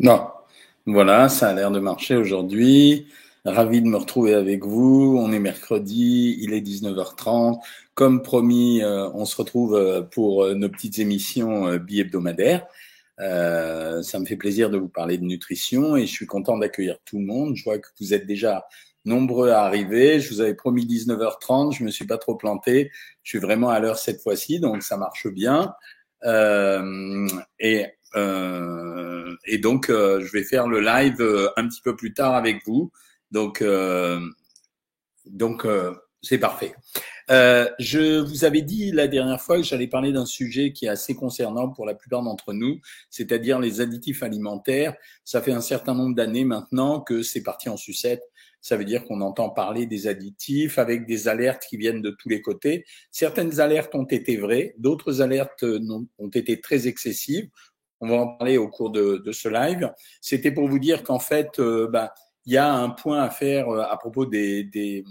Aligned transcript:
Non. 0.00 0.28
Voilà, 0.86 1.28
ça 1.28 1.48
a 1.48 1.52
l'air 1.52 1.70
de 1.70 1.78
marcher 1.78 2.16
aujourd'hui. 2.16 3.06
Ravi 3.44 3.82
de 3.82 3.86
me 3.86 3.98
retrouver 3.98 4.32
avec 4.32 4.64
vous. 4.64 5.14
On 5.20 5.30
est 5.30 5.38
mercredi, 5.38 6.38
il 6.40 6.54
est 6.54 6.62
19h30. 6.62 7.60
Comme 7.92 8.22
promis, 8.22 8.82
euh, 8.82 9.10
on 9.12 9.26
se 9.26 9.36
retrouve 9.36 9.74
euh, 9.74 10.00
pour 10.00 10.44
euh, 10.44 10.54
nos 10.54 10.70
petites 10.70 10.98
émissions 11.00 11.76
bi-hebdomadaires. 11.76 12.66
ça 13.18 14.18
me 14.18 14.24
fait 14.24 14.36
plaisir 14.36 14.70
de 14.70 14.78
vous 14.78 14.88
parler 14.88 15.18
de 15.18 15.24
nutrition 15.24 15.96
et 15.96 16.06
je 16.06 16.12
suis 16.12 16.26
content 16.26 16.56
d'accueillir 16.56 16.96
tout 17.04 17.18
le 17.18 17.26
monde. 17.26 17.54
Je 17.56 17.64
vois 17.64 17.78
que 17.78 17.88
vous 18.00 18.14
êtes 18.14 18.26
déjà 18.26 18.66
nombreux 19.04 19.50
à 19.50 19.64
arriver. 19.64 20.18
Je 20.18 20.32
vous 20.32 20.40
avais 20.40 20.54
promis 20.54 20.86
19h30, 20.86 21.76
je 21.76 21.84
me 21.84 21.90
suis 21.90 22.06
pas 22.06 22.16
trop 22.16 22.36
planté. 22.36 22.90
Je 23.22 23.32
suis 23.32 23.38
vraiment 23.38 23.68
à 23.68 23.80
l'heure 23.80 23.98
cette 23.98 24.22
fois-ci, 24.22 24.60
donc 24.60 24.82
ça 24.82 24.96
marche 24.96 25.26
bien. 25.28 25.74
et 27.58 27.86
euh, 28.16 29.36
et 29.46 29.58
donc, 29.58 29.90
euh, 29.90 30.20
je 30.20 30.32
vais 30.32 30.44
faire 30.44 30.66
le 30.68 30.80
live 30.80 31.20
euh, 31.20 31.48
un 31.56 31.68
petit 31.68 31.80
peu 31.82 31.96
plus 31.96 32.12
tard 32.12 32.34
avec 32.34 32.66
vous. 32.66 32.90
Donc, 33.30 33.62
donc 35.26 35.64
c'est 36.20 36.38
parfait. 36.38 36.74
je 37.28 38.18
vous 38.18 38.44
avais 38.44 38.62
dit 38.62 38.90
la 38.90 39.06
dernière 39.06 39.40
fois 39.40 39.58
que 39.58 39.62
j'allais 39.62 39.86
parler 39.86 40.10
d'un 40.10 40.26
sujet 40.26 40.72
qui 40.72 40.86
est 40.86 40.88
assez 40.88 41.14
concernant 41.14 41.68
pour 41.68 41.86
la 41.86 41.94
plupart 41.94 42.22
d'entre 42.22 42.52
nous, 42.52 42.80
c'est-à-dire 43.08 43.60
les 43.60 43.80
additifs 43.80 44.24
alimentaires. 44.24 44.96
Ça 45.24 45.40
fait 45.40 45.52
un 45.52 45.60
certain 45.60 45.94
nombre 45.94 46.16
d'années 46.16 46.44
maintenant 46.44 47.00
que 47.00 47.22
c'est 47.22 47.44
parti 47.44 47.68
en 47.68 47.76
sucette. 47.76 48.24
Ça 48.62 48.76
veut 48.76 48.84
dire 48.84 49.04
qu'on 49.04 49.20
entend 49.20 49.48
parler 49.48 49.86
des 49.86 50.08
additifs 50.08 50.78
avec 50.78 51.06
des 51.06 51.28
alertes 51.28 51.62
qui 51.70 51.76
viennent 51.76 52.02
de 52.02 52.10
tous 52.10 52.28
les 52.28 52.42
côtés. 52.42 52.84
Certaines 53.12 53.60
alertes 53.60 53.94
ont 53.94 54.04
été 54.04 54.38
vraies, 54.38 54.74
d'autres 54.76 55.22
alertes 55.22 55.62
ont 55.62 56.28
été 56.34 56.60
très 56.60 56.88
excessives 56.88 57.48
on 58.00 58.08
va 58.08 58.16
en 58.16 58.28
parler 58.28 58.56
au 58.56 58.68
cours 58.68 58.90
de, 58.90 59.22
de 59.24 59.32
ce 59.32 59.48
live. 59.48 59.92
C'était 60.20 60.52
pour 60.52 60.68
vous 60.68 60.78
dire 60.78 61.02
qu'en 61.02 61.18
fait, 61.18 61.58
euh, 61.58 61.88
bah, 61.88 62.14
il 62.46 62.54
y 62.54 62.56
a 62.56 62.72
un 62.72 62.90
point 62.90 63.22
à 63.22 63.30
faire 63.30 63.68
euh, 63.68 63.82
à 63.82 63.96
propos 63.98 64.26
des, 64.26 64.64
des, 64.64 65.04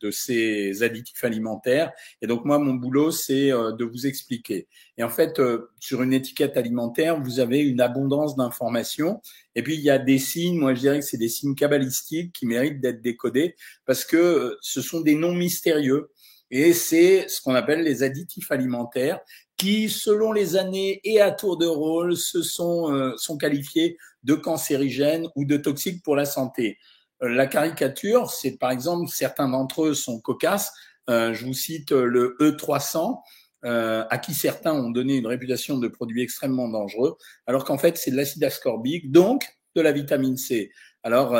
de 0.00 0.10
ces 0.10 0.82
additifs 0.82 1.22
alimentaires. 1.22 1.92
Et 2.20 2.26
donc 2.26 2.44
moi, 2.44 2.58
mon 2.58 2.74
boulot, 2.74 3.12
c'est 3.12 3.52
euh, 3.52 3.72
de 3.72 3.84
vous 3.84 4.06
expliquer. 4.06 4.66
Et 4.98 5.04
en 5.04 5.08
fait, 5.08 5.40
sur 5.78 6.02
une 6.02 6.12
étiquette 6.12 6.56
alimentaire, 6.56 7.20
vous 7.20 7.40
avez 7.40 7.60
une 7.60 7.80
abondance 7.80 8.36
d'informations. 8.36 9.20
Et 9.54 9.62
puis, 9.62 9.74
il 9.74 9.82
y 9.82 9.90
a 9.90 9.98
des 9.98 10.18
signes, 10.18 10.58
moi 10.58 10.74
je 10.74 10.80
dirais 10.80 10.98
que 11.00 11.04
c'est 11.04 11.16
des 11.18 11.28
signes 11.28 11.54
cabalistiques 11.54 12.32
qui 12.32 12.46
méritent 12.46 12.80
d'être 12.80 13.02
décodés 13.02 13.54
parce 13.86 14.04
que 14.04 14.56
ce 14.60 14.80
sont 14.80 15.00
des 15.00 15.14
noms 15.14 15.34
mystérieux. 15.34 16.10
Et 16.54 16.74
c'est 16.74 17.28
ce 17.28 17.40
qu'on 17.40 17.54
appelle 17.54 17.82
les 17.82 18.02
additifs 18.02 18.52
alimentaires 18.52 19.20
qui, 19.56 19.88
selon 19.88 20.32
les 20.32 20.56
années 20.56 21.00
et 21.04 21.20
à 21.20 21.30
tour 21.30 21.56
de 21.56 21.66
rôle, 21.66 22.16
se 22.16 22.42
sont, 22.42 22.92
euh, 22.92 23.12
sont 23.16 23.36
qualifiés 23.36 23.96
de 24.22 24.34
cancérigènes 24.34 25.28
ou 25.36 25.44
de 25.44 25.56
toxiques 25.56 26.02
pour 26.02 26.16
la 26.16 26.24
santé. 26.24 26.78
Euh, 27.22 27.28
la 27.28 27.46
caricature, 27.46 28.30
c'est 28.30 28.58
par 28.58 28.70
exemple, 28.70 29.08
certains 29.08 29.48
d'entre 29.48 29.84
eux 29.84 29.94
sont 29.94 30.20
cocasses. 30.20 30.72
Euh, 31.10 31.34
je 31.34 31.44
vous 31.44 31.54
cite 31.54 31.92
le 31.92 32.36
E300, 32.40 33.20
à 33.64 34.18
qui 34.18 34.34
certains 34.34 34.72
ont 34.72 34.90
donné 34.90 35.16
une 35.16 35.26
réputation 35.28 35.78
de 35.78 35.86
produit 35.86 36.22
extrêmement 36.22 36.68
dangereux, 36.68 37.16
alors 37.46 37.64
qu'en 37.64 37.78
fait, 37.78 37.96
c'est 37.96 38.10
de 38.10 38.16
l'acide 38.16 38.42
ascorbique, 38.42 39.12
donc 39.12 39.46
de 39.76 39.80
la 39.80 39.92
vitamine 39.92 40.36
C. 40.36 40.72
Alors, 41.04 41.36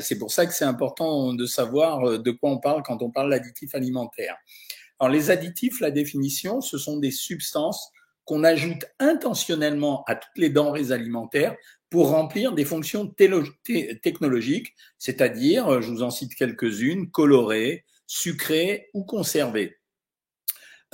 c'est 0.00 0.16
pour 0.16 0.30
ça 0.30 0.46
que 0.46 0.54
c'est 0.54 0.64
important 0.64 1.34
de 1.34 1.44
savoir 1.44 2.20
de 2.20 2.30
quoi 2.30 2.50
on 2.50 2.58
parle 2.58 2.84
quand 2.84 3.02
on 3.02 3.10
parle 3.10 3.30
d'additifs 3.30 3.74
alimentaires. 3.74 4.36
Alors, 4.98 5.12
les 5.12 5.30
additifs, 5.30 5.80
la 5.80 5.90
définition, 5.90 6.60
ce 6.60 6.78
sont 6.78 6.98
des 6.98 7.10
substances 7.10 7.90
qu'on 8.24 8.44
ajoute 8.44 8.84
intentionnellement 8.98 10.04
à 10.06 10.16
toutes 10.16 10.36
les 10.36 10.50
denrées 10.50 10.90
alimentaires 10.90 11.54
pour 11.90 12.10
remplir 12.10 12.52
des 12.52 12.64
fonctions 12.64 13.06
technologiques, 13.06 14.74
c'est-à-dire, 14.98 15.80
je 15.80 15.90
vous 15.90 16.02
en 16.02 16.10
cite 16.10 16.34
quelques-unes, 16.34 17.10
colorées, 17.10 17.84
sucrées 18.06 18.88
ou 18.94 19.04
conservées. 19.04 19.76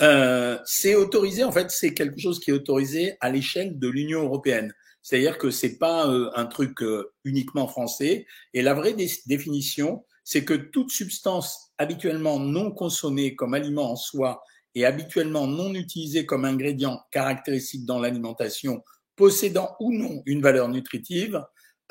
Euh, 0.00 0.58
c'est 0.64 0.94
autorisé, 0.94 1.44
en 1.44 1.52
fait, 1.52 1.70
c'est 1.70 1.94
quelque 1.94 2.20
chose 2.20 2.40
qui 2.40 2.50
est 2.50 2.54
autorisé 2.54 3.16
à 3.20 3.30
l'échelle 3.30 3.78
de 3.78 3.88
l'Union 3.88 4.22
européenne. 4.22 4.74
C'est-à-dire 5.02 5.38
que 5.38 5.50
c'est 5.50 5.78
pas 5.78 6.08
euh, 6.08 6.30
un 6.34 6.46
truc 6.46 6.82
euh, 6.82 7.12
uniquement 7.24 7.66
français. 7.66 8.26
Et 8.54 8.62
la 8.62 8.74
vraie 8.74 8.94
définition, 9.26 10.04
c'est 10.24 10.44
que 10.44 10.54
toute 10.54 10.90
substance 10.90 11.71
habituellement 11.82 12.38
non 12.38 12.70
consommée 12.70 13.34
comme 13.34 13.54
aliment 13.54 13.92
en 13.92 13.96
soi 13.96 14.42
et 14.74 14.86
habituellement 14.86 15.46
non 15.46 15.74
utilisée 15.74 16.24
comme 16.24 16.44
ingrédient 16.44 17.02
caractéristique 17.10 17.84
dans 17.84 18.00
l'alimentation, 18.00 18.82
possédant 19.16 19.76
ou 19.80 19.92
non 19.92 20.22
une 20.24 20.40
valeur 20.40 20.68
nutritive, 20.68 21.42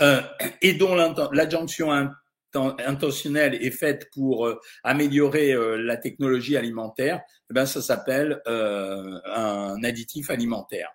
euh, 0.02 0.22
et 0.62 0.74
dont 0.74 0.96
l'adjonction 1.32 2.10
intentionnelle 2.54 3.56
est 3.56 3.72
faite 3.72 4.10
pour 4.14 4.48
euh, 4.48 4.60
améliorer 4.84 5.54
euh, 5.54 5.78
la 5.78 5.96
technologie 5.98 6.58
alimentaire, 6.58 7.22
eh 7.50 7.54
ben 7.54 7.66
ça 7.66 7.82
s'appelle 7.82 8.42
un 8.46 9.84
additif 9.84 10.30
alimentaire. 10.30 10.90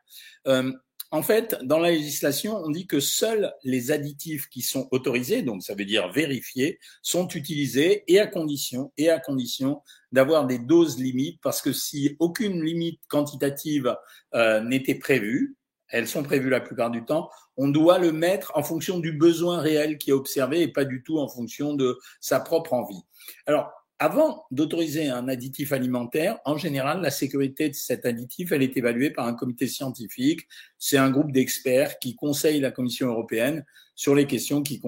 En 1.13 1.23
fait, 1.23 1.57
dans 1.63 1.79
la 1.79 1.91
législation, 1.91 2.57
on 2.57 2.71
dit 2.71 2.87
que 2.87 2.99
seuls 2.99 3.53
les 3.63 3.93
additifs 3.93 4.49
qui 4.49 4.63
sont 4.63 4.89
autorisés, 4.91 5.43
donc 5.43 5.63
ça 5.63 5.75
veut 5.75 5.85
dire 5.85 6.11
vérifiés, 6.11 6.81
sont 7.03 7.29
utilisés 7.29 8.03
et 8.09 8.19
à 8.19 8.27
condition 8.27 8.93
et 8.97 9.09
à 9.09 9.21
condition 9.21 9.83
d'avoir 10.11 10.47
des 10.47 10.59
doses 10.59 10.99
limites, 10.99 11.41
parce 11.43 11.63
que 11.63 11.73
si 11.73 12.17
aucune 12.19 12.63
limite 12.63 13.01
quantitative 13.09 13.97
euh, 14.35 14.61
n'était 14.61 14.97
prévue, 14.97 15.57
elles 15.89 16.09
sont 16.09 16.25
prévues 16.25 16.51
la 16.51 16.61
plupart 16.61 16.91
du 16.91 17.05
temps, 17.05 17.31
on 17.57 17.69
doit 17.69 17.99
le 17.99 18.13
mettre 18.13 18.53
en 18.57 18.63
fonction 18.63 18.99
du 18.99 19.13
besoin 19.13 19.61
réel 19.61 19.99
qui 19.99 20.11
est 20.11 20.15
observé 20.15 20.63
et 20.63 20.69
pas 20.69 20.85
du 20.85 21.03
tout 21.05 21.19
en 21.19 21.29
fonction 21.29 21.75
de 21.75 21.99
sa 22.21 22.41
propre 22.41 22.73
envie. 22.73 23.03
Alors, 23.47 23.71
avant 23.99 24.45
d'autoriser 24.51 25.09
un 25.09 25.27
additif 25.29 25.73
alimentaire, 25.73 26.39
en 26.45 26.59
général, 26.59 27.01
la 27.01 27.11
sécurité 27.11 27.71
de 27.71 27.75
cet 27.75 28.05
additif, 28.05 28.53
elle 28.53 28.63
est 28.63 28.77
évaluée 28.77 29.11
par 29.11 29.27
un 29.27 29.35
comité 29.35 29.67
scientifique. 29.67 30.43
C'est 30.79 30.99
un 30.99 31.11
groupe 31.11 31.33
d'experts 31.33 31.99
qui 31.99 32.15
conseille 32.15 32.61
la 32.61 32.71
Commission 32.71 33.09
européenne 33.09 33.65
sur 33.95 34.15
les 34.15 34.27
questions 34.27 34.63
qui, 34.63 34.79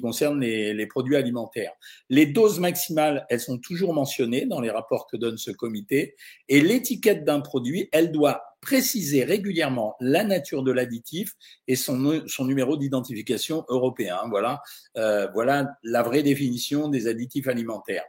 concernent 0.00 0.40
les, 0.40 0.86
produits 0.86 1.14
alimentaires. 1.14 1.72
Les 2.10 2.26
doses 2.26 2.58
maximales, 2.58 3.24
elles 3.30 3.40
sont 3.40 3.58
toujours 3.58 3.94
mentionnées 3.94 4.46
dans 4.46 4.60
les 4.60 4.70
rapports 4.70 5.06
que 5.06 5.16
donne 5.16 5.38
ce 5.38 5.52
comité. 5.52 6.16
Et 6.48 6.60
l'étiquette 6.60 7.24
d'un 7.24 7.40
produit, 7.40 7.88
elle 7.92 8.10
doit 8.10 8.42
préciser 8.60 9.22
régulièrement 9.22 9.94
la 10.00 10.24
nature 10.24 10.64
de 10.64 10.72
l'additif 10.72 11.34
et 11.68 11.76
son, 11.76 12.24
son 12.26 12.44
numéro 12.44 12.76
d'identification 12.76 13.64
européen. 13.68 14.18
Voilà, 14.28 14.60
euh, 14.96 15.28
voilà 15.32 15.68
la 15.84 16.02
vraie 16.02 16.24
définition 16.24 16.88
des 16.88 17.06
additifs 17.06 17.46
alimentaires. 17.46 18.04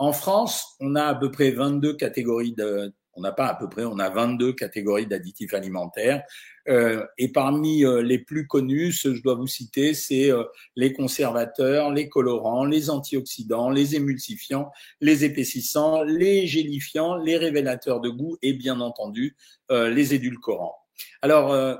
En 0.00 0.14
France, 0.14 0.76
on 0.80 0.94
a 0.94 1.04
à 1.04 1.14
peu 1.14 1.30
près 1.30 1.50
22 1.50 1.92
catégories 1.92 2.54
de, 2.54 2.90
on 3.12 3.20
n'a 3.20 3.32
pas 3.32 3.48
à 3.48 3.54
peu 3.54 3.68
près, 3.68 3.84
on 3.84 3.98
a 3.98 4.08
22 4.08 4.54
catégories 4.54 5.06
d'additifs 5.06 5.52
alimentaires. 5.52 6.22
Euh, 6.70 7.04
et 7.18 7.30
parmi 7.30 7.84
euh, 7.84 8.00
les 8.00 8.18
plus 8.18 8.46
connus, 8.46 8.92
ce 8.92 9.08
que 9.08 9.14
je 9.16 9.22
dois 9.22 9.34
vous 9.34 9.46
citer, 9.46 9.92
c'est 9.92 10.30
euh, 10.30 10.44
les 10.74 10.94
conservateurs, 10.94 11.90
les 11.92 12.08
colorants, 12.08 12.64
les 12.64 12.88
antioxydants, 12.88 13.68
les 13.68 13.94
émulsifiants, 13.94 14.70
les 15.02 15.26
épaississants, 15.26 16.02
les 16.02 16.46
gélifiants, 16.46 17.16
les 17.16 17.36
révélateurs 17.36 18.00
de 18.00 18.08
goût 18.08 18.38
et 18.40 18.54
bien 18.54 18.80
entendu 18.80 19.36
les 19.68 20.14
édulcorants. 20.14 20.78
Alors, 21.20 21.78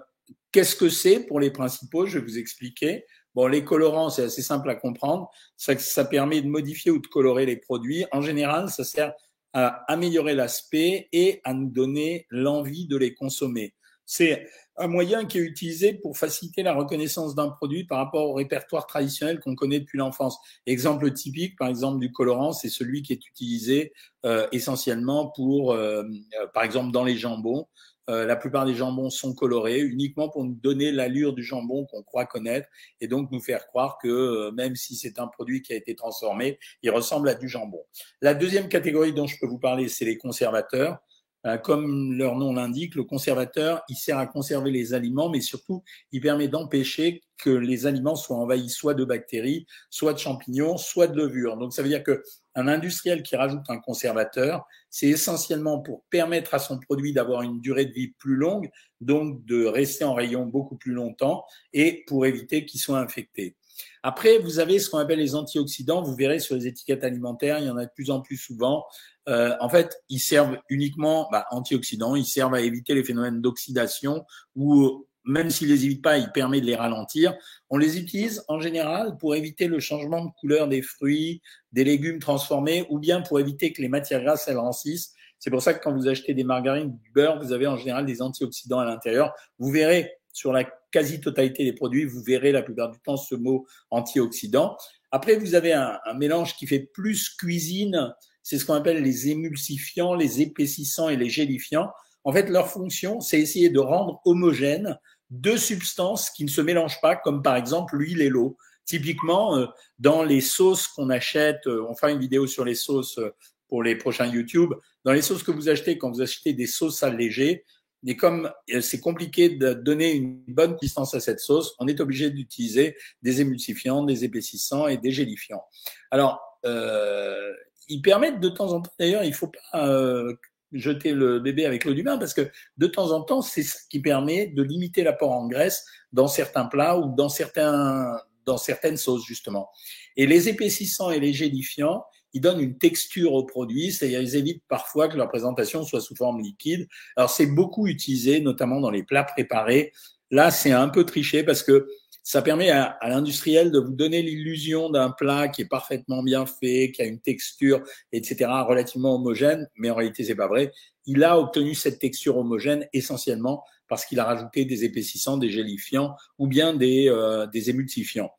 qu'est-ce 0.52 0.76
que 0.76 0.90
c'est 0.90 1.20
pour 1.20 1.40
les 1.40 1.50
principaux? 1.50 2.04
Je 2.04 2.18
vais 2.18 2.24
vous 2.24 2.38
expliquer. 2.38 3.06
Bon, 3.34 3.46
les 3.46 3.64
colorants, 3.64 4.10
c'est 4.10 4.24
assez 4.24 4.42
simple 4.42 4.68
à 4.70 4.74
comprendre. 4.74 5.30
Ça, 5.56 5.78
ça 5.78 6.04
permet 6.04 6.42
de 6.42 6.48
modifier 6.48 6.90
ou 6.90 6.98
de 6.98 7.06
colorer 7.06 7.46
les 7.46 7.56
produits. 7.56 8.04
En 8.12 8.22
général, 8.22 8.70
ça 8.70 8.84
sert 8.84 9.12
à 9.52 9.84
améliorer 9.92 10.34
l'aspect 10.34 11.08
et 11.12 11.40
à 11.44 11.54
nous 11.54 11.70
donner 11.70 12.26
l'envie 12.30 12.86
de 12.86 12.96
les 12.96 13.14
consommer. 13.14 13.74
C'est 14.06 14.48
un 14.76 14.88
moyen 14.88 15.24
qui 15.24 15.38
est 15.38 15.42
utilisé 15.42 15.94
pour 15.94 16.18
faciliter 16.18 16.64
la 16.64 16.74
reconnaissance 16.74 17.36
d'un 17.36 17.48
produit 17.48 17.84
par 17.84 17.98
rapport 17.98 18.30
au 18.30 18.34
répertoire 18.34 18.86
traditionnel 18.86 19.38
qu'on 19.38 19.54
connaît 19.54 19.78
depuis 19.78 19.98
l'enfance. 19.98 20.38
Exemple 20.66 21.12
typique, 21.12 21.56
par 21.56 21.68
exemple, 21.68 22.00
du 22.00 22.10
colorant, 22.10 22.52
c'est 22.52 22.70
celui 22.70 23.02
qui 23.02 23.12
est 23.12 23.24
utilisé 23.28 23.92
euh, 24.24 24.48
essentiellement 24.50 25.28
pour, 25.28 25.72
euh, 25.72 26.02
euh, 26.02 26.46
par 26.52 26.64
exemple, 26.64 26.90
dans 26.90 27.04
les 27.04 27.16
jambons. 27.16 27.68
Euh, 28.08 28.24
la 28.24 28.36
plupart 28.36 28.64
des 28.64 28.74
jambons 28.74 29.10
sont 29.10 29.34
colorés 29.34 29.80
uniquement 29.80 30.28
pour 30.28 30.44
nous 30.44 30.54
donner 30.54 30.90
l'allure 30.90 31.34
du 31.34 31.42
jambon 31.42 31.86
qu'on 31.86 32.02
croit 32.02 32.26
connaître 32.26 32.68
et 33.00 33.08
donc 33.08 33.30
nous 33.30 33.40
faire 33.40 33.66
croire 33.66 33.98
que 34.02 34.08
euh, 34.08 34.52
même 34.52 34.74
si 34.74 34.96
c'est 34.96 35.18
un 35.18 35.26
produit 35.26 35.62
qui 35.62 35.72
a 35.72 35.76
été 35.76 35.94
transformé, 35.94 36.58
il 36.82 36.90
ressemble 36.90 37.28
à 37.28 37.34
du 37.34 37.48
jambon. 37.48 37.82
La 38.20 38.34
deuxième 38.34 38.68
catégorie 38.68 39.12
dont 39.12 39.26
je 39.26 39.38
peux 39.38 39.46
vous 39.46 39.58
parler, 39.58 39.88
c'est 39.88 40.04
les 40.04 40.16
conservateurs. 40.16 40.98
Euh, 41.46 41.56
comme 41.56 42.12
leur 42.12 42.36
nom 42.36 42.52
l'indique, 42.52 42.94
le 42.94 43.04
conservateur, 43.04 43.82
il 43.88 43.96
sert 43.96 44.18
à 44.18 44.26
conserver 44.26 44.70
les 44.70 44.92
aliments, 44.92 45.30
mais 45.30 45.40
surtout, 45.40 45.82
il 46.12 46.20
permet 46.20 46.48
d'empêcher 46.48 47.22
que 47.38 47.50
les 47.50 47.86
aliments 47.86 48.16
soient 48.16 48.36
envahis 48.36 48.68
soit 48.68 48.92
de 48.92 49.04
bactéries, 49.04 49.66
soit 49.88 50.12
de 50.12 50.18
champignons, 50.18 50.76
soit 50.76 51.06
de 51.06 51.16
levures. 51.16 51.56
Donc, 51.56 51.72
ça 51.72 51.82
veut 51.82 51.88
dire 51.88 52.02
que 52.02 52.22
un 52.54 52.68
industriel 52.68 53.22
qui 53.22 53.36
rajoute 53.36 53.62
un 53.68 53.78
conservateur, 53.78 54.66
c'est 54.90 55.08
essentiellement 55.08 55.80
pour 55.80 56.04
permettre 56.10 56.52
à 56.52 56.58
son 56.58 56.78
produit 56.78 57.12
d'avoir 57.12 57.42
une 57.42 57.60
durée 57.60 57.86
de 57.86 57.92
vie 57.92 58.12
plus 58.18 58.36
longue, 58.36 58.68
donc 59.00 59.44
de 59.46 59.64
rester 59.64 60.04
en 60.04 60.14
rayon 60.14 60.46
beaucoup 60.46 60.76
plus 60.76 60.92
longtemps 60.92 61.44
et 61.72 62.04
pour 62.06 62.26
éviter 62.26 62.66
qu'il 62.66 62.80
soit 62.80 62.98
infecté. 62.98 63.56
Après, 64.02 64.38
vous 64.38 64.58
avez 64.58 64.78
ce 64.78 64.90
qu'on 64.90 64.98
appelle 64.98 65.18
les 65.18 65.34
antioxydants. 65.34 66.02
Vous 66.02 66.14
verrez 66.14 66.38
sur 66.38 66.54
les 66.54 66.66
étiquettes 66.66 67.04
alimentaires, 67.04 67.58
il 67.58 67.66
y 67.66 67.70
en 67.70 67.76
a 67.76 67.84
de 67.84 67.90
plus 67.94 68.10
en 68.10 68.20
plus 68.20 68.36
souvent. 68.36 68.84
Euh, 69.28 69.54
en 69.60 69.68
fait, 69.68 70.02
ils 70.08 70.20
servent 70.20 70.58
uniquement 70.68 71.28
bah, 71.30 71.46
antioxydants. 71.50 72.16
Ils 72.16 72.24
servent 72.24 72.54
à 72.54 72.60
éviter 72.60 72.94
les 72.94 73.04
phénomènes 73.04 73.40
d'oxydation 73.40 74.24
ou 74.56 75.06
même 75.24 75.50
s'ils 75.50 75.68
les 75.68 75.84
évitent 75.84 76.02
pas, 76.02 76.18
ils 76.18 76.32
permettent 76.32 76.62
de 76.62 76.66
les 76.66 76.76
ralentir. 76.76 77.36
On 77.68 77.76
les 77.76 77.98
utilise 77.98 78.42
en 78.48 78.58
général 78.58 79.16
pour 79.18 79.34
éviter 79.34 79.66
le 79.66 79.78
changement 79.78 80.24
de 80.24 80.30
couleur 80.40 80.68
des 80.68 80.82
fruits, 80.82 81.42
des 81.72 81.84
légumes 81.84 82.18
transformés, 82.18 82.86
ou 82.90 82.98
bien 82.98 83.20
pour 83.20 83.38
éviter 83.38 83.72
que 83.72 83.82
les 83.82 83.88
matières 83.88 84.22
grasses 84.22 84.48
elles 84.48 84.56
rancissent. 84.56 85.14
C'est 85.38 85.50
pour 85.50 85.62
ça 85.62 85.74
que 85.74 85.82
quand 85.82 85.94
vous 85.94 86.08
achetez 86.08 86.34
des 86.34 86.44
margarines, 86.44 86.96
du 86.96 87.10
beurre, 87.12 87.38
vous 87.42 87.52
avez 87.52 87.66
en 87.66 87.76
général 87.76 88.06
des 88.06 88.22
antioxydants 88.22 88.78
à 88.78 88.84
l'intérieur. 88.84 89.32
Vous 89.58 89.70
verrez 89.70 90.12
sur 90.32 90.52
la 90.52 90.64
quasi-totalité 90.90 91.64
des 91.64 91.72
produits, 91.72 92.04
vous 92.04 92.22
verrez 92.22 92.52
la 92.52 92.62
plupart 92.62 92.90
du 92.90 92.98
temps 93.00 93.16
ce 93.16 93.34
mot 93.34 93.66
antioxydant. 93.90 94.76
Après, 95.10 95.36
vous 95.36 95.54
avez 95.54 95.72
un, 95.72 95.98
mélange 96.16 96.56
qui 96.56 96.66
fait 96.66 96.80
plus 96.80 97.30
cuisine, 97.30 98.14
c'est 98.42 98.58
ce 98.58 98.64
qu'on 98.64 98.74
appelle 98.74 99.02
les 99.02 99.28
émulsifiants, 99.28 100.14
les 100.14 100.40
épaississants 100.40 101.08
et 101.08 101.16
les 101.16 101.30
gélifiants. 101.30 101.90
En 102.24 102.32
fait, 102.32 102.48
leur 102.48 102.68
fonction, 102.68 103.20
c'est 103.20 103.40
essayer 103.40 103.70
de 103.70 103.80
rendre 103.80 104.20
homogène 104.24 104.98
deux 105.30 105.56
substances 105.56 106.30
qui 106.30 106.44
ne 106.44 106.48
se 106.48 106.60
mélangent 106.60 107.00
pas, 107.00 107.16
comme 107.16 107.42
par 107.42 107.56
exemple 107.56 107.96
l'huile 107.96 108.20
et 108.20 108.28
l'eau. 108.28 108.56
Typiquement, 108.84 109.56
euh, 109.56 109.66
dans 109.98 110.24
les 110.24 110.40
sauces 110.40 110.88
qu'on 110.88 111.10
achète, 111.10 111.66
euh, 111.66 111.86
on 111.88 111.94
fera 111.94 112.10
une 112.10 112.18
vidéo 112.18 112.46
sur 112.46 112.64
les 112.64 112.74
sauces 112.74 113.18
euh, 113.18 113.30
pour 113.68 113.82
les 113.82 113.94
prochains 113.94 114.26
YouTube. 114.26 114.74
Dans 115.04 115.12
les 115.12 115.22
sauces 115.22 115.44
que 115.44 115.52
vous 115.52 115.68
achetez, 115.68 115.96
quand 115.96 116.10
vous 116.10 116.22
achetez 116.22 116.52
des 116.52 116.66
sauces 116.66 117.02
allégées, 117.04 117.64
et 118.06 118.16
comme 118.16 118.50
euh, 118.72 118.80
c'est 118.80 119.00
compliqué 119.00 119.50
de 119.50 119.74
donner 119.74 120.12
une 120.12 120.42
bonne 120.48 120.76
distance 120.80 121.14
à 121.14 121.20
cette 121.20 121.40
sauce, 121.40 121.74
on 121.78 121.86
est 121.86 122.00
obligé 122.00 122.30
d'utiliser 122.30 122.96
des 123.22 123.40
émulsifiants, 123.40 124.04
des 124.04 124.24
épaississants 124.24 124.88
et 124.88 124.96
des 124.96 125.10
gélifiants. 125.10 125.64
Alors, 126.10 126.40
euh, 126.64 127.52
ils 127.88 128.02
permettent 128.02 128.40
de 128.40 128.48
temps 128.48 128.72
en 128.72 128.80
temps, 128.80 128.92
d'ailleurs, 128.98 129.24
il 129.24 129.34
faut 129.34 129.48
pas 129.72 129.86
euh, 129.86 130.34
jeter 130.72 131.12
le 131.12 131.40
bébé 131.40 131.66
avec 131.66 131.84
l'eau 131.84 131.94
du 131.94 132.02
bain 132.02 132.18
parce 132.18 132.34
que 132.34 132.50
de 132.78 132.86
temps 132.86 133.10
en 133.10 133.22
temps, 133.22 133.42
c'est 133.42 133.62
ce 133.62 133.76
qui 133.88 134.00
permet 134.00 134.46
de 134.46 134.62
limiter 134.62 135.02
l'apport 135.02 135.32
en 135.32 135.48
graisse 135.48 135.84
dans 136.12 136.28
certains 136.28 136.66
plats 136.66 136.98
ou 136.98 137.14
dans 137.14 137.28
certains 137.28 138.16
dans 138.46 138.56
certaines 138.56 138.96
sauces 138.96 139.26
justement. 139.26 139.70
Et 140.16 140.26
les 140.26 140.48
épaississants 140.48 141.10
et 141.10 141.20
les 141.20 141.32
gélifiants, 141.32 142.04
ils 142.32 142.40
donnent 142.40 142.60
une 142.60 142.78
texture 142.78 143.32
au 143.32 143.44
produit, 143.44 143.92
c'est-à-dire 143.92 144.20
ils 144.20 144.36
évitent 144.36 144.62
parfois 144.68 145.08
que 145.08 145.16
leur 145.16 145.28
présentation 145.28 145.84
soit 145.84 146.00
sous 146.00 146.14
forme 146.14 146.40
liquide. 146.40 146.88
Alors 147.16 147.30
c'est 147.30 147.46
beaucoup 147.46 147.86
utilisé, 147.86 148.40
notamment 148.40 148.80
dans 148.80 148.90
les 148.90 149.02
plats 149.02 149.24
préparés. 149.24 149.92
Là, 150.30 150.50
c'est 150.50 150.72
un 150.72 150.88
peu 150.88 151.04
triché 151.04 151.42
parce 151.42 151.62
que 151.62 151.88
ça 152.22 152.42
permet 152.42 152.70
à, 152.70 152.98
l'industriel 153.02 153.70
de 153.70 153.78
vous 153.80 153.92
donner 153.92 154.22
l'illusion 154.22 154.90
d'un 154.90 155.10
plat 155.10 155.48
qui 155.48 155.62
est 155.62 155.68
parfaitement 155.68 156.22
bien 156.22 156.46
fait, 156.46 156.92
qui 156.92 157.02
a 157.02 157.06
une 157.06 157.20
texture, 157.20 157.82
etc., 158.12 158.50
relativement 158.68 159.16
homogène, 159.16 159.68
mais 159.76 159.90
en 159.90 159.94
réalité, 159.94 160.24
c'est 160.24 160.34
pas 160.34 160.46
vrai. 160.46 160.70
Il 161.06 161.24
a 161.24 161.38
obtenu 161.40 161.74
cette 161.74 161.98
texture 161.98 162.36
homogène 162.36 162.86
essentiellement 162.92 163.64
parce 163.88 164.04
qu'il 164.04 164.20
a 164.20 164.24
rajouté 164.24 164.64
des 164.64 164.84
épaississants, 164.84 165.38
des 165.38 165.50
gélifiants 165.50 166.14
ou 166.38 166.46
bien 166.46 166.74
des, 166.74 167.08
euh, 167.08 167.46
des 167.46 167.70
émulsifiants. 167.70 168.30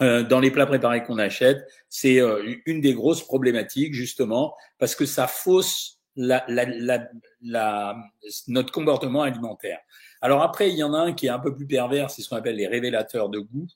Euh, 0.00 0.22
dans 0.22 0.38
les 0.38 0.52
plats 0.52 0.66
préparés 0.66 1.02
qu'on 1.02 1.18
achète, 1.18 1.66
c'est 1.88 2.20
euh, 2.20 2.54
une 2.66 2.80
des 2.80 2.94
grosses 2.94 3.22
problématiques 3.22 3.94
justement 3.94 4.54
parce 4.78 4.94
que 4.94 5.06
ça 5.06 5.26
fausse 5.26 5.98
la, 6.14 6.44
la, 6.48 6.66
la, 6.66 7.08
la, 7.42 7.96
notre 8.46 8.72
comportement 8.72 9.22
alimentaire. 9.22 9.78
Alors 10.20 10.42
après, 10.42 10.70
il 10.70 10.76
y 10.76 10.82
en 10.82 10.94
a 10.94 10.98
un 10.98 11.12
qui 11.12 11.26
est 11.26 11.30
un 11.30 11.38
peu 11.38 11.54
plus 11.54 11.66
pervers, 11.66 12.10
c'est 12.10 12.22
ce 12.22 12.28
qu'on 12.28 12.36
appelle 12.36 12.56
les 12.56 12.66
révélateurs 12.66 13.28
de 13.28 13.40
goût. 13.40 13.66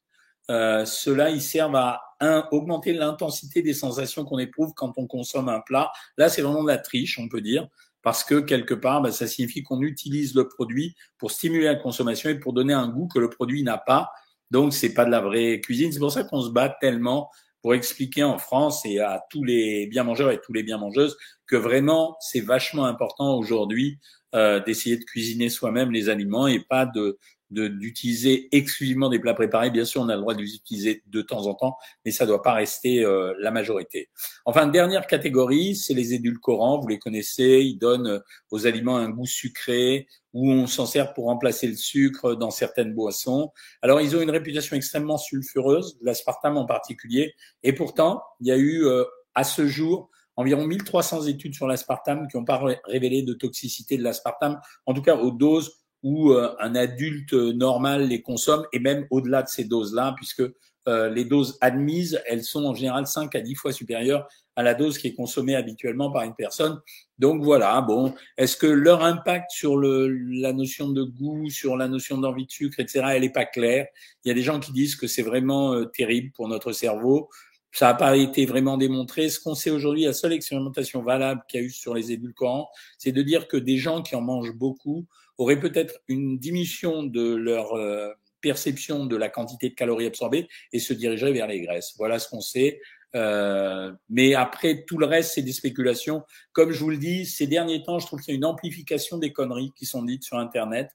Euh, 0.50 0.84
Ceux-là, 0.84 1.30
ils 1.30 1.42
servent 1.42 1.76
à 1.76 2.00
un, 2.20 2.46
augmenter 2.50 2.92
l'intensité 2.92 3.62
des 3.62 3.74
sensations 3.74 4.24
qu'on 4.24 4.38
éprouve 4.38 4.74
quand 4.74 4.92
on 4.96 5.06
consomme 5.06 5.48
un 5.48 5.60
plat. 5.60 5.92
Là, 6.16 6.28
c'est 6.28 6.42
vraiment 6.42 6.62
de 6.62 6.68
la 6.68 6.78
triche, 6.78 7.18
on 7.18 7.28
peut 7.28 7.40
dire, 7.40 7.68
parce 8.02 8.24
que 8.24 8.40
quelque 8.40 8.74
part, 8.74 9.02
bah, 9.02 9.12
ça 9.12 9.26
signifie 9.26 9.62
qu'on 9.62 9.80
utilise 9.82 10.34
le 10.34 10.48
produit 10.48 10.94
pour 11.18 11.30
stimuler 11.30 11.66
la 11.66 11.76
consommation 11.76 12.30
et 12.30 12.38
pour 12.38 12.52
donner 12.52 12.74
un 12.74 12.88
goût 12.88 13.08
que 13.08 13.20
le 13.20 13.30
produit 13.30 13.62
n'a 13.62 13.78
pas 13.78 14.10
donc, 14.52 14.74
c'est 14.74 14.92
pas 14.92 15.06
de 15.06 15.10
la 15.10 15.20
vraie 15.20 15.60
cuisine. 15.60 15.90
C'est 15.92 15.98
pour 15.98 16.12
ça 16.12 16.24
qu'on 16.24 16.42
se 16.42 16.50
bat 16.50 16.76
tellement 16.80 17.30
pour 17.62 17.74
expliquer 17.74 18.22
en 18.22 18.38
France 18.38 18.84
et 18.84 18.98
à 18.98 19.24
tous 19.30 19.44
les 19.44 19.86
bien 19.86 20.04
mangeurs 20.04 20.30
et 20.30 20.40
tous 20.40 20.52
les 20.52 20.62
bien 20.62 20.78
mangeuses 20.78 21.16
que 21.46 21.56
vraiment 21.56 22.16
c'est 22.20 22.40
vachement 22.40 22.84
important 22.84 23.36
aujourd'hui 23.36 23.98
euh, 24.34 24.60
d'essayer 24.60 24.96
de 24.96 25.04
cuisiner 25.04 25.48
soi-même 25.48 25.90
les 25.90 26.08
aliments 26.08 26.46
et 26.46 26.60
pas 26.60 26.86
de 26.86 27.18
d'utiliser 27.50 28.48
exclusivement 28.52 29.10
des 29.10 29.18
plats 29.18 29.34
préparés. 29.34 29.70
Bien 29.70 29.84
sûr, 29.84 30.00
on 30.00 30.08
a 30.08 30.14
le 30.14 30.22
droit 30.22 30.34
de 30.34 30.40
les 30.40 30.54
utiliser 30.54 31.02
de 31.06 31.20
temps 31.20 31.46
en 31.46 31.52
temps, 31.52 31.76
mais 32.02 32.10
ça 32.10 32.24
doit 32.24 32.40
pas 32.40 32.54
rester 32.54 33.04
euh, 33.04 33.34
la 33.40 33.50
majorité. 33.50 34.08
Enfin, 34.46 34.66
dernière 34.66 35.06
catégorie, 35.06 35.76
c'est 35.76 35.92
les 35.92 36.14
édulcorants. 36.14 36.78
Vous 36.78 36.88
les 36.88 36.98
connaissez, 36.98 37.60
ils 37.62 37.76
donnent 37.76 38.06
euh, 38.06 38.20
aux 38.50 38.66
aliments 38.66 38.96
un 38.96 39.10
goût 39.10 39.26
sucré 39.26 40.08
ou 40.32 40.50
on 40.50 40.66
s'en 40.66 40.86
sert 40.86 41.12
pour 41.14 41.26
remplacer 41.26 41.66
le 41.66 41.76
sucre 41.76 42.34
dans 42.34 42.50
certaines 42.50 42.94
boissons. 42.94 43.52
Alors, 43.82 44.00
ils 44.00 44.16
ont 44.16 44.20
une 44.20 44.30
réputation 44.30 44.76
extrêmement 44.76 45.18
sulfureuse, 45.18 45.98
l'aspartame 46.02 46.56
en 46.56 46.66
particulier, 46.66 47.34
et 47.62 47.72
pourtant, 47.72 48.22
il 48.40 48.48
y 48.48 48.52
a 48.52 48.56
eu 48.56 48.84
euh, 48.84 49.04
à 49.34 49.44
ce 49.44 49.66
jour 49.66 50.10
environ 50.36 50.66
1300 50.66 51.26
études 51.26 51.54
sur 51.54 51.66
l'aspartame 51.66 52.26
qui 52.26 52.36
n'ont 52.36 52.44
pas 52.44 52.62
révélé 52.84 53.22
de 53.22 53.34
toxicité 53.34 53.98
de 53.98 54.02
l'aspartame, 54.02 54.60
en 54.86 54.94
tout 54.94 55.02
cas 55.02 55.16
aux 55.16 55.30
doses 55.30 55.82
où 56.02 56.32
euh, 56.32 56.54
un 56.58 56.74
adulte 56.74 57.32
normal 57.32 58.08
les 58.08 58.22
consomme, 58.22 58.66
et 58.72 58.78
même 58.78 59.06
au-delà 59.10 59.42
de 59.42 59.48
ces 59.48 59.64
doses-là, 59.64 60.14
puisque 60.16 60.42
euh, 60.88 61.08
les 61.10 61.24
doses 61.24 61.58
admises, 61.60 62.20
elles 62.26 62.42
sont 62.42 62.64
en 62.64 62.74
général 62.74 63.06
5 63.06 63.34
à 63.34 63.40
10 63.40 63.54
fois 63.54 63.72
supérieures 63.72 64.26
à 64.56 64.62
la 64.62 64.74
dose 64.74 64.98
qui 64.98 65.08
est 65.08 65.14
consommée 65.14 65.54
habituellement 65.54 66.10
par 66.10 66.22
une 66.22 66.34
personne. 66.34 66.80
Donc 67.18 67.42
voilà, 67.42 67.80
bon, 67.80 68.14
est-ce 68.36 68.56
que 68.56 68.66
leur 68.66 69.02
impact 69.02 69.50
sur 69.50 69.76
le, 69.76 70.08
la 70.08 70.52
notion 70.52 70.90
de 70.90 71.02
goût, 71.02 71.48
sur 71.50 71.76
la 71.76 71.88
notion 71.88 72.18
d'envie 72.18 72.46
de 72.46 72.50
sucre, 72.50 72.80
etc., 72.80 73.06
elle 73.12 73.22
n'est 73.22 73.30
pas 73.30 73.46
claire 73.46 73.86
Il 74.24 74.28
y 74.28 74.30
a 74.30 74.34
des 74.34 74.42
gens 74.42 74.60
qui 74.60 74.72
disent 74.72 74.96
que 74.96 75.06
c'est 75.06 75.22
vraiment 75.22 75.72
euh, 75.74 75.84
terrible 75.86 76.32
pour 76.32 76.48
notre 76.48 76.72
cerveau. 76.72 77.28
Ça 77.72 77.86
n'a 77.86 77.94
pas 77.94 78.16
été 78.16 78.44
vraiment 78.44 78.76
démontré. 78.76 79.30
Ce 79.30 79.40
qu'on 79.40 79.54
sait 79.54 79.70
aujourd'hui, 79.70 80.04
la 80.04 80.12
seule 80.12 80.34
expérimentation 80.34 81.02
valable 81.02 81.42
qu'il 81.48 81.60
y 81.60 81.62
a 81.62 81.66
eu 81.66 81.70
sur 81.70 81.94
les 81.94 82.12
édulcorants, 82.12 82.68
c'est 82.98 83.12
de 83.12 83.22
dire 83.22 83.48
que 83.48 83.56
des 83.56 83.78
gens 83.78 84.02
qui 84.02 84.14
en 84.14 84.20
mangent 84.20 84.54
beaucoup 84.54 85.06
auraient 85.38 85.58
peut-être 85.58 86.00
une 86.08 86.38
diminution 86.38 87.02
de 87.02 87.34
leur 87.34 87.72
euh, 87.72 88.10
perception 88.42 89.06
de 89.06 89.16
la 89.16 89.30
quantité 89.30 89.70
de 89.70 89.74
calories 89.74 90.06
absorbées 90.06 90.48
et 90.72 90.80
se 90.80 90.92
dirigeraient 90.92 91.32
vers 91.32 91.46
les 91.46 91.62
graisses. 91.62 91.94
Voilà 91.96 92.18
ce 92.18 92.28
qu'on 92.28 92.42
sait. 92.42 92.80
Euh, 93.14 93.92
mais 94.08 94.34
après, 94.34 94.84
tout 94.86 94.98
le 94.98 95.06
reste, 95.06 95.34
c'est 95.34 95.42
des 95.42 95.52
spéculations. 95.52 96.22
Comme 96.52 96.72
je 96.72 96.80
vous 96.80 96.90
le 96.90 96.96
dis, 96.96 97.26
ces 97.26 97.46
derniers 97.46 97.82
temps, 97.82 97.98
je 97.98 98.06
trouve 98.06 98.20
qu'il 98.20 98.32
y 98.32 98.36
a 98.36 98.38
une 98.38 98.44
amplification 98.44 99.18
des 99.18 99.32
conneries 99.32 99.72
qui 99.76 99.86
sont 99.86 100.02
dites 100.02 100.24
sur 100.24 100.38
Internet. 100.38 100.90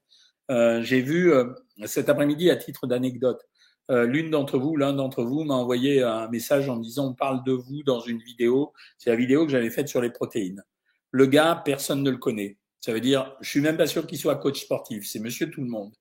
Euh, 0.50 0.82
J'ai 0.82 1.02
vu 1.02 1.34
euh, 1.34 1.46
cet 1.86 2.10
après-midi, 2.10 2.50
à 2.50 2.56
titre 2.56 2.88
d'anecdote, 2.88 3.42
euh, 3.90 4.06
l'une 4.06 4.30
d'entre 4.30 4.58
vous, 4.58 4.76
l'un 4.76 4.94
d'entre 4.94 5.24
vous 5.24 5.44
m'a 5.44 5.54
envoyé 5.54 6.04
un 6.04 6.28
message 6.30 6.68
en 6.68 6.78
me 6.78 6.84
disant 6.84 7.08
on 7.08 7.14
parle 7.14 7.44
de 7.46 7.54
vous 7.54 7.84
dans 7.84 8.02
une 8.02 8.20
vidéo. 8.20 8.74
C'est 8.98 9.10
la 9.10 9.16
vidéo 9.16 9.46
que 9.46 9.52
j'avais 9.52 9.70
faite 9.70 9.88
sur 9.88 10.02
les 10.02 10.10
protéines. 10.10 10.64
Le 11.12 11.26
gars, 11.26 11.62
personne 11.64 12.04
ne 12.04 12.12
le 12.12 12.18
connaît. 12.18 12.58
Ça 12.82 12.94
veut 12.94 13.00
dire, 13.00 13.36
je 13.42 13.50
suis 13.50 13.62
même 13.62 13.78
pas 13.78 13.88
sûr 13.88 14.06
qu'il 14.06 14.18
soit 14.18 14.36
coach 14.36 14.62
sportif. 14.62 15.08
C'est 15.08 15.20
monsieur 15.20 15.50
tout 15.50 15.62
le 15.62 15.68
monde. 15.68 15.94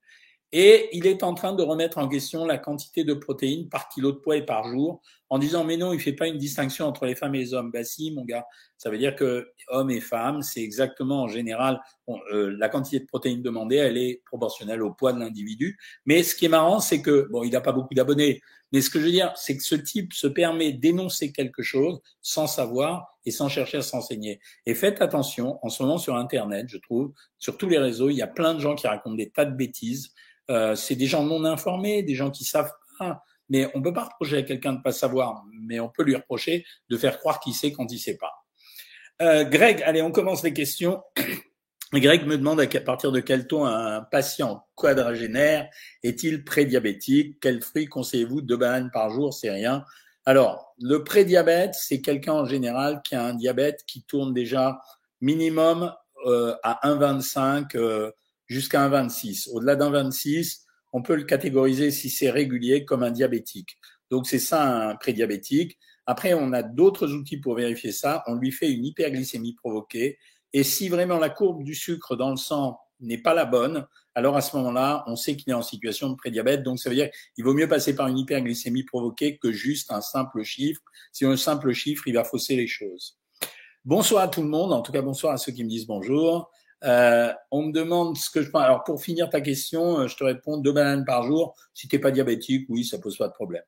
Et 0.53 0.88
il 0.93 1.07
est 1.07 1.23
en 1.23 1.35
train 1.35 1.53
de 1.53 1.62
remettre 1.62 1.99
en 1.99 2.09
question 2.09 2.45
la 2.47 2.57
quantité 2.57 3.05
de 3.05 3.15
protéines 3.15 3.69
par 3.69 3.88
kilo 3.88 4.12
de 4.12 4.19
poids 4.19 4.37
et 4.37 4.45
par 4.45 4.65
jour, 4.65 5.03
en 5.29 5.38
disant 5.38 5.65
mais 5.65 5.76
non, 5.76 5.93
il 5.93 6.00
fait 6.00 6.12
pas 6.12 6.29
une 6.29 6.38
distinction 6.38 6.87
entre 6.87 7.05
les 7.05 7.15
femmes 7.15 7.35
et 7.35 7.38
les 7.38 7.55
hommes. 7.55 7.71
Bah 7.73 7.85
si, 7.85 8.12
mon 8.12 8.25
gars, 8.25 8.47
ça 8.79 8.91
veut 8.91 8.99
dire 8.99 9.17
que 9.17 9.49
hommes 9.69 9.91
et 9.91 10.00
femmes, 10.00 10.43
c'est 10.43 10.62
exactement 10.62 11.23
en 11.23 11.29
général 11.29 11.81
euh, 12.33 12.55
la 12.59 12.69
quantité 12.69 13.00
de 13.00 13.07
protéines 13.07 13.43
demandée, 13.43 13.76
elle 13.76 13.99
est 13.99 14.23
proportionnelle 14.26 14.83
au 14.83 14.93
poids 14.93 15.12
de 15.12 15.19
l'individu. 15.19 15.79
Mais 16.07 16.23
ce 16.23 16.35
qui 16.35 16.45
est 16.45 16.49
marrant, 16.49 16.79
c'est 16.79 17.03
que 17.03 17.29
bon, 17.31 17.43
il 17.43 17.50
n'a 17.50 17.61
pas 17.61 17.73
beaucoup 17.73 17.95
d'abonnés, 17.95 18.41
mais 18.73 18.81
ce 18.81 18.91
que 18.91 18.99
je 18.99 19.05
veux 19.05 19.11
dire, 19.12 19.33
c'est 19.37 19.57
que 19.57 19.62
ce 19.62 19.75
type 19.75 20.12
se 20.12 20.26
permet 20.26 20.73
d'énoncer 20.73 21.33
quelque 21.33 21.62
chose 21.62 22.00
sans 22.21 22.47
savoir 22.47 23.17
et 23.25 23.31
sans 23.31 23.49
chercher 23.49 23.79
à 23.79 23.83
s'enseigner. 23.83 24.41
Et 24.67 24.75
faites 24.75 25.00
attention, 25.00 25.59
en 25.62 25.69
ce 25.69 25.83
moment 25.83 25.99
sur 25.99 26.17
Internet, 26.17 26.67
je 26.69 26.79
trouve, 26.79 27.12
sur 27.38 27.59
tous 27.59 27.69
les 27.69 27.79
réseaux, 27.79 28.11
il 28.11 28.17
y 28.17 28.23
a 28.23 28.26
plein 28.26 28.55
de 28.55 28.61
gens 28.61 28.75
qui 28.75 28.87
racontent 28.87 29.17
des 29.17 29.31
tas 29.31 29.45
de 29.45 29.55
bêtises. 29.55 30.12
Euh, 30.50 30.75
c'est 30.75 30.97
des 30.97 31.07
gens 31.07 31.25
non 31.25 31.45
informés, 31.45 32.03
des 32.03 32.15
gens 32.15 32.31
qui 32.31 32.45
savent 32.45 32.73
pas. 32.99 33.23
Mais 33.49 33.71
on 33.75 33.83
peut 33.83 33.93
pas 33.93 34.05
reprocher 34.05 34.38
à 34.38 34.43
quelqu'un 34.43 34.73
de 34.73 34.83
pas 34.83 34.93
savoir, 34.93 35.45
mais 35.53 35.79
on 35.79 35.88
peut 35.88 36.03
lui 36.03 36.17
reprocher 36.17 36.65
de 36.88 36.97
faire 36.97 37.19
croire 37.19 37.38
qu'il 37.38 37.55
sait 37.55 37.73
quand 37.73 37.91
il 37.93 37.99
sait 37.99 38.17
pas. 38.17 38.33
Euh, 39.23 39.45
Greg, 39.45 39.83
allez, 39.83 40.03
on 40.03 40.11
commence 40.11 40.43
les 40.43 40.53
questions. 40.53 41.03
Greg 41.93 42.26
me 42.26 42.37
demande 42.37 42.61
à 42.61 42.67
partir 42.81 43.12
de 43.12 43.21
quel 43.21 43.47
taux 43.47 43.65
un 43.65 44.03
patient 44.03 44.67
quadragénaire 44.75 45.69
est-il 46.03 46.45
prédiabétique? 46.45 47.38
Quels 47.41 47.62
fruits 47.62 47.87
conseillez-vous? 47.87 48.41
Deux 48.41 48.57
bananes 48.57 48.91
par 48.93 49.11
jour, 49.11 49.33
c'est 49.33 49.50
rien. 49.50 49.85
Alors, 50.25 50.75
le 50.81 51.05
prédiabète, 51.05 51.75
c'est 51.75 52.00
quelqu'un 52.00 52.33
en 52.33 52.45
général 52.45 53.00
qui 53.05 53.15
a 53.15 53.25
un 53.25 53.35
diabète 53.35 53.85
qui 53.87 54.03
tourne 54.03 54.35
déjà 54.35 54.81
minimum 55.21 55.95
euh, 56.26 56.57
à 56.65 56.81
1,25 56.88 57.76
euh, 57.76 58.11
jusqu'à 58.47 58.88
1,26. 58.88 59.50
Au-delà 59.53 59.76
d'un 59.76 59.91
26, 59.91 60.67
on 60.93 61.03
peut 61.03 61.17
le 61.17 61.25
catégoriser 61.25 61.91
si 61.91 62.11
c'est 62.11 62.31
régulier 62.31 62.85
comme 62.85 63.03
un 63.03 63.11
diabétique. 63.11 63.79
Donc 64.11 64.26
c'est 64.26 64.38
ça 64.38 64.91
un 64.91 64.97
prédiabétique. 64.97 65.79
Après, 66.07 66.35
on 66.35 66.53
a 66.53 66.62
d'autres 66.62 67.12
outils 67.12 67.38
pour 67.38 67.57
vérifier 67.57 67.93
ça. 67.93 68.23
On 68.26 68.37
lui 68.37 68.53
fait 68.53 68.71
une 68.71 68.85
hyperglycémie 68.85 69.55
provoquée. 69.55 70.19
Et 70.53 70.62
si 70.62 70.88
vraiment 70.88 71.19
la 71.19 71.29
courbe 71.29 71.65
du 71.65 71.75
sucre 71.75 72.17
dans 72.17 72.31
le 72.31 72.37
sang 72.37 72.79
n'est 73.00 73.19
pas 73.19 73.35
la 73.35 73.45
bonne, 73.45 73.87
alors 74.15 74.37
à 74.37 74.41
ce 74.41 74.57
moment-là, 74.57 75.05
on 75.07 75.17
sait 75.17 75.37
qu'il 75.37 75.50
est 75.50 75.55
en 75.55 75.62
situation 75.62 76.09
de 76.09 76.15
prédiabète. 76.15 76.62
Donc 76.62 76.79
ça 76.79 76.88
veut 76.88 76.95
dire 76.95 77.11
qu'il 77.35 77.45
vaut 77.45 77.53
mieux 77.53 77.69
passer 77.69 77.95
par 77.95 78.07
une 78.07 78.19
hyperglycémie 78.19 78.85
provoquée 78.85 79.37
que 79.37 79.53
juste 79.53 79.91
un 79.91 80.00
simple 80.00 80.43
chiffre. 80.45 80.81
Si 81.12 81.26
un 81.26 81.37
simple 81.37 81.73
chiffre, 81.73 82.07
il 82.07 82.15
va 82.15 82.25
fausser 82.25 82.57
les 82.57 82.69
choses. 82.69 83.19
Bonsoir 83.85 84.23
à 84.23 84.29
tout 84.29 84.43
le 84.43 84.49
monde, 84.49 84.73
en 84.73 84.83
tout 84.83 84.93
cas 84.93 85.03
bonsoir 85.03 85.35
à 85.35 85.37
ceux 85.37 85.53
qui 85.53 85.62
me 85.62 85.69
disent 85.69 85.87
bonjour. 85.87 86.50
Euh, 86.85 87.33
on 87.50 87.62
me 87.62 87.73
demande 87.73 88.16
ce 88.16 88.30
que 88.30 88.42
je 88.42 88.50
pense. 88.50 88.62
Alors 88.62 88.85
pour 88.85 89.02
finir 89.02 89.30
ta 89.30 89.40
question, 89.40 90.00
euh, 90.00 90.09
je 90.09 90.16
te 90.16 90.25
réponds 90.25 90.59
deux 90.59 90.73
bananes 90.73 91.04
par 91.04 91.23
jour. 91.23 91.54
Si 91.75 91.88
t'es 91.88 91.99
pas 91.99 92.11
diabétique, 92.11 92.66
oui, 92.68 92.85
ça 92.85 92.99
pose 92.99 93.16
pas 93.16 93.28
de 93.28 93.33
problème. 93.33 93.62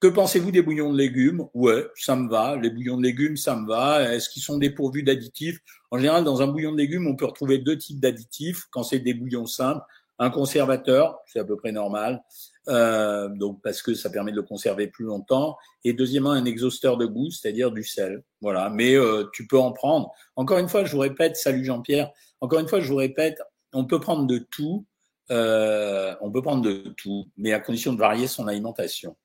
Que 0.00 0.08
pensez-vous 0.08 0.50
des 0.50 0.60
bouillons 0.60 0.92
de 0.92 0.98
légumes? 0.98 1.46
Ouais, 1.54 1.86
ça 1.94 2.16
me 2.16 2.28
va. 2.28 2.56
Les 2.56 2.68
bouillons 2.68 2.98
de 2.98 3.02
légumes, 3.02 3.36
ça 3.36 3.56
me 3.56 3.66
va. 3.66 4.12
Est-ce 4.12 4.28
qu'ils 4.28 4.42
sont 4.42 4.58
dépourvus 4.58 5.02
d'additifs? 5.02 5.60
En 5.90 5.98
général, 5.98 6.24
dans 6.24 6.42
un 6.42 6.46
bouillon 6.46 6.72
de 6.72 6.76
légumes, 6.76 7.06
on 7.06 7.16
peut 7.16 7.24
retrouver 7.24 7.58
deux 7.58 7.78
types 7.78 8.00
d'additifs. 8.00 8.64
Quand 8.70 8.82
c'est 8.82 8.98
des 8.98 9.14
bouillons 9.14 9.46
simples, 9.46 9.82
un 10.18 10.30
conservateur, 10.30 11.18
c'est 11.26 11.40
à 11.40 11.44
peu 11.44 11.56
près 11.56 11.72
normal, 11.72 12.22
euh, 12.68 13.28
donc 13.28 13.60
parce 13.62 13.82
que 13.82 13.94
ça 13.94 14.10
permet 14.10 14.30
de 14.30 14.36
le 14.36 14.42
conserver 14.42 14.86
plus 14.86 15.04
longtemps. 15.04 15.56
Et 15.82 15.92
deuxièmement, 15.92 16.30
un 16.30 16.44
exhausteur 16.44 16.96
de 16.96 17.06
goût, 17.06 17.30
c'est-à-dire 17.30 17.72
du 17.72 17.82
sel. 17.82 18.22
Voilà. 18.40 18.70
Mais 18.70 18.94
euh, 18.94 19.24
tu 19.32 19.46
peux 19.46 19.58
en 19.58 19.72
prendre. 19.72 20.12
Encore 20.36 20.58
une 20.58 20.68
fois, 20.68 20.84
je 20.84 20.92
vous 20.92 21.00
répète, 21.00 21.36
salut 21.36 21.64
Jean-Pierre. 21.64 22.10
Encore 22.40 22.60
une 22.60 22.68
fois, 22.68 22.80
je 22.80 22.88
vous 22.88 22.96
répète, 22.96 23.40
on 23.72 23.84
peut 23.84 24.00
prendre 24.00 24.26
de 24.26 24.38
tout. 24.38 24.86
Euh, 25.30 26.14
on 26.20 26.30
peut 26.30 26.42
prendre 26.42 26.62
de 26.62 26.94
tout, 26.96 27.26
mais 27.36 27.52
à 27.52 27.60
condition 27.60 27.92
de 27.92 27.98
varier 27.98 28.26
son 28.26 28.46
alimentation. 28.46 29.16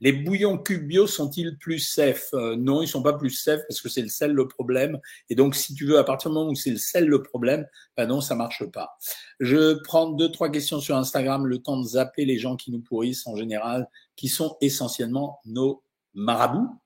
Les 0.00 0.12
bouillons 0.12 0.56
cubes 0.56 0.86
bio 0.86 1.06
sont-ils 1.06 1.58
plus 1.58 1.78
safe 1.78 2.30
euh, 2.32 2.56
Non, 2.56 2.82
ils 2.82 2.88
sont 2.88 3.02
pas 3.02 3.12
plus 3.12 3.30
safe 3.30 3.60
parce 3.68 3.80
que 3.80 3.88
c'est 3.88 4.02
le 4.02 4.08
sel 4.08 4.32
le 4.32 4.48
problème. 4.48 4.98
Et 5.28 5.34
donc, 5.34 5.54
si 5.54 5.74
tu 5.74 5.84
veux, 5.86 5.98
à 5.98 6.04
partir 6.04 6.30
du 6.30 6.34
moment 6.34 6.50
où 6.50 6.54
c'est 6.54 6.70
le 6.70 6.78
sel 6.78 7.06
le 7.06 7.22
problème, 7.22 7.66
ben 7.96 8.06
non, 8.06 8.20
ça 8.20 8.34
marche 8.34 8.64
pas. 8.64 8.96
Je 9.40 9.74
prends 9.82 10.10
deux, 10.10 10.30
trois 10.30 10.50
questions 10.50 10.80
sur 10.80 10.96
Instagram, 10.96 11.46
le 11.46 11.58
temps 11.58 11.78
de 11.78 11.86
zapper 11.86 12.24
les 12.24 12.38
gens 12.38 12.56
qui 12.56 12.70
nous 12.72 12.80
pourrissent 12.80 13.26
en 13.26 13.36
général, 13.36 13.88
qui 14.16 14.28
sont 14.28 14.56
essentiellement 14.60 15.40
nos 15.44 15.82
marabouts. 16.14 16.80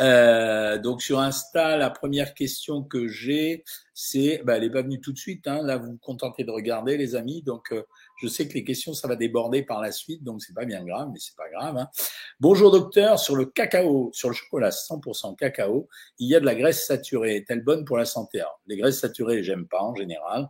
Euh, 0.00 0.78
donc 0.78 1.02
sur 1.02 1.20
Insta, 1.20 1.76
la 1.76 1.90
première 1.90 2.34
question 2.34 2.82
que 2.82 3.08
j'ai, 3.08 3.62
c'est, 3.94 4.42
bah, 4.44 4.56
elle 4.56 4.64
est 4.64 4.70
pas 4.70 4.82
venue 4.82 5.00
tout 5.00 5.12
de 5.12 5.18
suite. 5.18 5.46
Hein, 5.46 5.62
là, 5.62 5.76
vous 5.76 5.92
vous 5.92 5.98
contentez 5.98 6.44
de 6.44 6.50
regarder, 6.50 6.96
les 6.96 7.14
amis. 7.14 7.42
Donc 7.42 7.72
euh, 7.72 7.82
je 8.20 8.28
sais 8.28 8.48
que 8.48 8.54
les 8.54 8.64
questions, 8.64 8.94
ça 8.94 9.06
va 9.06 9.16
déborder 9.16 9.62
par 9.62 9.80
la 9.80 9.92
suite, 9.92 10.24
donc 10.24 10.42
c'est 10.42 10.54
pas 10.54 10.64
bien 10.64 10.84
grave, 10.84 11.10
mais 11.12 11.18
c'est 11.18 11.36
pas 11.36 11.48
grave. 11.50 11.76
Hein. 11.76 11.88
Bonjour 12.40 12.70
docteur, 12.70 13.18
sur 13.18 13.36
le 13.36 13.46
cacao, 13.46 14.10
sur 14.12 14.28
le 14.28 14.34
chocolat 14.34 14.70
100% 14.70 15.36
cacao, 15.36 15.88
il 16.18 16.28
y 16.28 16.34
a 16.34 16.40
de 16.40 16.46
la 16.46 16.54
graisse 16.54 16.86
saturée. 16.86 17.36
Est-elle 17.36 17.62
bonne 17.62 17.84
pour 17.84 17.98
la 17.98 18.06
santé? 18.06 18.42
Les 18.66 18.76
graisses 18.76 19.00
saturées, 19.00 19.42
j'aime 19.42 19.66
pas 19.66 19.82
en 19.82 19.94
général. 19.94 20.48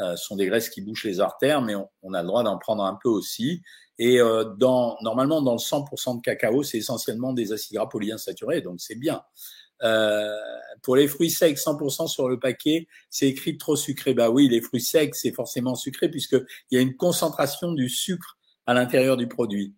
Euh, 0.00 0.16
sont 0.16 0.36
des 0.36 0.46
graisses 0.46 0.70
qui 0.70 0.80
bouchent 0.80 1.04
les 1.04 1.20
artères, 1.20 1.60
mais 1.60 1.74
on, 1.74 1.88
on 2.02 2.14
a 2.14 2.22
le 2.22 2.26
droit 2.28 2.42
d'en 2.42 2.56
prendre 2.58 2.84
un 2.84 2.98
peu 3.02 3.08
aussi. 3.08 3.62
Et 3.98 4.18
euh, 4.18 4.44
dans, 4.56 4.96
normalement, 5.02 5.42
dans 5.42 5.52
le 5.52 5.58
100% 5.58 6.16
de 6.16 6.22
cacao, 6.22 6.62
c'est 6.62 6.78
essentiellement 6.78 7.34
des 7.34 7.52
acides 7.52 7.76
gras 7.76 7.86
polyinsaturés, 7.86 8.62
donc 8.62 8.80
c'est 8.80 8.94
bien. 8.94 9.22
Euh, 9.82 10.36
pour 10.82 10.96
les 10.96 11.06
fruits 11.06 11.30
secs, 11.30 11.56
100% 11.56 12.06
sur 12.06 12.28
le 12.28 12.38
paquet, 12.38 12.88
c'est 13.10 13.28
écrit 13.28 13.58
trop 13.58 13.76
sucré. 13.76 14.14
Bah 14.14 14.30
oui, 14.30 14.48
les 14.48 14.62
fruits 14.62 14.80
secs, 14.80 15.14
c'est 15.14 15.32
forcément 15.32 15.74
sucré 15.74 16.08
puisqu'il 16.08 16.46
y 16.70 16.78
a 16.78 16.80
une 16.80 16.96
concentration 16.96 17.72
du 17.72 17.90
sucre 17.90 18.38
à 18.66 18.72
l'intérieur 18.72 19.18
du 19.18 19.28
produit. 19.28 19.74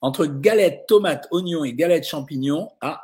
Entre 0.00 0.26
galettes, 0.26 0.86
tomates, 0.88 1.28
oignons 1.30 1.62
et 1.62 1.74
galettes 1.74 2.06
champignons, 2.06 2.70
ah, 2.80 3.02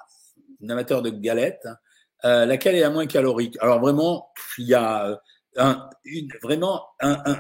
un 0.65 0.69
amateur 0.71 1.03
de 1.03 1.11
galettes, 1.11 1.67
hein, 1.67 1.77
euh, 2.25 2.47
laquelle 2.47 2.75
est 2.75 2.81
la 2.81 2.91
moins 2.91 3.07
calorique? 3.07 3.57
Alors 3.61 3.81
vraiment, 3.81 4.31
il 4.59 4.67
y 4.67 4.75
a 4.75 5.21
un, 5.59 5.89
une, 6.05 6.29
vraiment 6.43 6.83
un, 7.01 7.17
un, 7.25 7.37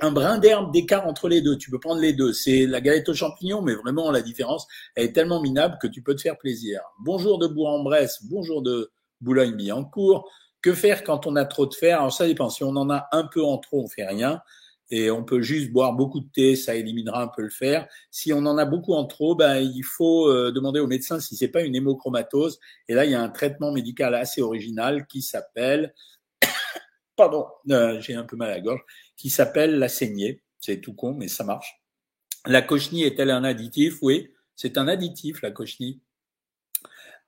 un 0.00 0.12
brin 0.12 0.38
d'herbe 0.38 0.72
d'écart 0.72 1.06
entre 1.06 1.28
les 1.28 1.40
deux. 1.40 1.56
Tu 1.56 1.70
peux 1.70 1.80
prendre 1.80 2.00
les 2.00 2.12
deux. 2.12 2.32
C'est 2.32 2.66
la 2.66 2.80
galette 2.80 3.08
aux 3.08 3.14
champignons, 3.14 3.62
mais 3.62 3.74
vraiment 3.74 4.10
la 4.10 4.22
différence 4.22 4.66
elle 4.94 5.06
est 5.06 5.12
tellement 5.12 5.40
minable 5.40 5.78
que 5.80 5.86
tu 5.86 6.02
peux 6.02 6.14
te 6.14 6.20
faire 6.20 6.38
plaisir. 6.38 6.80
Bonjour 7.00 7.38
de 7.38 7.46
Bourg-en-Bresse, 7.46 8.24
bonjour 8.30 8.62
de 8.62 8.90
Boulogne-Billancourt. 9.20 10.28
Que 10.62 10.74
faire 10.74 11.04
quand 11.04 11.26
on 11.26 11.36
a 11.36 11.44
trop 11.44 11.66
de 11.66 11.74
fer? 11.74 11.98
Alors 11.98 12.12
ça 12.12 12.26
dépend. 12.26 12.50
Si 12.50 12.62
on 12.64 12.76
en 12.76 12.90
a 12.90 13.08
un 13.12 13.24
peu 13.24 13.42
en 13.42 13.58
trop, 13.58 13.82
on 13.82 13.88
fait 13.88 14.06
rien. 14.06 14.40
Et 14.92 15.08
on 15.10 15.22
peut 15.22 15.40
juste 15.40 15.70
boire 15.70 15.92
beaucoup 15.92 16.18
de 16.18 16.28
thé, 16.34 16.56
ça 16.56 16.74
éliminera 16.74 17.22
un 17.22 17.28
peu 17.28 17.42
le 17.42 17.48
fer. 17.48 17.86
Si 18.10 18.32
on 18.32 18.38
en 18.38 18.58
a 18.58 18.64
beaucoup 18.64 18.92
en 18.94 19.04
trop, 19.04 19.36
ben, 19.36 19.58
il 19.58 19.84
faut 19.84 20.28
euh, 20.28 20.50
demander 20.50 20.80
au 20.80 20.88
médecin 20.88 21.20
si 21.20 21.36
c'est 21.36 21.48
pas 21.48 21.62
une 21.62 21.76
hémochromatose. 21.76 22.58
Et 22.88 22.94
là, 22.94 23.04
il 23.04 23.12
y 23.12 23.14
a 23.14 23.22
un 23.22 23.28
traitement 23.28 23.70
médical 23.70 24.16
assez 24.16 24.42
original 24.42 25.06
qui 25.06 25.22
s'appelle 25.22 25.94
pardon, 27.20 27.46
euh, 27.70 28.00
j'ai 28.00 28.14
un 28.14 28.24
peu 28.24 28.36
mal 28.36 28.48
à 28.50 28.54
la 28.54 28.60
gorge, 28.60 28.80
qui 29.14 29.28
s'appelle 29.28 29.78
la 29.78 29.88
saignée. 29.88 30.42
C'est 30.58 30.80
tout 30.80 30.94
con, 30.94 31.12
mais 31.12 31.28
ça 31.28 31.44
marche. 31.44 31.82
La 32.46 32.62
cochenille 32.62 33.04
est-elle 33.04 33.30
un 33.30 33.44
additif? 33.44 33.98
Oui, 34.00 34.30
c'est 34.56 34.78
un 34.78 34.88
additif, 34.88 35.42
la 35.42 35.50
cochenille. 35.50 36.00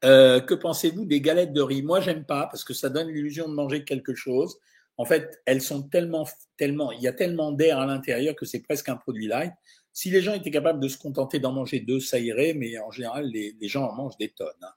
Euh, 0.05 0.41
que 0.41 0.55
pensez-vous 0.55 1.05
des 1.05 1.21
galettes 1.21 1.53
de 1.53 1.61
riz? 1.61 1.83
Moi, 1.83 2.01
j'aime 2.01 2.25
pas 2.25 2.47
parce 2.47 2.65
que 2.65 2.73
ça 2.73 2.89
donne 2.89 3.09
l'illusion 3.09 3.49
de 3.51 3.55
manger 3.55 3.85
quelque 3.85 4.15
chose. 4.15 4.57
En 4.97 5.05
fait, 5.05 5.43
elles 5.45 5.61
sont 5.61 5.83
tellement, 5.83 6.27
tellement, 6.57 6.91
il 6.93 7.03
y 7.03 7.09
a 7.09 7.13
tellement 7.13 7.53
d'air 7.53 7.79
à 7.79 7.85
l'intérieur 7.85 8.35
que 8.35 8.47
c'est 8.47 8.61
presque 8.61 8.89
un 8.89 8.97
produit 8.97 9.27
light. 9.27 9.53
Si 9.93 10.11
les 10.11 10.23
gens 10.23 10.33
étaient 10.33 10.51
capables 10.51 10.81
de 10.81 10.89
se 10.89 10.97
contenter 10.97 11.39
d'en 11.39 11.53
manger 11.53 11.81
deux, 11.81 12.01
ça 12.01 12.19
irait, 12.19 12.55
mais 12.55 12.79
en 12.79 12.91
général, 12.91 13.27
les, 13.27 13.55
gens 13.69 13.85
en 13.85 13.93
mangent 13.93 14.17
des 14.17 14.31
tonnes. 14.31 14.49
Hein. 14.63 14.73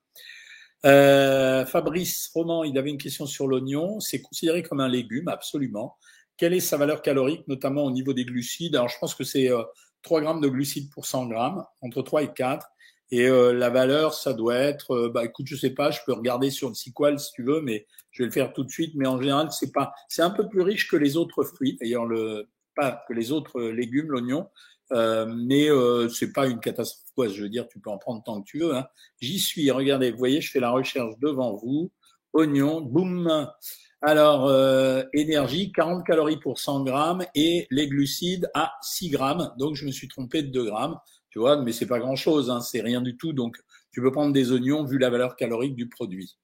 Euh, 0.85 1.65
Fabrice 1.65 2.29
Roman, 2.33 2.63
il 2.63 2.77
avait 2.77 2.91
une 2.91 2.97
question 2.97 3.25
sur 3.25 3.47
l'oignon. 3.47 3.99
C'est 3.99 4.21
considéré 4.21 4.61
comme 4.63 4.79
un 4.79 4.87
légume, 4.87 5.27
absolument. 5.27 5.97
Quelle 6.37 6.53
est 6.53 6.59
sa 6.59 6.77
valeur 6.77 7.01
calorique, 7.01 7.47
notamment 7.47 7.83
au 7.83 7.91
niveau 7.91 8.13
des 8.13 8.25
glucides? 8.25 8.75
Alors, 8.75 8.89
je 8.89 8.97
pense 8.99 9.15
que 9.15 9.23
c'est 9.23 9.49
3 10.03 10.19
euh, 10.19 10.23
grammes 10.23 10.41
de 10.41 10.47
glucides 10.47 10.91
pour 10.91 11.05
100 11.05 11.27
grammes, 11.27 11.65
entre 11.81 12.01
3 12.01 12.23
et 12.23 12.33
4. 12.33 12.67
Et 13.11 13.27
euh, 13.27 13.53
la 13.53 13.69
valeur, 13.69 14.13
ça 14.13 14.33
doit 14.33 14.55
être, 14.55 15.09
bah 15.09 15.25
écoute, 15.25 15.45
je 15.47 15.55
sais 15.55 15.69
pas, 15.69 15.91
je 15.91 15.99
peux 16.05 16.13
regarder 16.13 16.49
sur 16.49 16.69
le 16.69 16.75
Sequel 16.75 17.19
si 17.19 17.31
tu 17.33 17.43
veux, 17.43 17.61
mais 17.61 17.85
je 18.11 18.23
vais 18.23 18.27
le 18.27 18.31
faire 18.31 18.53
tout 18.53 18.63
de 18.63 18.69
suite. 18.69 18.93
Mais 18.95 19.07
en 19.07 19.19
général, 19.19 19.51
c'est 19.51 19.71
pas, 19.71 19.93
c'est 20.09 20.23
un 20.23 20.31
peu 20.31 20.47
plus 20.47 20.61
riche 20.61 20.89
que 20.89 20.97
les 20.97 21.17
autres 21.17 21.43
fruits, 21.43 21.77
d'ailleurs 21.79 22.05
le, 22.05 22.49
pas 22.75 23.03
que 23.07 23.13
les 23.13 23.31
autres 23.31 23.61
légumes, 23.61 24.07
l'oignon. 24.09 24.49
Euh, 24.91 25.25
mais 25.27 25.69
euh, 25.69 26.09
c'est 26.09 26.31
pas 26.31 26.47
une 26.47 26.59
catastrophe. 26.59 27.01
Quoi, 27.15 27.27
je 27.29 27.41
veux 27.41 27.49
dire, 27.49 27.67
tu 27.67 27.79
peux 27.79 27.89
en 27.89 27.97
prendre 27.97 28.23
tant 28.23 28.41
que 28.41 28.49
tu 28.49 28.59
veux. 28.59 28.75
Hein. 28.75 28.85
J'y 29.21 29.39
suis. 29.39 29.71
Regardez, 29.71 30.11
vous 30.11 30.17
voyez, 30.17 30.41
je 30.41 30.51
fais 30.51 30.59
la 30.59 30.71
recherche 30.71 31.17
devant 31.21 31.55
vous. 31.55 31.91
Oignon, 32.33 32.81
boum. 32.81 33.49
Alors, 34.01 34.47
euh, 34.47 35.03
énergie, 35.13 35.71
40 35.71 36.05
calories 36.05 36.37
pour 36.37 36.59
100 36.59 36.83
grammes 36.83 37.25
et 37.33 37.65
les 37.71 37.87
glucides 37.87 38.49
à 38.53 38.73
6 38.81 39.09
grammes. 39.09 39.51
Donc, 39.57 39.75
je 39.75 39.85
me 39.85 39.91
suis 39.91 40.07
trompé 40.07 40.43
de 40.43 40.49
2 40.49 40.65
grammes. 40.65 40.99
Tu 41.29 41.39
vois, 41.39 41.61
mais 41.61 41.71
c'est 41.71 41.87
pas 41.87 41.99
grand 41.99 42.15
chose, 42.15 42.49
hein, 42.49 42.61
c'est 42.61 42.81
rien 42.81 43.01
du 43.01 43.17
tout. 43.17 43.33
Donc, 43.33 43.57
tu 43.91 44.01
peux 44.01 44.11
prendre 44.11 44.31
des 44.33 44.51
oignons 44.51 44.83
vu 44.83 44.97
la 44.97 45.09
valeur 45.09 45.35
calorique 45.35 45.75
du 45.75 45.89
produit. 45.89 46.37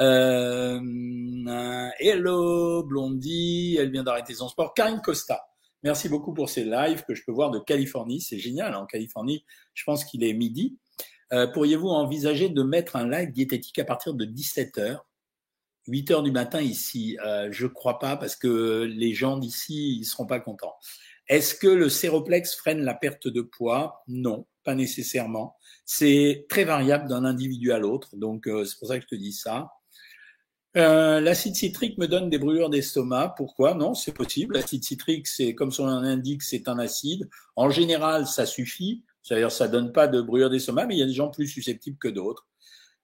Euh, 0.00 0.80
hello, 1.98 2.82
Blondie, 2.84 3.76
elle 3.78 3.90
vient 3.90 4.04
d'arrêter 4.04 4.34
son 4.34 4.48
sport. 4.48 4.74
Karine 4.74 5.00
Costa. 5.02 5.47
Merci 5.82 6.08
beaucoup 6.08 6.34
pour 6.34 6.50
ces 6.50 6.64
lives 6.64 7.04
que 7.06 7.14
je 7.14 7.22
peux 7.24 7.32
voir 7.32 7.50
de 7.50 7.58
Californie. 7.58 8.20
C'est 8.20 8.38
génial. 8.38 8.74
En 8.74 8.86
Californie, 8.86 9.44
je 9.74 9.84
pense 9.84 10.04
qu'il 10.04 10.24
est 10.24 10.34
midi. 10.34 10.76
Euh, 11.32 11.46
pourriez-vous 11.46 11.88
envisager 11.88 12.48
de 12.48 12.62
mettre 12.62 12.96
un 12.96 13.08
live 13.08 13.30
diététique 13.30 13.78
à 13.78 13.84
partir 13.84 14.14
de 14.14 14.24
17 14.24 14.78
h 14.78 14.98
8 15.88 16.10
heures 16.10 16.22
du 16.22 16.30
matin 16.30 16.60
ici, 16.60 17.18
euh, 17.24 17.48
je 17.50 17.66
crois 17.66 17.98
pas 17.98 18.16
parce 18.16 18.36
que 18.36 18.82
les 18.82 19.14
gens 19.14 19.38
d'ici 19.38 19.96
ils 19.98 20.04
seront 20.04 20.26
pas 20.26 20.38
contents. 20.38 20.74
Est-ce 21.28 21.54
que 21.54 21.66
le 21.66 21.88
séroplex 21.88 22.54
freine 22.54 22.82
la 22.82 22.94
perte 22.94 23.26
de 23.26 23.40
poids? 23.40 24.02
Non, 24.06 24.46
pas 24.64 24.74
nécessairement. 24.74 25.56
C'est 25.84 26.46
très 26.48 26.64
variable 26.64 27.08
d'un 27.08 27.24
individu 27.24 27.72
à 27.72 27.78
l'autre, 27.78 28.16
donc 28.16 28.46
euh, 28.46 28.64
c'est 28.64 28.78
pour 28.78 28.88
ça 28.88 28.98
que 28.98 29.02
je 29.02 29.08
te 29.08 29.14
dis 29.14 29.32
ça. 29.32 29.70
Euh, 30.76 31.20
l'acide 31.20 31.54
citrique 31.54 31.98
me 31.98 32.06
donne 32.06 32.30
des 32.30 32.38
brûlures 32.38 32.70
d'estomac. 32.70 33.34
Pourquoi? 33.36 33.74
Non, 33.74 33.94
c'est 33.94 34.12
possible. 34.12 34.54
L'acide 34.54 34.84
citrique, 34.84 35.26
c'est 35.26 35.54
comme 35.54 35.70
son 35.70 35.86
nom 35.86 36.00
l'indique, 36.00 36.42
c'est 36.42 36.68
un 36.68 36.78
acide. 36.78 37.28
En 37.56 37.70
général, 37.70 38.26
ça 38.26 38.46
suffit. 38.46 39.04
C'est-à-dire, 39.22 39.50
ça 39.50 39.68
donne 39.68 39.92
pas 39.92 40.08
de 40.08 40.20
brûlures 40.20 40.50
d'estomac, 40.50 40.86
mais 40.86 40.96
il 40.96 40.98
y 40.98 41.02
a 41.02 41.06
des 41.06 41.12
gens 41.12 41.30
plus 41.30 41.48
susceptibles 41.48 41.98
que 41.98 42.08
d'autres. 42.08 42.46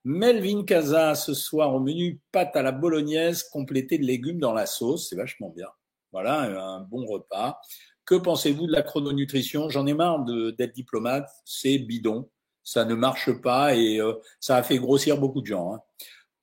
Melvin 0.05 0.65
Casa, 0.65 1.15
ce 1.15 1.33
soir 1.33 1.75
au 1.75 1.81
menu 1.81 2.21
pâte 2.31 2.55
à 2.57 2.63
la 2.63 2.73
bolognaise 2.73 3.43
complétée 3.45 3.97
de 3.97 4.05
légumes 4.05 4.39
dans 4.39 4.53
la 4.53 4.67
sauce, 4.67 5.09
c'est 5.09 5.17
vachement 5.17 5.49
bien. 5.49 5.69
Voilà, 6.13 6.43
un 6.63 6.81
bon 6.81 7.07
repas. 7.07 7.59
Que 8.05 8.15
pensez-vous 8.15 8.67
de 8.67 8.73
la 8.73 8.83
chrononutrition? 8.83 9.71
J'en 9.71 9.87
ai 9.87 9.95
marre 9.95 10.25
d'être 10.25 10.75
diplomate, 10.75 11.29
c'est 11.47 11.79
bidon, 11.79 12.29
ça 12.63 12.85
ne 12.85 12.95
marche 12.95 13.33
pas 13.41 13.75
et 13.75 13.99
euh, 13.99 14.13
ça 14.41 14.57
a 14.57 14.63
fait 14.63 14.79
grossir 14.79 15.19
beaucoup 15.19 15.41
de 15.41 15.47
gens. 15.47 15.75
Hein. 15.75 15.81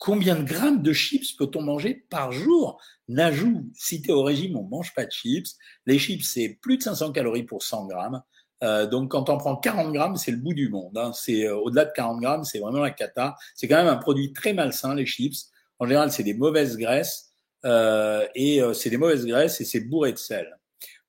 Combien 0.02 0.36
de 0.36 0.44
grammes 0.44 0.82
de 0.82 0.94
chips 0.94 1.34
peut-on 1.34 1.62
manger 1.62 2.08
par 2.10 2.32
jour? 2.32 2.82
Najou, 3.08 3.70
si 3.76 4.02
tu 4.02 4.12
au 4.12 4.24
régime, 4.24 4.58
on 4.58 4.64
mange 4.64 4.96
pas 4.96 5.06
de 5.06 5.12
chips. 5.12 5.56
Les 5.86 6.00
chips, 6.00 6.26
c'est 6.26 6.58
plus 6.60 6.78
de 6.78 6.82
500 6.82 7.12
calories 7.12 7.44
pour 7.44 7.62
100 7.62 7.86
grammes. 7.86 8.24
Euh, 8.64 8.88
donc 8.88 9.12
quand 9.12 9.30
on 9.30 9.38
prend 9.38 9.56
40 9.56 9.94
grammes, 9.94 10.16
c'est 10.16 10.32
le 10.32 10.38
bout 10.38 10.56
du 10.56 10.70
monde. 10.70 10.98
Hein. 10.98 11.12
C'est 11.14 11.46
euh, 11.46 11.56
au-delà 11.56 11.86
de 11.86 11.92
40 11.96 12.20
grammes, 12.20 12.44
c'est 12.44 12.58
vraiment 12.58 12.80
la 12.80 12.90
cata. 12.90 13.36
C'est 13.54 13.68
quand 13.68 13.76
même 13.76 13.94
un 13.94 13.98
produit 13.98 14.34
très 14.34 14.54
malsain, 14.54 14.96
les 14.96 15.06
chips. 15.06 15.52
En 15.78 15.86
général, 15.86 16.12
c'est 16.12 16.24
des 16.24 16.34
mauvaises 16.34 16.78
graisses 16.78 17.36
euh, 17.66 18.26
et 18.34 18.60
euh, 18.60 18.74
c'est 18.74 18.90
des 18.90 18.98
mauvaises 18.98 19.28
graisses 19.28 19.62
et 19.62 19.66
c'est 19.66 19.82
bourré 19.82 20.14
de 20.14 20.18
sel. 20.18 20.58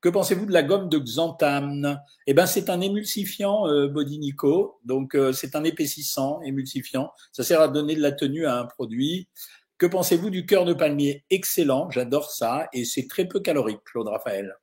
Que 0.03 0.09
pensez-vous 0.09 0.47
de 0.47 0.53
la 0.53 0.65
gomme 0.65 0.89
de 0.89 0.99
xanthane? 0.99 2.03
Eh 2.27 2.35
ben, 2.35 2.45
c'est 2.47 2.69
un 2.69 2.81
émulsifiant 2.81 3.69
euh, 3.69 3.87
Body 3.89 4.19
Nico, 4.19 4.81
donc 4.85 5.17
c'est 5.33 5.55
un 5.55 5.63
épaississant 5.63 6.43
émulsifiant. 6.43 7.13
Ça 7.33 7.45
sert 7.45 7.61
à 7.61 7.69
donner 7.69 7.95
de 7.95 8.03
la 8.03 8.13
tenue 8.13 8.45
à 8.45 8.59
un 8.59 8.67
produit. 8.67 9.29
Que 9.79 9.87
pensez-vous 9.87 10.31
du 10.31 10.45
cœur 10.45 10.65
de 10.65 10.75
palmier? 10.75 11.25
Excellent, 11.31 11.89
j'adore 11.91 12.31
ça 12.31 12.69
et 12.73 12.85
c'est 12.85 13.09
très 13.09 13.27
peu 13.27 13.41
calorique, 13.41 13.81
Claude 13.85 14.09
Raphaël. 14.09 14.57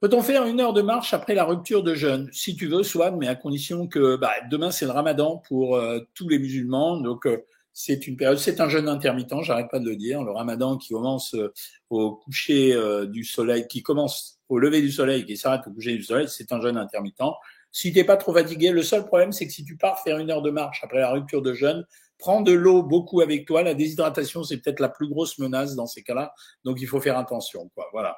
Peut-on 0.00 0.20
faire 0.20 0.46
une 0.46 0.60
heure 0.60 0.72
de 0.72 0.82
marche 0.82 1.14
après 1.14 1.34
la 1.34 1.44
rupture 1.44 1.82
de 1.82 1.94
jeûne? 1.94 2.28
Si 2.32 2.56
tu 2.56 2.66
veux, 2.66 2.82
soit, 2.82 3.12
mais 3.12 3.28
à 3.28 3.34
condition 3.34 3.86
que 3.86 4.16
bah, 4.16 4.32
demain 4.50 4.70
c'est 4.70 4.84
le 4.84 4.90
ramadan 4.90 5.42
pour 5.46 5.76
euh, 5.76 6.00
tous 6.14 6.28
les 6.28 6.38
musulmans. 6.38 6.96
Donc 6.96 7.24
euh, 7.26 7.38
c'est 7.72 8.06
une 8.06 8.16
période, 8.16 8.38
c'est 8.38 8.60
un 8.60 8.68
jeûne 8.68 8.88
intermittent, 8.88 9.42
j'arrête 9.42 9.70
pas 9.70 9.78
de 9.78 9.88
le 9.88 9.96
dire. 9.96 10.22
Le 10.22 10.32
ramadan 10.32 10.76
qui 10.76 10.92
commence 10.92 11.34
euh, 11.34 11.52
au 11.90 12.16
coucher 12.16 12.76
du 13.08 13.24
soleil, 13.24 13.66
qui 13.68 13.82
commence 13.82 14.38
au 14.48 14.58
lever 14.58 14.80
du 14.80 14.90
soleil, 14.90 15.24
qui 15.24 15.36
s'arrête 15.36 15.62
au 15.66 15.72
coucher 15.72 15.96
du 15.96 16.02
soleil, 16.02 16.28
c'est 16.28 16.52
un 16.52 16.60
jeûne 16.60 16.76
intermittent. 16.76 17.22
Si 17.70 17.92
t'es 17.92 18.04
pas 18.04 18.18
trop 18.18 18.34
fatigué, 18.34 18.70
le 18.70 18.82
seul 18.82 19.06
problème 19.06 19.32
c'est 19.32 19.46
que 19.46 19.52
si 19.52 19.64
tu 19.64 19.76
pars 19.76 20.00
faire 20.00 20.18
une 20.18 20.30
heure 20.30 20.42
de 20.42 20.50
marche 20.50 20.80
après 20.84 20.98
la 20.98 21.10
rupture 21.10 21.40
de 21.40 21.54
jeûne, 21.54 21.86
prends 22.18 22.42
de 22.42 22.52
l'eau 22.52 22.82
beaucoup 22.82 23.20
avec 23.20 23.46
toi. 23.46 23.62
La 23.62 23.74
déshydratation 23.74 24.44
c'est 24.44 24.58
peut-être 24.58 24.80
la 24.80 24.90
plus 24.90 25.08
grosse 25.08 25.38
menace 25.38 25.74
dans 25.74 25.86
ces 25.86 26.02
cas-là, 26.02 26.34
donc 26.64 26.80
il 26.80 26.86
faut 26.86 27.00
faire 27.00 27.16
attention. 27.16 27.70
Quoi. 27.74 27.88
Voilà. 27.92 28.16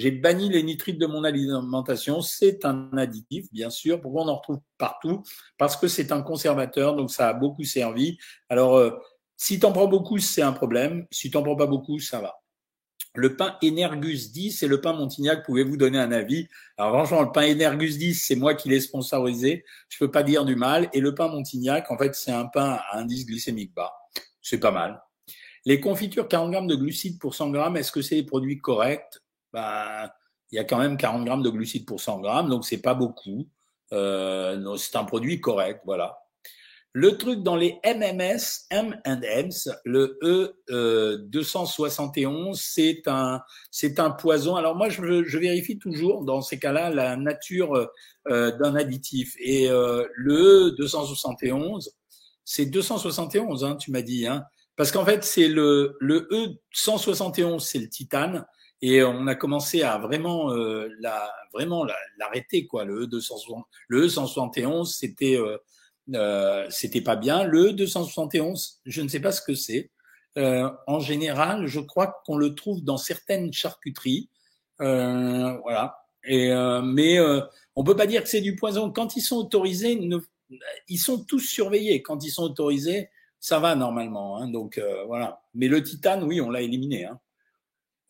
J'ai 0.00 0.10
banni 0.12 0.48
les 0.48 0.62
nitrites 0.62 0.98
de 0.98 1.04
mon 1.04 1.24
alimentation. 1.24 2.22
C'est 2.22 2.64
un 2.64 2.90
additif, 2.96 3.52
bien 3.52 3.68
sûr. 3.68 4.00
Pourquoi 4.00 4.22
on 4.22 4.28
en 4.28 4.36
retrouve 4.36 4.60
partout? 4.78 5.22
Parce 5.58 5.76
que 5.76 5.88
c'est 5.88 6.10
un 6.10 6.22
conservateur, 6.22 6.96
donc 6.96 7.10
ça 7.10 7.28
a 7.28 7.34
beaucoup 7.34 7.64
servi. 7.64 8.16
Alors, 8.48 8.78
euh, 8.78 8.92
si 9.36 9.60
tu 9.60 9.66
en 9.66 9.72
prends 9.72 9.88
beaucoup, 9.88 10.16
c'est 10.16 10.40
un 10.40 10.52
problème. 10.52 11.06
Si 11.10 11.30
tu 11.30 11.36
n'en 11.36 11.42
prends 11.42 11.56
pas 11.56 11.66
beaucoup, 11.66 11.98
ça 11.98 12.18
va. 12.18 12.40
Le 13.14 13.36
pain 13.36 13.58
Energus 13.62 14.32
10 14.32 14.62
et 14.62 14.68
le 14.68 14.80
pain 14.80 14.94
Montignac, 14.94 15.44
pouvez-vous 15.44 15.76
donner 15.76 15.98
un 15.98 16.12
avis? 16.12 16.48
Alors 16.78 16.94
franchement, 16.94 17.22
le 17.22 17.32
pain 17.32 17.42
Energus 17.42 17.98
10, 17.98 18.14
c'est 18.14 18.36
moi 18.36 18.54
qui 18.54 18.70
l'ai 18.70 18.80
sponsorisé. 18.80 19.64
Je 19.90 19.98
peux 19.98 20.10
pas 20.10 20.22
dire 20.22 20.46
du 20.46 20.56
mal. 20.56 20.88
Et 20.94 21.00
le 21.00 21.14
pain 21.14 21.28
Montignac, 21.28 21.90
en 21.90 21.98
fait, 21.98 22.14
c'est 22.14 22.32
un 22.32 22.46
pain 22.46 22.78
à 22.90 23.00
indice 23.00 23.26
glycémique 23.26 23.74
bas. 23.74 23.92
C'est 24.40 24.60
pas 24.60 24.70
mal. 24.70 25.02
Les 25.66 25.78
confitures 25.78 26.26
40 26.26 26.52
grammes 26.52 26.66
de 26.68 26.76
glucides 26.76 27.18
pour 27.18 27.34
100 27.34 27.50
grammes, 27.50 27.76
est-ce 27.76 27.92
que 27.92 28.00
c'est 28.00 28.14
des 28.14 28.24
produits 28.24 28.58
corrects? 28.62 29.20
Bah, 29.52 30.14
il 30.52 30.56
y 30.56 30.58
a 30.58 30.64
quand 30.64 30.78
même 30.78 30.96
40 30.96 31.24
grammes 31.24 31.42
de 31.42 31.50
glucides 31.50 31.86
pour 31.86 32.00
100 32.00 32.20
grammes, 32.20 32.48
donc 32.48 32.64
c'est 32.64 32.82
pas 32.82 32.94
beaucoup. 32.94 33.46
Euh, 33.92 34.76
c'est 34.76 34.96
un 34.96 35.04
produit 35.04 35.40
correct, 35.40 35.82
voilà. 35.84 36.16
Le 36.92 37.16
truc 37.16 37.44
dans 37.44 37.54
les 37.54 37.78
MMS, 37.84 38.66
M&M's, 38.70 39.68
le 39.84 40.18
E271, 40.68 42.54
c'est 42.54 43.02
un, 43.06 43.42
c'est 43.70 44.00
un 44.00 44.10
poison. 44.10 44.56
Alors 44.56 44.74
moi, 44.74 44.88
je, 44.88 45.22
je, 45.22 45.38
vérifie 45.38 45.78
toujours 45.78 46.24
dans 46.24 46.40
ces 46.40 46.58
cas-là 46.58 46.90
la 46.90 47.16
nature 47.16 47.90
euh, 48.28 48.50
d'un 48.58 48.74
additif. 48.74 49.36
Et 49.38 49.70
euh, 49.70 50.04
le 50.16 50.74
E271, 50.76 51.90
c'est 52.44 52.66
271, 52.66 53.62
hein, 53.64 53.76
tu 53.76 53.92
m'as 53.92 54.02
dit, 54.02 54.26
hein, 54.26 54.44
parce 54.74 54.90
qu'en 54.90 55.04
fait, 55.04 55.22
c'est 55.22 55.46
le, 55.46 55.96
le 56.00 56.26
E171, 56.32 57.60
c'est 57.60 57.78
le 57.78 57.88
titane, 57.88 58.44
et 58.82 59.02
on 59.02 59.26
a 59.26 59.34
commencé 59.34 59.82
à 59.82 59.98
vraiment 59.98 60.52
euh, 60.52 60.88
la 61.00 61.30
vraiment 61.52 61.84
l'arrêter 62.18 62.66
quoi. 62.66 62.84
Le 62.84 63.06
E260, 63.06 63.62
le 63.88 64.06
E171, 64.06 64.86
c'était 64.86 65.36
euh, 65.36 65.58
euh, 66.14 66.66
c'était 66.70 67.00
pas 67.00 67.16
bien. 67.16 67.44
Le 67.44 67.72
E271, 67.72 68.78
je 68.84 69.02
ne 69.02 69.08
sais 69.08 69.20
pas 69.20 69.32
ce 69.32 69.42
que 69.42 69.54
c'est. 69.54 69.90
Euh, 70.38 70.70
en 70.86 71.00
général, 71.00 71.66
je 71.66 71.80
crois 71.80 72.22
qu'on 72.24 72.36
le 72.36 72.54
trouve 72.54 72.82
dans 72.82 72.96
certaines 72.96 73.52
charcuteries. 73.52 74.28
Euh, 74.80 75.56
voilà. 75.62 75.96
Et 76.24 76.50
mais 76.84 77.18
on 77.76 77.84
peut 77.84 77.96
pas 77.96 78.06
dire 78.06 78.22
que 78.22 78.28
c'est 78.28 78.42
du 78.42 78.54
poison. 78.54 78.90
Quand 78.90 79.16
ils 79.16 79.22
sont 79.22 79.36
autorisés, 79.36 79.98
ils 80.88 80.98
sont 80.98 81.24
tous 81.24 81.40
surveillés. 81.40 82.02
Quand 82.02 82.22
ils 82.24 82.30
sont 82.30 82.42
autorisés, 82.42 83.08
ça 83.40 83.58
va 83.58 83.74
normalement. 83.74 84.36
Hein, 84.38 84.48
donc 84.48 84.80
voilà. 85.06 85.42
Mais 85.54 85.68
le 85.68 85.82
titane, 85.82 86.24
oui, 86.24 86.40
on 86.42 86.50
l'a 86.50 86.60
éliminé. 86.60 87.06
Hein. 87.06 87.18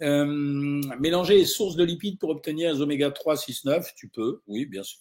Euh, 0.02 0.80
mélanger 0.98 1.36
les 1.36 1.44
sources 1.44 1.76
de 1.76 1.84
lipides 1.84 2.18
pour 2.18 2.30
obtenir 2.30 2.72
les 2.72 2.80
oméga 2.80 3.10
3, 3.10 3.36
6, 3.36 3.64
9, 3.66 3.94
tu 3.94 4.08
peux, 4.08 4.40
oui, 4.46 4.66
bien 4.66 4.82
sûr. 4.82 5.00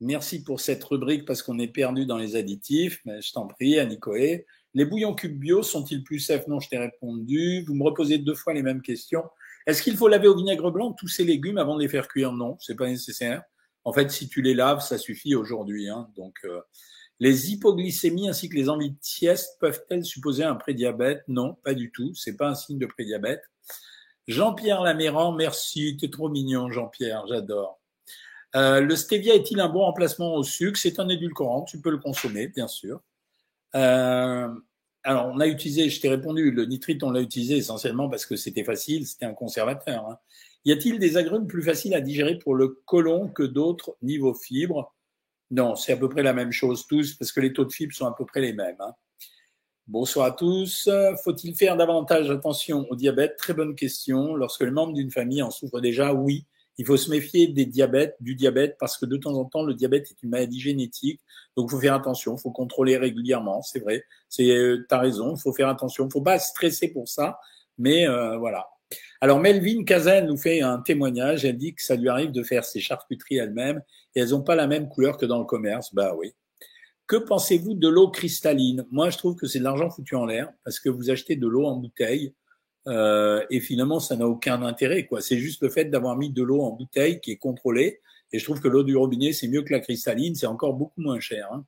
Merci 0.00 0.44
pour 0.44 0.60
cette 0.60 0.84
rubrique 0.84 1.24
parce 1.24 1.42
qu'on 1.42 1.58
est 1.58 1.68
perdu 1.68 2.06
dans 2.06 2.18
les 2.18 2.36
additifs, 2.36 3.00
mais 3.04 3.20
je 3.20 3.32
t'en 3.32 3.48
prie, 3.48 3.78
Annicoé. 3.78 4.46
Les 4.74 4.84
bouillons 4.84 5.14
cubes 5.14 5.38
bio 5.38 5.62
sont-ils 5.64 6.04
plus 6.04 6.20
safe? 6.20 6.46
Non, 6.46 6.60
je 6.60 6.68
t'ai 6.68 6.78
répondu. 6.78 7.64
Vous 7.66 7.74
me 7.74 7.82
reposez 7.82 8.18
deux 8.18 8.34
fois 8.34 8.54
les 8.54 8.62
mêmes 8.62 8.82
questions. 8.82 9.24
Est-ce 9.66 9.82
qu'il 9.82 9.96
faut 9.96 10.06
laver 10.06 10.28
au 10.28 10.36
vinaigre 10.36 10.70
blanc 10.70 10.92
tous 10.92 11.08
ces 11.08 11.24
légumes 11.24 11.58
avant 11.58 11.74
de 11.74 11.80
les 11.80 11.88
faire 11.88 12.06
cuire? 12.06 12.32
Non, 12.32 12.56
c'est 12.60 12.76
pas 12.76 12.86
nécessaire. 12.86 13.42
En 13.84 13.92
fait, 13.92 14.10
si 14.10 14.28
tu 14.28 14.40
les 14.40 14.54
laves, 14.54 14.80
ça 14.80 14.98
suffit 14.98 15.34
aujourd'hui. 15.34 15.88
Hein. 15.88 16.08
Donc, 16.16 16.36
euh, 16.44 16.60
les 17.18 17.50
hypoglycémies 17.50 18.28
ainsi 18.28 18.48
que 18.48 18.54
les 18.54 18.68
envies 18.68 18.90
de 18.90 18.98
sieste 19.00 19.56
peuvent-elles 19.58 20.04
supposer 20.04 20.44
un 20.44 20.54
prédiabète? 20.54 21.22
Non, 21.26 21.54
pas 21.64 21.74
du 21.74 21.90
tout. 21.90 22.14
C'est 22.14 22.36
pas 22.36 22.48
un 22.48 22.54
signe 22.54 22.78
de 22.78 22.86
prédiabète. 22.86 23.42
Jean-Pierre 24.28 24.82
Laméran, 24.82 25.32
merci, 25.32 25.96
t'es 25.98 26.10
trop 26.10 26.28
mignon, 26.28 26.70
Jean-Pierre, 26.70 27.26
j'adore. 27.26 27.80
Euh, 28.56 28.82
le 28.82 28.94
stevia 28.94 29.34
est-il 29.34 29.58
un 29.58 29.70
bon 29.70 29.82
emplacement 29.82 30.34
au 30.34 30.42
sucre? 30.42 30.78
C'est 30.78 31.00
un 31.00 31.08
édulcorant, 31.08 31.64
tu 31.64 31.80
peux 31.80 31.90
le 31.90 31.96
consommer, 31.96 32.48
bien 32.48 32.68
sûr. 32.68 33.00
Euh, 33.74 34.48
alors, 35.02 35.30
on 35.32 35.40
a 35.40 35.46
utilisé, 35.46 35.88
je 35.88 35.98
t'ai 35.98 36.10
répondu, 36.10 36.50
le 36.50 36.66
nitrite, 36.66 37.02
on 37.02 37.10
l'a 37.10 37.22
utilisé 37.22 37.56
essentiellement 37.56 38.10
parce 38.10 38.26
que 38.26 38.36
c'était 38.36 38.64
facile, 38.64 39.06
c'était 39.06 39.24
un 39.24 39.32
conservateur. 39.32 40.06
Hein. 40.06 40.18
Y 40.66 40.72
a-t-il 40.72 40.98
des 40.98 41.16
agrumes 41.16 41.46
plus 41.46 41.62
faciles 41.62 41.94
à 41.94 42.02
digérer 42.02 42.38
pour 42.38 42.54
le 42.54 42.82
côlon 42.84 43.28
que 43.28 43.42
d'autres 43.42 43.96
niveau 44.02 44.34
fibres? 44.34 44.94
Non, 45.50 45.74
c'est 45.74 45.94
à 45.94 45.96
peu 45.96 46.10
près 46.10 46.22
la 46.22 46.34
même 46.34 46.52
chose 46.52 46.86
tous, 46.86 47.14
parce 47.14 47.32
que 47.32 47.40
les 47.40 47.54
taux 47.54 47.64
de 47.64 47.72
fibres 47.72 47.94
sont 47.94 48.06
à 48.06 48.14
peu 48.14 48.26
près 48.26 48.42
les 48.42 48.52
mêmes. 48.52 48.76
Hein. 48.80 48.92
Bonsoir 49.88 50.26
à 50.26 50.32
tous. 50.32 50.86
Faut-il 51.24 51.56
faire 51.56 51.74
davantage 51.74 52.30
attention 52.30 52.86
au 52.90 52.94
diabète? 52.94 53.36
Très 53.38 53.54
bonne 53.54 53.74
question. 53.74 54.34
Lorsque 54.34 54.60
le 54.60 54.70
membre 54.70 54.92
d'une 54.92 55.10
famille 55.10 55.40
en 55.40 55.50
souffre 55.50 55.80
déjà, 55.80 56.12
oui. 56.12 56.44
Il 56.76 56.84
faut 56.84 56.98
se 56.98 57.10
méfier 57.10 57.46
des 57.46 57.64
diabètes, 57.64 58.14
du 58.20 58.34
diabète, 58.34 58.76
parce 58.78 58.98
que 58.98 59.06
de 59.06 59.16
temps 59.16 59.32
en 59.32 59.46
temps, 59.46 59.62
le 59.62 59.72
diabète 59.72 60.10
est 60.10 60.22
une 60.22 60.28
maladie 60.28 60.60
génétique. 60.60 61.22
Donc, 61.56 61.70
il 61.70 61.74
faut 61.74 61.80
faire 61.80 61.94
attention. 61.94 62.36
Il 62.36 62.38
faut 62.38 62.50
contrôler 62.50 62.98
régulièrement. 62.98 63.62
C'est 63.62 63.78
vrai. 63.78 64.04
C'est, 64.28 64.50
euh, 64.50 64.84
t'as 64.90 64.98
raison. 64.98 65.34
Il 65.34 65.40
faut 65.40 65.54
faire 65.54 65.70
attention. 65.70 66.06
Il 66.06 66.12
faut 66.12 66.20
pas 66.20 66.38
stresser 66.38 66.88
pour 66.92 67.08
ça. 67.08 67.40
Mais 67.78 68.06
euh, 68.06 68.36
voilà. 68.36 68.68
Alors, 69.22 69.40
Melvin 69.40 69.84
Kazan 69.84 70.26
nous 70.26 70.36
fait 70.36 70.60
un 70.60 70.80
témoignage. 70.80 71.46
Elle 71.46 71.56
dit 71.56 71.74
que 71.74 71.82
ça 71.82 71.96
lui 71.96 72.10
arrive 72.10 72.32
de 72.32 72.42
faire 72.42 72.66
ses 72.66 72.80
charcuteries 72.80 73.38
elle-même 73.38 73.82
et 74.14 74.20
elles 74.20 74.30
n'ont 74.32 74.42
pas 74.42 74.54
la 74.54 74.66
même 74.66 74.90
couleur 74.90 75.16
que 75.16 75.24
dans 75.24 75.38
le 75.38 75.46
commerce. 75.46 75.94
Bah 75.94 76.14
oui. 76.14 76.34
Que 77.08 77.16
pensez-vous 77.16 77.72
de 77.72 77.88
l'eau 77.88 78.10
cristalline? 78.10 78.86
Moi, 78.90 79.08
je 79.08 79.16
trouve 79.16 79.34
que 79.34 79.46
c'est 79.46 79.60
de 79.60 79.64
l'argent 79.64 79.88
foutu 79.88 80.14
en 80.14 80.26
l'air 80.26 80.52
parce 80.62 80.78
que 80.78 80.90
vous 80.90 81.08
achetez 81.08 81.36
de 81.36 81.48
l'eau 81.48 81.64
en 81.64 81.76
bouteille 81.76 82.34
euh, 82.86 83.42
et 83.48 83.60
finalement, 83.60 83.98
ça 83.98 84.14
n'a 84.14 84.28
aucun 84.28 84.62
intérêt. 84.62 85.06
quoi. 85.06 85.22
C'est 85.22 85.38
juste 85.38 85.62
le 85.62 85.70
fait 85.70 85.86
d'avoir 85.86 86.16
mis 86.16 86.30
de 86.30 86.42
l'eau 86.42 86.60
en 86.60 86.72
bouteille 86.72 87.20
qui 87.20 87.30
est 87.32 87.38
contrôlée. 87.38 88.00
Et 88.30 88.38
je 88.38 88.44
trouve 88.44 88.60
que 88.60 88.68
l'eau 88.68 88.82
du 88.82 88.94
robinet, 88.94 89.32
c'est 89.32 89.48
mieux 89.48 89.62
que 89.62 89.72
la 89.72 89.80
cristalline, 89.80 90.34
c'est 90.34 90.46
encore 90.46 90.74
beaucoup 90.74 91.00
moins 91.00 91.18
cher. 91.18 91.48
Hein. 91.50 91.64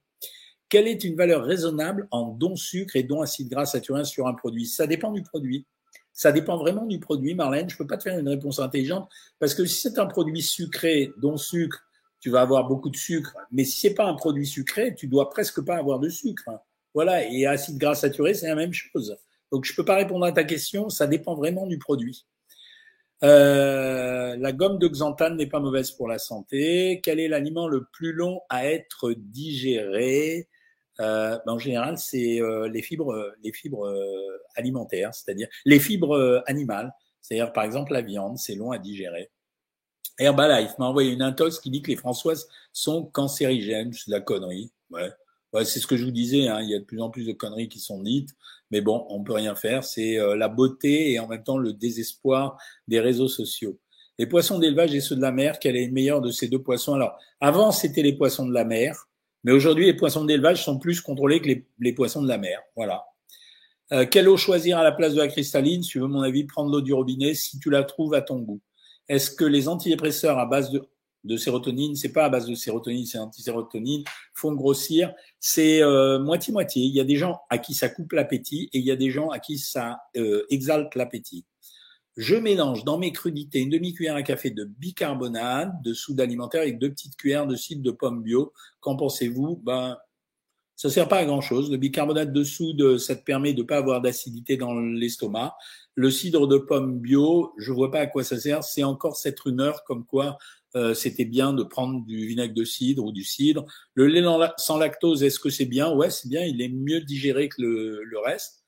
Quelle 0.69 0.87
est 0.87 1.05
une 1.05 1.17
valeur 1.17 1.43
raisonnable 1.43 2.07
en 2.11 2.29
don 2.29 2.55
sucre 2.55 2.97
et 2.97 3.03
don 3.03 3.23
acide 3.23 3.49
gras 3.49 3.65
saturé 3.65 4.05
sur 4.05 4.27
un 4.27 4.35
produit? 4.35 4.67
Ça 4.67 4.87
dépend 4.87 5.11
du 5.11 5.23
produit. 5.23 5.67
Ça 6.13 6.33
dépend 6.33 6.59
vraiment 6.59 6.85
du 6.85 7.01
produit, 7.01 7.35
Marlène. 7.35 7.71
Je 7.71 7.79
peux 7.79 7.87
pas 7.87 7.97
te 7.97 8.03
faire 8.03 8.19
une 8.19 8.29
réponse 8.29 8.59
intelligente 8.59 9.09
parce 9.39 9.55
que 9.55 9.65
si 9.65 9.81
c'est 9.81 9.99
un 9.99 10.07
produit 10.07 10.43
sucré, 10.43 11.13
don 11.17 11.39
sucre, 11.39 11.83
tu 12.21 12.31
vas 12.31 12.43
avoir 12.43 12.67
beaucoup 12.69 12.91
de 12.91 12.97
sucre. 12.97 13.37
Mais 13.51 13.65
si 13.65 13.81
c'est 13.81 13.95
pas 13.95 14.05
un 14.05 14.15
produit 14.15 14.47
sucré, 14.47 14.95
tu 14.95 15.07
dois 15.07 15.31
presque 15.31 15.65
pas 15.65 15.77
avoir 15.77 15.99
de 15.99 16.09
sucre. 16.09 16.51
Voilà. 16.95 17.25
Et 17.27 17.47
acide 17.47 17.79
gras 17.79 17.95
saturé, 17.95 18.35
c'est 18.35 18.49
la 18.49 18.55
même 18.55 18.73
chose. 18.73 19.17
Donc, 19.53 19.65
je 19.65 19.75
peux 19.75 19.85
pas 19.85 19.97
répondre 19.97 20.25
à 20.25 20.33
ta 20.33 20.45
question. 20.45 20.89
Ça 20.89 21.07
dépend 21.07 21.35
vraiment 21.35 21.67
du 21.67 21.79
produit. 21.79 22.27
Euh, 23.23 24.37
la 24.37 24.53
gomme 24.53 24.79
de 24.79 24.89
xanthane 24.89 25.37
n'est 25.37 25.47
pas 25.47 25.61
mauvaise 25.61 25.91
pour 25.91 26.09
la 26.09 26.19
santé. 26.19 27.01
Quel 27.03 27.21
est 27.21 27.29
l'aliment 27.29 27.69
le 27.69 27.87
plus 27.93 28.13
long 28.13 28.41
à 28.49 28.67
être 28.67 29.13
digéré? 29.13 30.49
Euh, 31.01 31.39
ben, 31.47 31.53
en 31.53 31.59
général, 31.59 31.99
c'est 31.99 32.41
euh, 32.41 32.69
les 32.69 32.83
fibres, 32.83 33.35
les 33.43 33.53
fibres 33.53 33.87
euh, 33.87 34.43
alimentaires, 34.55 35.15
c'est-à-dire 35.15 35.49
les 35.65 35.81
fibres 35.81 36.43
animales. 36.47 36.93
C'est-à-dire, 37.21 37.53
par 37.53 37.65
exemple, 37.65 37.93
la 37.93 38.03
viande, 38.03 38.39
c'est 38.39 38.55
long 38.55 38.71
à 38.71 38.79
digérer. 38.79 39.31
Herbalife 40.21 40.79
m'a 40.79 40.87
envoyé 40.87 41.13
une 41.13 41.23
intox 41.23 41.59
qui 41.59 41.71
dit 41.71 41.83
que 41.83 41.91
les 41.91 41.97
Françoises 41.97 42.49
sont 42.73 43.05
cancérigènes. 43.05 43.93
C'est 43.93 44.11
de 44.11 44.15
la 44.15 44.21
connerie. 44.21 44.71
Ouais. 44.91 45.11
ouais 45.53 45.65
c'est 45.65 45.81
ce 45.81 45.87
que 45.87 45.97
je 45.97 46.05
vous 46.05 46.11
disais. 46.11 46.47
Hein. 46.47 46.61
Il 46.63 46.71
y 46.71 46.75
a 46.75 46.79
de 46.79 46.85
plus 46.85 47.01
en 47.01 47.11
plus 47.11 47.27
de 47.27 47.33
conneries 47.33 47.69
qui 47.69 47.81
sont 47.81 48.03
dites. 48.03 48.31
Mais 48.71 48.81
bon, 48.81 49.07
on 49.09 49.25
peut 49.25 49.33
rien 49.33 49.57
faire. 49.57 49.83
C'est 49.83 50.19
la 50.37 50.49
beauté 50.49 51.13
et 51.13 51.19
en 51.19 51.27
même 51.27 51.43
temps 51.43 51.59
le 51.59 51.73
désespoir 51.73 52.57
des 52.87 53.01
réseaux 53.01 53.29
sociaux. 53.29 53.79
Les 54.21 54.27
poissons 54.27 54.59
d'élevage 54.59 54.95
et 54.95 55.01
ceux 55.01 55.17
de 55.17 55.23
la 55.23 55.33
mer, 55.33 55.59
quel 55.59 55.77
est 55.77 55.87
le 55.87 55.93
meilleur 55.93 56.21
de 56.21 56.31
ces 56.31 56.47
deux 56.47 56.63
poissons? 56.63 56.93
Alors, 56.93 57.19
avant, 57.41 57.73
c'était 57.73 58.03
les 58.03 58.13
poissons 58.13 58.47
de 58.47 58.53
la 58.53 58.67
mer. 58.67 59.09
Mais 59.45 59.53
aujourd'hui, 59.53 59.87
les 59.87 59.95
poissons 59.95 60.27
d'élevage 60.27 60.63
sont 60.63 60.79
plus 60.79 61.01
contrôlés 61.01 61.41
que 61.41 61.49
les, 61.79 61.93
poissons 61.95 62.21
de 62.21 62.29
la 62.29 62.37
mer. 62.37 62.61
Voilà. 62.77 63.07
Euh, 63.93 64.05
quelle 64.05 64.29
eau 64.29 64.37
choisir 64.37 64.77
à 64.77 64.85
la 64.85 64.93
place 64.93 65.15
de 65.15 65.21
la 65.21 65.29
cristalline? 65.29 65.83
Si 65.83 65.89
tu 65.89 66.01
veux 66.01 66.07
mon 66.07 66.21
avis, 66.21 66.45
prendre 66.45 66.71
l'eau 66.71 66.83
du 66.83 66.93
robinet 66.93 67.33
si 67.33 67.59
tu 67.59 67.71
la 67.71 67.83
trouves 67.83 68.13
à 68.13 68.21
ton 68.21 68.41
goût. 68.41 68.61
Est-ce 69.11 69.33
que 69.33 69.45
les 69.45 69.67
antidépresseurs 69.67 70.39
à 70.39 70.47
base 70.47 70.71
de, 70.71 70.89
de 71.25 71.37
sérotonine, 71.37 71.97
c'est 71.97 72.13
pas 72.13 72.27
à 72.27 72.29
base 72.29 72.47
de 72.47 72.55
sérotonine, 72.55 73.05
c'est 73.07 73.19
anti-sérotonine, 73.19 74.05
font 74.35 74.53
grossir? 74.53 75.13
C'est 75.41 75.83
euh, 75.83 76.21
moitié-moitié. 76.21 76.85
il 76.85 76.95
y 76.95 77.01
a 77.01 77.05
des 77.05 77.17
gens 77.17 77.41
à 77.51 77.59
qui 77.59 77.75
ça 77.75 77.89
coupe 77.89 78.13
l'appétit 78.13 78.71
et 78.73 78.79
il 78.79 78.85
y 78.85 78.93
a 78.93 78.97
des 78.97 79.11
gens 79.11 79.29
à 79.31 79.41
qui 79.41 79.59
ça 79.59 79.99
euh, 80.17 80.47
exalte 80.49 80.95
l'appétit. 80.95 81.45
Je 82.17 82.37
mélange 82.37 82.85
dans 82.85 82.99
mes 82.99 83.11
crudités 83.11 83.59
une 83.59 83.71
demi-cuillère 83.71 84.15
à 84.15 84.23
café 84.23 84.51
de 84.51 84.63
bicarbonate, 84.63 85.73
de 85.83 85.93
soude 85.93 86.21
alimentaire 86.21 86.63
et 86.63 86.73
deux 86.73 86.91
petites 86.91 87.17
cuillères 87.17 87.49
de 87.49 87.57
cidre 87.57 87.83
de 87.83 87.91
pomme 87.91 88.23
bio. 88.23 88.53
Qu'en 88.79 88.95
pensez-vous? 88.97 89.61
Ben, 89.65 89.97
ça 90.77 90.89
sert 90.89 91.09
pas 91.09 91.19
à 91.19 91.25
grand 91.25 91.41
chose. 91.41 91.69
Le 91.69 91.79
bicarbonate 91.79 92.33
de 92.33 92.45
soude, 92.45 92.97
ça 92.99 93.17
te 93.17 93.25
permet 93.25 93.55
de 93.55 93.63
pas 93.65 93.79
avoir 93.79 94.01
d'acidité 94.01 94.57
dans 94.57 94.73
l'estomac. 94.73 95.57
Le 96.01 96.11
cidre 96.11 96.47
de 96.47 96.57
pomme 96.57 96.99
bio, 96.99 97.53
je 97.59 97.73
vois 97.73 97.91
pas 97.91 98.01
à 98.01 98.07
quoi 98.07 98.25
ça 98.25 98.41
sert. 98.41 98.65
C'est 98.65 98.85
encore 98.85 99.17
cette 99.17 99.39
rumeur 99.39 99.85
comme 99.85 100.07
quoi 100.07 100.39
euh, 100.75 100.95
c'était 100.95 101.27
bien 101.27 101.53
de 101.53 101.63
prendre 101.63 102.07
du 102.07 102.27
vinaigre 102.27 102.55
de 102.55 102.65
cidre 102.65 103.05
ou 103.05 103.13
du 103.13 103.23
cidre. 103.23 103.67
Le 103.93 104.07
lait 104.07 104.25
sans 104.57 104.79
lactose, 104.79 105.23
est-ce 105.23 105.39
que 105.39 105.51
c'est 105.51 105.67
bien? 105.67 105.93
Ouais, 105.93 106.09
c'est 106.09 106.29
bien. 106.29 106.43
Il 106.43 106.63
est 106.63 106.71
mieux 106.71 107.03
digéré 107.03 107.51
que 107.51 107.61
le 107.61 108.19
reste. 108.25 108.65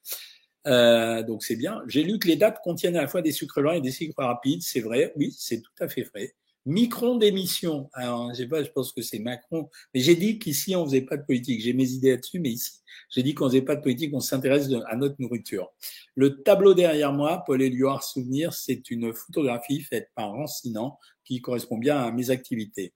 Euh, 0.67 1.23
donc 1.23 1.43
c'est 1.43 1.57
bien. 1.57 1.81
J'ai 1.87 2.03
lu 2.03 2.19
que 2.19 2.29
les 2.29 2.37
dates 2.37 2.59
contiennent 2.63 2.97
à 2.97 3.01
la 3.01 3.09
fois 3.09 3.23
des 3.23 3.33
sucres 3.33 3.63
lents 3.63 3.73
et 3.73 3.81
des 3.81 3.93
sucres 3.93 4.19
rapides. 4.19 4.63
C'est 4.63 4.81
vrai, 4.81 5.15
oui, 5.17 5.35
c'est 5.35 5.63
tout 5.63 5.73
à 5.81 5.89
fait 5.89 6.03
vrai. 6.03 6.35
Micron 6.65 7.17
d'émission. 7.17 7.91
Alors, 7.93 8.31
je 8.31 8.39
sais 8.39 8.47
pas, 8.47 8.63
je 8.63 8.71
pense 8.71 8.93
que 8.93 9.03
c'est 9.03 9.19
Macron. 9.19 9.69
Mais 9.95 10.01
j'ai 10.01 10.15
dit 10.15 10.39
qu'ici, 10.39 10.77
on 10.77 10.85
faisait 10.85 11.03
pas 11.03 11.17
de 11.17 11.25
politique. 11.25 11.61
J'ai 11.61 11.73
mes 11.73 11.91
idées 11.91 12.11
là-dessus, 12.11 12.41
mais 12.41 12.51
ici, 12.51 12.81
j'ai 13.11 13.23
dit 13.23 13.35
qu'on 13.35 13.47
faisait 13.47 13.63
pas 13.63 13.77
de 13.77 13.81
politique, 13.81 14.15
on 14.15 14.21
s'intéresse 14.21 14.69
à 14.89 14.97
notre 14.97 15.17
nourriture. 15.19 15.71
Le 16.15 16.43
tableau 16.43 16.75
derrière 16.75 17.13
moi, 17.13 17.43
Paul 17.47 17.63
Éluard 17.63 18.03
Souvenir, 18.03 18.53
c'est 18.53 18.91
une 18.91 19.13
photographie 19.13 19.81
faite 19.81 20.11
par 20.15 20.31
Rancinant 20.31 20.99
qui 21.25 21.41
correspond 21.41 21.79
bien 21.79 21.99
à 21.99 22.11
mes 22.13 22.31
activités. 22.31 22.95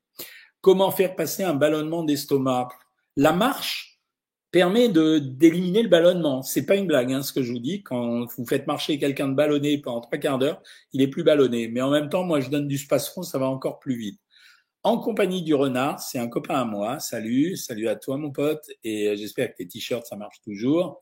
Comment 0.61 0.91
faire 0.91 1.15
passer 1.15 1.43
un 1.43 1.55
ballonnement 1.55 2.05
d'estomac? 2.05 2.69
La 3.17 3.33
marche, 3.33 3.96
permet 4.51 4.89
de 4.89 5.19
d'éliminer 5.19 5.83
le 5.83 5.89
ballonnement. 5.89 6.43
C'est 6.43 6.67
pas 6.67 6.77
une 6.77 6.87
blague, 6.87 7.13
hein, 7.13 7.23
ce 7.23 7.33
que 7.33 7.43
je 7.43 7.53
vous 7.53 7.59
dis. 7.59 7.83
Quand 7.83 8.27
vous 8.37 8.47
faites 8.47 8.67
marcher 8.67 8.99
quelqu'un 8.99 9.29
de 9.29 9.35
ballonné 9.35 9.79
pendant 9.79 10.01
trois 10.01 10.19
quarts 10.19 10.39
d'heure, 10.39 10.63
il 10.93 11.03
est 11.03 11.09
plus 11.09 11.25
ballonné. 11.25 11.69
Mais 11.69 11.81
en 11.81 11.91
même 11.91 12.09
temps, 12.09 12.25
moi, 12.25 12.41
je 12.41 12.51
donne 12.51 12.69
du 12.69 12.79
space-fond, 12.79 13.23
ça 13.23 13.39
va 13.39 13.49
encore 13.49 13.79
plus 13.79 13.97
vite. 13.97 14.21
En 14.83 14.99
compagnie 14.99 15.43
du 15.43 15.55
renard, 15.55 16.01
c'est 16.01 16.19
un 16.19 16.29
copain 16.29 16.61
à 16.61 16.65
moi. 16.65 17.01
Salut, 17.01 17.57
salut 17.57 17.89
à 17.89 17.97
toi, 17.97 18.17
mon 18.19 18.31
pote. 18.31 18.65
Et 18.85 19.17
j'espère 19.17 19.51
que 19.51 19.57
tes 19.57 19.67
t-shirts, 19.67 20.07
ça 20.07 20.17
marche 20.17 20.41
toujours. 20.43 21.01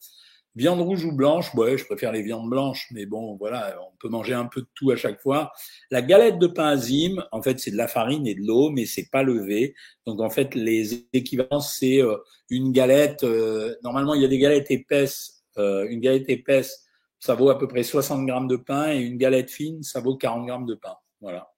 Viande 0.57 0.81
rouge 0.81 1.05
ou 1.05 1.11
blanche, 1.11 1.53
ouais, 1.57 1.77
je 1.77 1.85
préfère 1.85 2.13
les 2.13 2.23
viandes 2.23 2.49
blanches, 2.49 2.87
mais 2.93 3.07
bon, 3.07 3.35
voilà, 3.35 3.77
on 3.81 3.97
peut 3.97 4.09
manger 4.09 4.35
un 4.35 4.45
peu 4.45 4.61
de 4.61 4.69
tout 4.75 4.93
à 4.93 4.97
chaque 4.97 5.21
fois. 5.21 5.51
La 5.91 6.01
galette 6.01 6.39
de 6.39 6.47
pain 6.47 6.67
azime, 6.67 7.25
en 7.33 7.43
fait, 7.43 7.59
c'est 7.59 7.73
de 7.73 7.77
la 7.77 7.89
farine 7.89 8.25
et 8.29 8.37
de 8.37 8.47
l'eau, 8.47 8.71
mais 8.71 8.87
c'est 8.87 9.11
pas 9.11 9.25
levé. 9.25 9.75
Donc, 10.07 10.21
en 10.21 10.31
fait, 10.31 10.55
les 10.55 11.09
équivalences, 11.13 11.77
c'est 11.77 12.01
euh, 12.01 12.17
une 12.51 12.71
galette. 12.71 13.25
Euh, 13.25 13.75
normalement, 13.83 14.15
il 14.15 14.23
y 14.23 14.25
a 14.25 14.29
des 14.29 14.39
galettes 14.39 14.71
épaisses. 14.71 15.43
Euh, 15.59 15.89
une 15.89 16.01
galette 16.01 16.29
épaisse, 16.29 16.87
ça 17.19 17.35
vaut 17.35 17.51
à 17.51 17.59
peu 17.59 17.67
près 17.67 17.83
60 17.83 18.25
grammes 18.25 18.49
de 18.49 18.57
pain, 18.57 18.93
et 18.93 19.01
une 19.01 19.19
galette 19.19 19.51
fine, 19.51 19.83
ça 19.83 20.01
vaut 20.01 20.17
40 20.17 20.47
grammes 20.47 20.67
de 20.67 20.75
pain. 20.75 20.95
Voilà. 21.21 21.51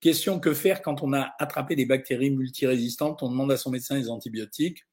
Question 0.00 0.38
que 0.38 0.54
faire 0.54 0.82
quand 0.82 1.02
on 1.02 1.12
a 1.12 1.34
attrapé 1.40 1.74
des 1.74 1.84
bactéries 1.84 2.30
multirésistantes? 2.30 3.22
On 3.24 3.28
demande 3.28 3.50
à 3.50 3.56
son 3.56 3.70
médecin 3.70 3.98
des 3.98 4.08
antibiotiques. 4.08 4.84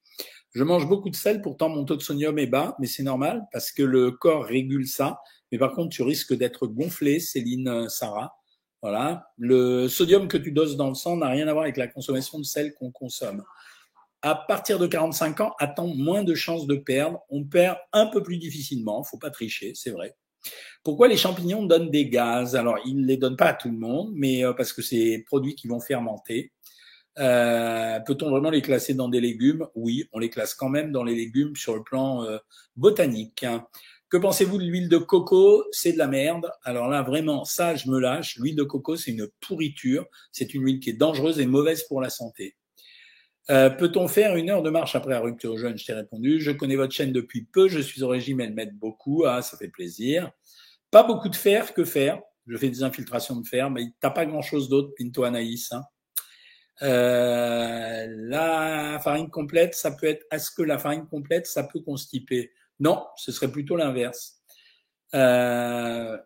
Je 0.58 0.64
mange 0.64 0.88
beaucoup 0.88 1.12
de 1.12 1.16
sel, 1.16 1.44
pourtant 1.44 1.70
mon 1.70 1.86
taux 1.86 1.96
de 1.96 2.02
sodium 2.02 2.40
est 2.40 2.48
bas, 2.48 2.76
mais 2.80 2.88
c'est 2.88 3.04
normal 3.04 3.46
parce 3.52 3.72
que 3.72 3.84
le 3.84 4.10
corps 4.10 4.44
régule 4.44 4.88
ça. 4.88 5.22
Mais 5.52 5.60
par 5.60 5.74
contre, 5.74 5.90
tu 5.90 6.02
risques 6.02 6.34
d'être 6.34 6.66
gonflé, 6.66 7.20
Céline 7.20 7.68
euh, 7.68 7.90
Sarah. 7.90 8.34
Voilà. 8.82 9.28
Le 9.38 9.88
sodium 9.88 10.28
que 10.28 10.36
tu 10.36 10.52
doses 10.52 10.76
dans 10.76 10.90
le 10.90 10.96
sang 10.96 11.16
n'a 11.18 11.28
rien 11.28 11.48
à 11.48 11.54
voir 11.54 11.66
avec 11.66 11.78
la 11.78 11.88
consommation 11.88 12.40
de 12.40 12.44
sel 12.44 12.74
qu'on 12.74 12.90
consomme. 12.90 13.44
À 14.24 14.34
partir 14.34 14.80
de 14.80 14.88
45 14.88 15.42
ans, 15.42 15.54
attends 15.60 15.94
moins 15.94 16.24
de 16.24 16.34
chances 16.34 16.66
de 16.66 16.74
perdre? 16.74 17.20
On 17.30 17.44
perd 17.44 17.78
un 17.94 18.08
peu 18.08 18.24
plus 18.24 18.40
difficilement. 18.40 19.04
Faut 19.04 19.20
pas 19.20 19.30
tricher, 19.30 19.74
c'est 19.76 19.92
vrai. 19.92 20.16
Pourquoi 20.84 21.08
les 21.08 21.18
champignons 21.18 21.68
donnent 21.68 21.92
des 21.92 22.10
gaz? 22.10 22.56
Alors, 22.56 22.80
ils 22.84 23.00
ne 23.00 23.06
les 23.06 23.18
donnent 23.18 23.38
pas 23.38 23.50
à 23.50 23.54
tout 23.54 23.70
le 23.70 23.78
monde, 23.78 24.10
mais 24.16 24.44
euh, 24.44 24.54
parce 24.54 24.74
que 24.74 24.82
c'est 24.82 24.96
des 24.96 25.24
produits 25.24 25.54
qui 25.54 25.68
vont 25.68 25.80
fermenter. 25.80 26.52
Euh, 27.20 28.00
peut-on 28.02 28.30
vraiment 28.30 28.50
les 28.50 28.62
classer 28.62 28.94
dans 28.94 29.10
des 29.10 29.22
légumes? 29.22 29.68
Oui, 29.76 30.08
on 30.12 30.20
les 30.20 30.30
classe 30.30 30.54
quand 30.54 30.70
même 30.70 30.92
dans 30.92 31.04
les 31.04 31.16
légumes 31.16 31.56
sur 31.56 31.76
le 31.76 31.84
plan 31.84 32.24
euh, 32.24 32.38
botanique. 32.76 33.46
Que 34.10 34.18
pensez-vous 34.18 34.58
de 34.58 34.64
l'huile 34.64 34.88
de 34.88 34.98
coco? 34.98 35.66
C'est 35.72 35.94
de 35.94 35.98
la 35.98 36.08
merde. 36.08 36.50
Alors 36.64 36.88
là, 36.88 37.02
vraiment, 37.02 37.44
ça, 37.44 37.76
je 37.76 37.90
me 37.90 38.00
lâche. 38.00 38.38
L'huile 38.38 38.56
de 38.56 38.64
coco, 38.64 38.96
c'est 38.96 39.12
une 39.12 39.28
pourriture. 39.42 40.06
C'est 40.32 40.54
une 40.54 40.64
huile 40.64 40.80
qui 40.80 40.92
est 40.92 40.94
dangereuse 40.94 41.40
et 41.40 41.46
mauvaise 41.46 41.84
pour 41.84 42.02
la 42.02 42.10
santé. 42.10 42.56
Euh, 43.50 43.70
peut-on 43.70 44.08
faire 44.08 44.36
une 44.36 44.50
heure 44.50 44.62
de 44.62 44.70
marche 44.70 44.96
après 44.96 45.12
la 45.12 45.20
rupture 45.20 45.58
jeune? 45.58 45.78
Je 45.78 45.86
t'ai 45.86 45.94
répondu. 45.94 46.40
Je 46.40 46.52
connais 46.52 46.76
votre 46.76 46.94
chaîne 46.94 47.12
depuis 47.12 47.44
peu. 47.52 47.68
Je 47.68 47.80
suis 47.80 48.04
au 48.04 48.08
régime. 48.08 48.40
Elle 48.40 48.54
m'aide 48.54 48.78
beaucoup. 48.78 49.26
Ah, 49.26 49.42
ça 49.42 49.58
fait 49.58 49.70
plaisir. 49.70 50.32
Pas 50.92 51.04
beaucoup 51.04 51.30
de 51.30 51.36
fer. 51.36 51.74
Que 51.74 51.84
faire? 51.84 52.22
Je 52.48 52.56
fais 52.56 52.70
des 52.70 52.84
infiltrations 52.84 53.36
de 53.36 53.46
fer, 53.46 53.70
mais 53.70 53.88
t'as 54.00 54.10
pas 54.10 54.26
grand-chose 54.26 54.70
d'autre, 54.70 54.94
Pinto 54.98 55.24
Anaïs. 55.24 55.74
Hein 55.74 55.82
euh, 56.82 58.06
la 58.10 59.00
farine 59.04 59.30
complète, 59.30 59.76
ça 59.76 59.92
peut 59.92 60.08
être. 60.08 60.26
Est-ce 60.32 60.52
que 60.52 60.62
la 60.62 60.78
farine 60.78 61.08
complète, 61.08 61.48
ça 61.48 61.64
peut 61.64 61.80
constiper? 61.80 62.52
Non, 62.80 63.06
ce 63.16 63.32
serait 63.32 63.52
plutôt 63.52 63.76
l'inverse. 63.76 64.42
Euh, 65.16 66.18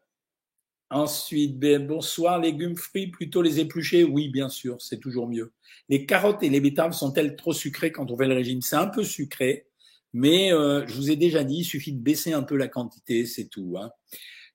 ensuite, 0.90 1.58
ben, 1.60 1.86
bonsoir, 1.86 2.40
légumes, 2.40 2.76
fruits, 2.76 3.08
plutôt 3.08 3.42
les 3.42 3.60
épluchés? 3.60 4.04
Oui, 4.04 4.30
bien 4.30 4.50
sûr, 4.50 4.82
c'est 4.82 5.00
toujours 5.00 5.30
mieux. 5.30 5.54
Les 5.90 6.06
carottes 6.06 6.44
et 6.44 6.50
les 6.50 6.60
betteraves 6.60 6.94
sont-elles 6.94 7.36
trop 7.36 7.54
sucrées 7.54 7.92
quand 7.92 8.12
on 8.12 8.18
fait 8.18 8.28
le 8.28 8.36
régime? 8.36 8.62
C'est 8.62 8.76
un 8.76 8.88
peu 8.88 9.04
sucré, 9.04 9.68
mais 10.14 10.52
euh, 10.54 10.86
je 10.88 10.96
vous 10.96 11.12
ai 11.12 11.16
déjà 11.16 11.44
dit, 11.44 11.60
il 11.60 11.66
suffit 11.66 11.94
de 11.94 12.02
baisser 12.02 12.34
un 12.34 12.44
peu 12.44 12.58
la 12.58 12.68
quantité, 12.68 13.26
c'est 13.26 13.48
tout. 13.48 13.76
Hein. 13.80 13.92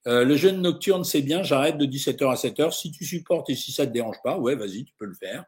Euh, 0.07 0.25
le 0.25 0.37
jeûne 0.37 0.61
nocturne, 0.61 1.05
c'est 1.05 1.23
bien, 1.23 1.43
j'arrête 1.43 1.79
de 1.79 1.87
17h 1.87 2.31
à 2.31 2.35
7h. 2.35 2.73
Si 2.73 2.93
tu 2.93 3.05
supportes 3.05 3.51
et 3.51 3.57
si 3.57 3.73
ça 3.73 3.87
te 3.87 3.93
dérange 3.93 4.17
pas, 4.23 4.39
ouais, 4.39 4.55
vas-y, 4.55 4.85
tu 4.85 4.95
peux 4.99 5.07
le 5.07 5.15
faire. 5.15 5.45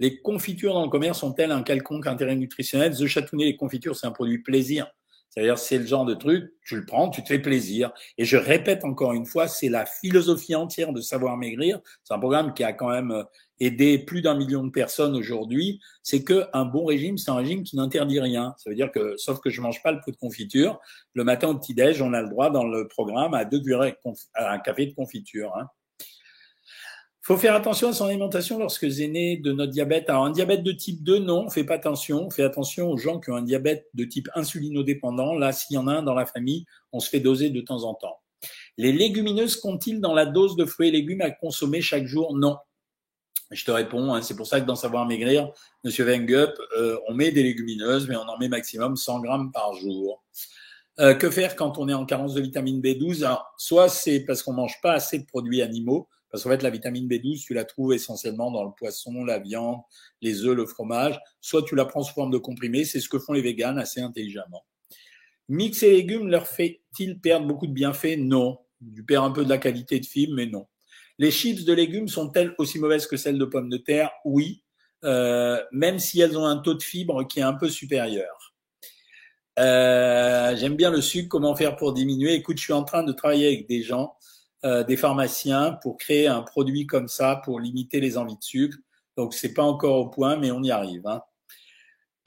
Les 0.00 0.20
confitures 0.20 0.74
dans 0.74 0.84
le 0.84 0.90
commerce 0.90 1.22
ont-elles 1.22 1.52
un 1.52 1.62
quelconque 1.62 2.06
intérêt 2.06 2.36
nutritionnel? 2.36 2.96
The 2.96 3.06
Chatounet, 3.06 3.44
les 3.44 3.56
confitures, 3.56 3.96
c'est 3.96 4.06
un 4.06 4.12
produit 4.12 4.38
plaisir. 4.38 4.90
C'est-à-dire, 5.34 5.58
c'est 5.58 5.78
le 5.78 5.86
genre 5.86 6.04
de 6.04 6.14
truc, 6.14 6.52
tu 6.64 6.76
le 6.76 6.86
prends, 6.86 7.08
tu 7.10 7.20
te 7.22 7.26
fais 7.26 7.40
plaisir. 7.40 7.92
Et 8.18 8.24
je 8.24 8.36
répète 8.36 8.84
encore 8.84 9.14
une 9.14 9.26
fois, 9.26 9.48
c'est 9.48 9.68
la 9.68 9.84
philosophie 9.84 10.54
entière 10.54 10.92
de 10.92 11.00
Savoir 11.00 11.36
Maigrir. 11.36 11.80
C'est 12.04 12.14
un 12.14 12.20
programme 12.20 12.54
qui 12.54 12.62
a 12.62 12.72
quand 12.72 12.88
même 12.88 13.10
euh, 13.10 13.24
aidé 13.58 13.98
plus 13.98 14.22
d'un 14.22 14.36
million 14.36 14.62
de 14.62 14.70
personnes 14.70 15.16
aujourd'hui. 15.16 15.80
C'est 16.04 16.22
que 16.22 16.44
un 16.52 16.64
bon 16.64 16.84
régime, 16.84 17.18
c'est 17.18 17.32
un 17.32 17.36
régime 17.36 17.64
qui 17.64 17.74
n'interdit 17.74 18.20
rien. 18.20 18.54
Ça 18.58 18.70
veut 18.70 18.76
dire 18.76 18.92
que, 18.92 19.16
sauf 19.16 19.40
que 19.40 19.50
je 19.50 19.60
mange 19.60 19.82
pas 19.82 19.90
le 19.90 19.98
pot 20.04 20.12
de 20.12 20.16
confiture, 20.16 20.78
le 21.14 21.24
matin 21.24 21.48
au 21.48 21.58
petit-déj, 21.58 22.00
on 22.00 22.12
a 22.12 22.22
le 22.22 22.28
droit 22.28 22.50
dans 22.50 22.64
le 22.64 22.86
programme 22.86 23.34
à 23.34 23.44
deux 23.44 23.60
à 24.34 24.52
un 24.52 24.58
café 24.60 24.86
de 24.86 24.94
confiture. 24.94 25.52
Hein 25.56 25.68
faut 27.24 27.38
faire 27.38 27.54
attention 27.54 27.88
à 27.88 27.92
son 27.94 28.04
alimentation 28.04 28.58
lorsque 28.58 28.92
c'est 28.92 29.08
né 29.08 29.38
de 29.38 29.52
notre 29.52 29.72
diabète. 29.72 30.10
Alors, 30.10 30.26
un 30.26 30.30
diabète 30.30 30.62
de 30.62 30.72
type 30.72 31.02
2, 31.02 31.20
non, 31.20 31.46
on 31.46 31.50
fait 31.50 31.64
pas 31.64 31.76
attention. 31.76 32.26
On 32.26 32.30
fait 32.30 32.42
attention 32.42 32.90
aux 32.90 32.98
gens 32.98 33.18
qui 33.18 33.30
ont 33.30 33.36
un 33.36 33.42
diabète 33.42 33.88
de 33.94 34.04
type 34.04 34.28
insulinodépendant. 34.34 35.34
Là, 35.34 35.52
s'il 35.52 35.76
y 35.76 35.78
en 35.78 35.86
a 35.86 35.94
un 35.94 36.02
dans 36.02 36.12
la 36.12 36.26
famille, 36.26 36.66
on 36.92 37.00
se 37.00 37.08
fait 37.08 37.20
doser 37.20 37.48
de 37.48 37.62
temps 37.62 37.84
en 37.84 37.94
temps. 37.94 38.20
Les 38.76 38.92
légumineuses 38.92 39.56
comptent-ils 39.56 40.02
dans 40.02 40.12
la 40.12 40.26
dose 40.26 40.54
de 40.56 40.66
fruits 40.66 40.88
et 40.88 40.90
légumes 40.90 41.22
à 41.22 41.30
consommer 41.30 41.80
chaque 41.80 42.04
jour? 42.04 42.36
Non. 42.36 42.58
Je 43.50 43.64
te 43.64 43.70
réponds, 43.70 44.12
hein, 44.12 44.20
c'est 44.20 44.36
pour 44.36 44.46
ça 44.46 44.60
que 44.60 44.66
dans 44.66 44.76
Savoir 44.76 45.06
Maigrir, 45.06 45.50
Monsieur 45.82 46.04
Wengup, 46.04 46.52
euh, 46.76 46.98
on 47.08 47.14
met 47.14 47.30
des 47.30 47.42
légumineuses, 47.42 48.06
mais 48.06 48.16
on 48.16 48.28
en 48.28 48.36
met 48.36 48.48
maximum 48.48 48.96
100 48.96 49.20
grammes 49.20 49.50
par 49.50 49.72
jour. 49.74 50.22
Euh, 51.00 51.14
que 51.14 51.30
faire 51.30 51.56
quand 51.56 51.78
on 51.78 51.88
est 51.88 51.94
en 51.94 52.04
carence 52.04 52.34
de 52.34 52.42
vitamine 52.42 52.82
B12 52.82 53.24
Alors, 53.24 53.54
Soit 53.56 53.88
c'est 53.88 54.20
parce 54.20 54.42
qu'on 54.42 54.52
mange 54.52 54.78
pas 54.82 54.92
assez 54.92 55.18
de 55.18 55.24
produits 55.24 55.62
animaux, 55.62 56.08
Parce 56.34 56.42
qu'en 56.42 56.50
fait, 56.50 56.64
la 56.64 56.70
vitamine 56.70 57.06
B12, 57.06 57.44
tu 57.44 57.54
la 57.54 57.64
trouves 57.64 57.94
essentiellement 57.94 58.50
dans 58.50 58.64
le 58.64 58.72
poisson, 58.76 59.24
la 59.24 59.38
viande, 59.38 59.76
les 60.20 60.44
œufs, 60.44 60.56
le 60.56 60.66
fromage. 60.66 61.16
Soit 61.40 61.62
tu 61.62 61.76
la 61.76 61.84
prends 61.84 62.02
sous 62.02 62.12
forme 62.12 62.32
de 62.32 62.38
comprimé, 62.38 62.84
c'est 62.84 62.98
ce 62.98 63.08
que 63.08 63.20
font 63.20 63.34
les 63.34 63.40
véganes 63.40 63.78
assez 63.78 64.00
intelligemment. 64.00 64.66
Mixer 65.48 65.90
les 65.90 65.96
légumes 65.98 66.26
leur 66.26 66.48
fait-il 66.48 67.20
perdre 67.20 67.46
beaucoup 67.46 67.68
de 67.68 67.72
bienfaits? 67.72 68.16
Non. 68.18 68.58
Tu 68.96 69.04
perds 69.04 69.22
un 69.22 69.30
peu 69.30 69.44
de 69.44 69.48
la 69.48 69.58
qualité 69.58 70.00
de 70.00 70.06
fibres, 70.06 70.34
mais 70.34 70.46
non. 70.46 70.66
Les 71.20 71.30
chips 71.30 71.64
de 71.64 71.72
légumes 71.72 72.08
sont-elles 72.08 72.52
aussi 72.58 72.80
mauvaises 72.80 73.06
que 73.06 73.16
celles 73.16 73.38
de 73.38 73.44
pommes 73.44 73.68
de 73.68 73.76
terre? 73.76 74.10
Oui, 74.24 74.64
euh, 75.04 75.62
même 75.70 76.00
si 76.00 76.20
elles 76.20 76.36
ont 76.36 76.46
un 76.46 76.56
taux 76.56 76.74
de 76.74 76.82
fibres 76.82 77.28
qui 77.28 77.38
est 77.38 77.44
un 77.44 77.54
peu 77.54 77.68
supérieur. 77.68 78.56
Euh, 79.60 80.56
J'aime 80.56 80.74
bien 80.74 80.90
le 80.90 81.00
sucre. 81.00 81.28
Comment 81.28 81.54
faire 81.54 81.76
pour 81.76 81.92
diminuer? 81.92 82.34
Écoute, 82.34 82.58
je 82.58 82.64
suis 82.64 82.72
en 82.72 82.82
train 82.82 83.04
de 83.04 83.12
travailler 83.12 83.46
avec 83.46 83.68
des 83.68 83.82
gens, 83.82 84.16
des 84.64 84.96
pharmaciens, 84.96 85.78
pour 85.82 85.98
créer 85.98 86.26
un 86.26 86.40
produit 86.40 86.86
comme 86.86 87.08
ça 87.08 87.42
pour 87.44 87.60
limiter 87.60 88.00
les 88.00 88.16
envies 88.16 88.36
de 88.36 88.42
sucre. 88.42 88.78
Donc 89.16 89.34
c'est 89.34 89.52
pas 89.54 89.62
encore 89.62 89.96
au 89.96 90.08
point, 90.08 90.36
mais 90.36 90.50
on 90.50 90.62
y 90.62 90.70
arrive. 90.70 91.06
Hein. 91.06 91.20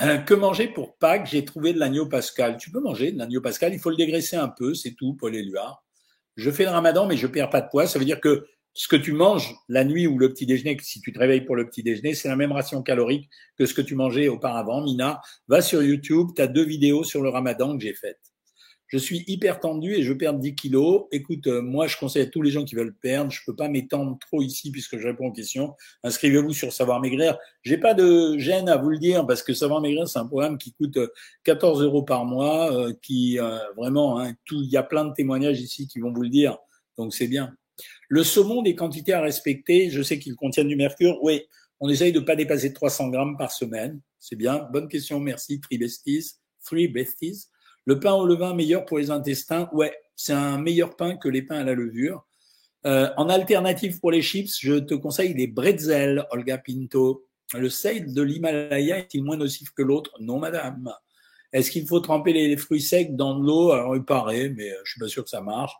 Euh, 0.02 0.18
que 0.20 0.34
manger 0.34 0.68
pour 0.68 0.98
Pâques? 0.98 1.28
J'ai 1.28 1.44
trouvé 1.44 1.74
de 1.74 1.80
l'agneau 1.80 2.06
pascal. 2.06 2.58
Tu 2.58 2.70
peux 2.72 2.80
manger 2.80 3.12
de 3.12 3.18
l'agneau 3.18 3.42
pascal. 3.42 3.74
Il 3.74 3.80
faut 3.80 3.90
le 3.90 3.96
dégraisser 3.96 4.36
un 4.36 4.48
peu, 4.48 4.74
c'est 4.74 4.92
tout, 4.92 5.16
Paul 5.16 5.36
Éluard. 5.36 5.84
Je 6.36 6.52
fais 6.52 6.64
le 6.64 6.70
ramadan, 6.70 7.08
mais 7.08 7.18
je 7.18 7.26
perds 7.26 7.50
pas 7.50 7.62
de 7.62 7.70
poids. 7.70 7.88
Ça 7.88 7.98
veut 7.98 8.06
dire 8.06 8.22
que 8.22 8.46
ce 8.74 8.88
que 8.88 8.96
tu 8.96 9.12
manges 9.12 9.56
la 9.70 9.84
nuit 9.84 10.06
ou 10.06 10.20
le 10.20 10.32
petit 10.32 10.46
déjeuner, 10.46 10.78
si 10.82 11.02
tu 11.02 11.12
te 11.12 11.18
réveilles 11.18 11.42
pour 11.42 11.56
le 11.56 11.68
petit 11.68 11.82
déjeuner, 11.82 12.14
c'est 12.14 12.28
la 12.28 12.36
même 12.36 12.52
ration 12.52 12.84
calorique 12.84 13.28
que 13.58 13.66
ce 13.66 13.74
que 13.74 13.82
tu 13.82 13.96
mangeais 13.96 14.28
auparavant. 14.28 14.84
Mina, 14.84 15.20
va 15.48 15.62
sur 15.62 15.82
YouTube, 15.82 16.28
tu 16.36 16.44
as 16.44 16.48
deux 16.48 16.66
vidéos 16.66 17.04
sur 17.04 17.24
le 17.24 17.30
ramadan 17.30 17.76
que 17.76 17.84
j'ai 17.84 17.96
faites 17.96 18.22
je 18.88 18.98
suis 18.98 19.26
hyper 19.28 19.60
tendu 19.60 19.94
et 19.94 20.04
je 20.04 20.14
perds 20.14 20.36
10 20.36 20.56
kilos. 20.56 21.06
Écoute, 21.12 21.48
euh, 21.48 21.62
moi, 21.62 21.88
je 21.88 21.98
conseille 21.98 22.22
à 22.22 22.26
tous 22.26 22.42
les 22.42 22.52
gens 22.52 22.64
qui 22.64 22.76
veulent 22.76 22.96
perdre. 22.96 23.32
Je 23.32 23.42
peux 23.46 23.56
pas 23.56 23.68
m'étendre 23.68 24.18
trop 24.20 24.42
ici 24.42 24.72
puisque 24.72 24.98
je 24.98 25.08
réponds 25.08 25.28
aux 25.28 25.32
questions. 25.34 25.76
Inscrivez-vous 26.04 26.54
sur 26.54 26.72
Savoir 26.72 27.02
Maigrir. 27.02 27.38
J'ai 27.64 27.78
pas 27.78 27.94
de 27.94 28.38
gêne 28.38 28.70
à 28.70 28.78
vous 28.78 28.90
le 28.90 28.98
dire 28.98 29.28
parce 29.28 29.44
que 29.44 29.54
Savoir 29.54 29.82
Maigrir, 29.82 30.08
c'est 30.08 30.20
un 30.20 30.26
programme 30.26 30.58
qui 30.58 30.74
coûte 30.74 30.98
14 31.44 31.82
euh, 31.82 31.86
euros 31.86 32.04
par 32.04 32.24
mois, 32.24 32.74
euh, 32.74 32.94
qui 33.02 33.38
vraiment, 33.76 34.20
hein, 34.20 34.34
tout, 34.46 34.62
il 34.62 34.70
y 34.70 34.78
a 34.78 34.84
plein 34.84 35.04
de 35.04 35.14
témoignages 35.14 35.60
ici 35.60 35.88
qui 35.88 36.00
vont 36.00 36.14
vous 36.14 36.22
le 36.22 36.30
dire. 36.30 36.58
Donc 36.98 37.14
c'est 37.14 37.28
bien. 37.28 37.54
Le 38.08 38.24
saumon, 38.24 38.62
des 38.62 38.76
quantités 38.76 39.14
à 39.14 39.22
respecter. 39.22 39.90
Je 39.90 40.02
sais 40.02 40.18
qu'il 40.18 40.36
contient 40.36 40.64
du 40.64 40.78
mercure. 40.78 41.18
Oui, 41.22 41.44
on 41.82 41.90
essaye 41.90 42.14
de 42.14 42.22
pas 42.22 42.38
dépasser 42.38 42.72
300 42.72 43.10
grammes 43.10 43.38
par 43.38 43.52
semaine. 43.52 44.00
C'est 44.18 44.38
bien. 44.38 44.68
Bonne 44.72 44.88
question. 44.88 45.20
Merci. 45.20 45.60
Tribestis. 45.60 46.40
Three 46.64 46.88
besties. 46.88 47.50
Le 47.88 48.02
pain 48.02 48.14
au 48.14 48.26
levain 48.26 48.54
meilleur 48.54 48.86
pour 48.86 48.98
les 48.98 49.12
intestins, 49.12 49.70
ouais, 49.72 49.98
c'est 50.14 50.34
un 50.34 50.58
meilleur 50.60 50.98
pain 50.98 51.16
que 51.16 51.30
les 51.30 51.42
pains 51.42 51.60
à 51.60 51.64
la 51.64 51.74
levure. 51.74 52.28
Euh, 52.86 53.10
en 53.16 53.30
alternative 53.30 54.02
pour 54.02 54.12
les 54.12 54.22
chips, 54.22 54.60
je 54.60 54.74
te 54.74 54.94
conseille 54.94 55.34
les 55.34 55.48
bretzels, 55.48 56.28
Olga 56.32 56.58
Pinto. 56.58 57.26
Le 57.54 57.70
sel 57.70 58.14
de 58.14 58.22
l'Himalaya 58.22 58.98
est-il 58.98 59.24
moins 59.24 59.38
nocif 59.38 59.72
que 59.72 59.82
l'autre? 59.84 60.12
Non, 60.20 60.38
madame. 60.38 60.94
Est-ce 61.54 61.72
qu'il 61.72 61.88
faut 61.88 62.02
tremper 62.02 62.34
les 62.34 62.58
fruits 62.58 62.82
secs 62.82 63.16
dans 63.16 63.40
de 63.40 63.46
l'eau? 63.46 63.72
Alors, 63.72 63.96
il 63.96 64.04
paraît, 64.04 64.50
mais 64.50 64.70
je 64.84 64.92
suis 64.92 65.00
pas 65.00 65.08
sûr 65.08 65.24
que 65.24 65.30
ça 65.30 65.40
marche. 65.40 65.74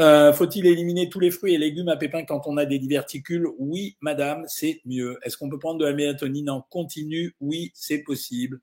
Euh, 0.00 0.32
Faut-il 0.32 0.64
éliminer 0.64 1.10
tous 1.10 1.20
les 1.20 1.30
fruits 1.30 1.52
et 1.52 1.58
légumes 1.58 1.90
à 1.90 1.98
pépins 1.98 2.24
quand 2.24 2.46
on 2.46 2.56
a 2.56 2.64
des 2.64 2.78
diverticules? 2.78 3.46
Oui, 3.58 3.98
madame, 4.00 4.44
c'est 4.48 4.80
mieux. 4.86 5.18
Est-ce 5.24 5.36
qu'on 5.36 5.50
peut 5.50 5.58
prendre 5.58 5.78
de 5.78 5.84
la 5.84 5.92
mélatonine 5.92 6.48
en 6.48 6.62
continu? 6.62 7.36
Oui, 7.40 7.70
c'est 7.74 7.98
possible. 7.98 8.62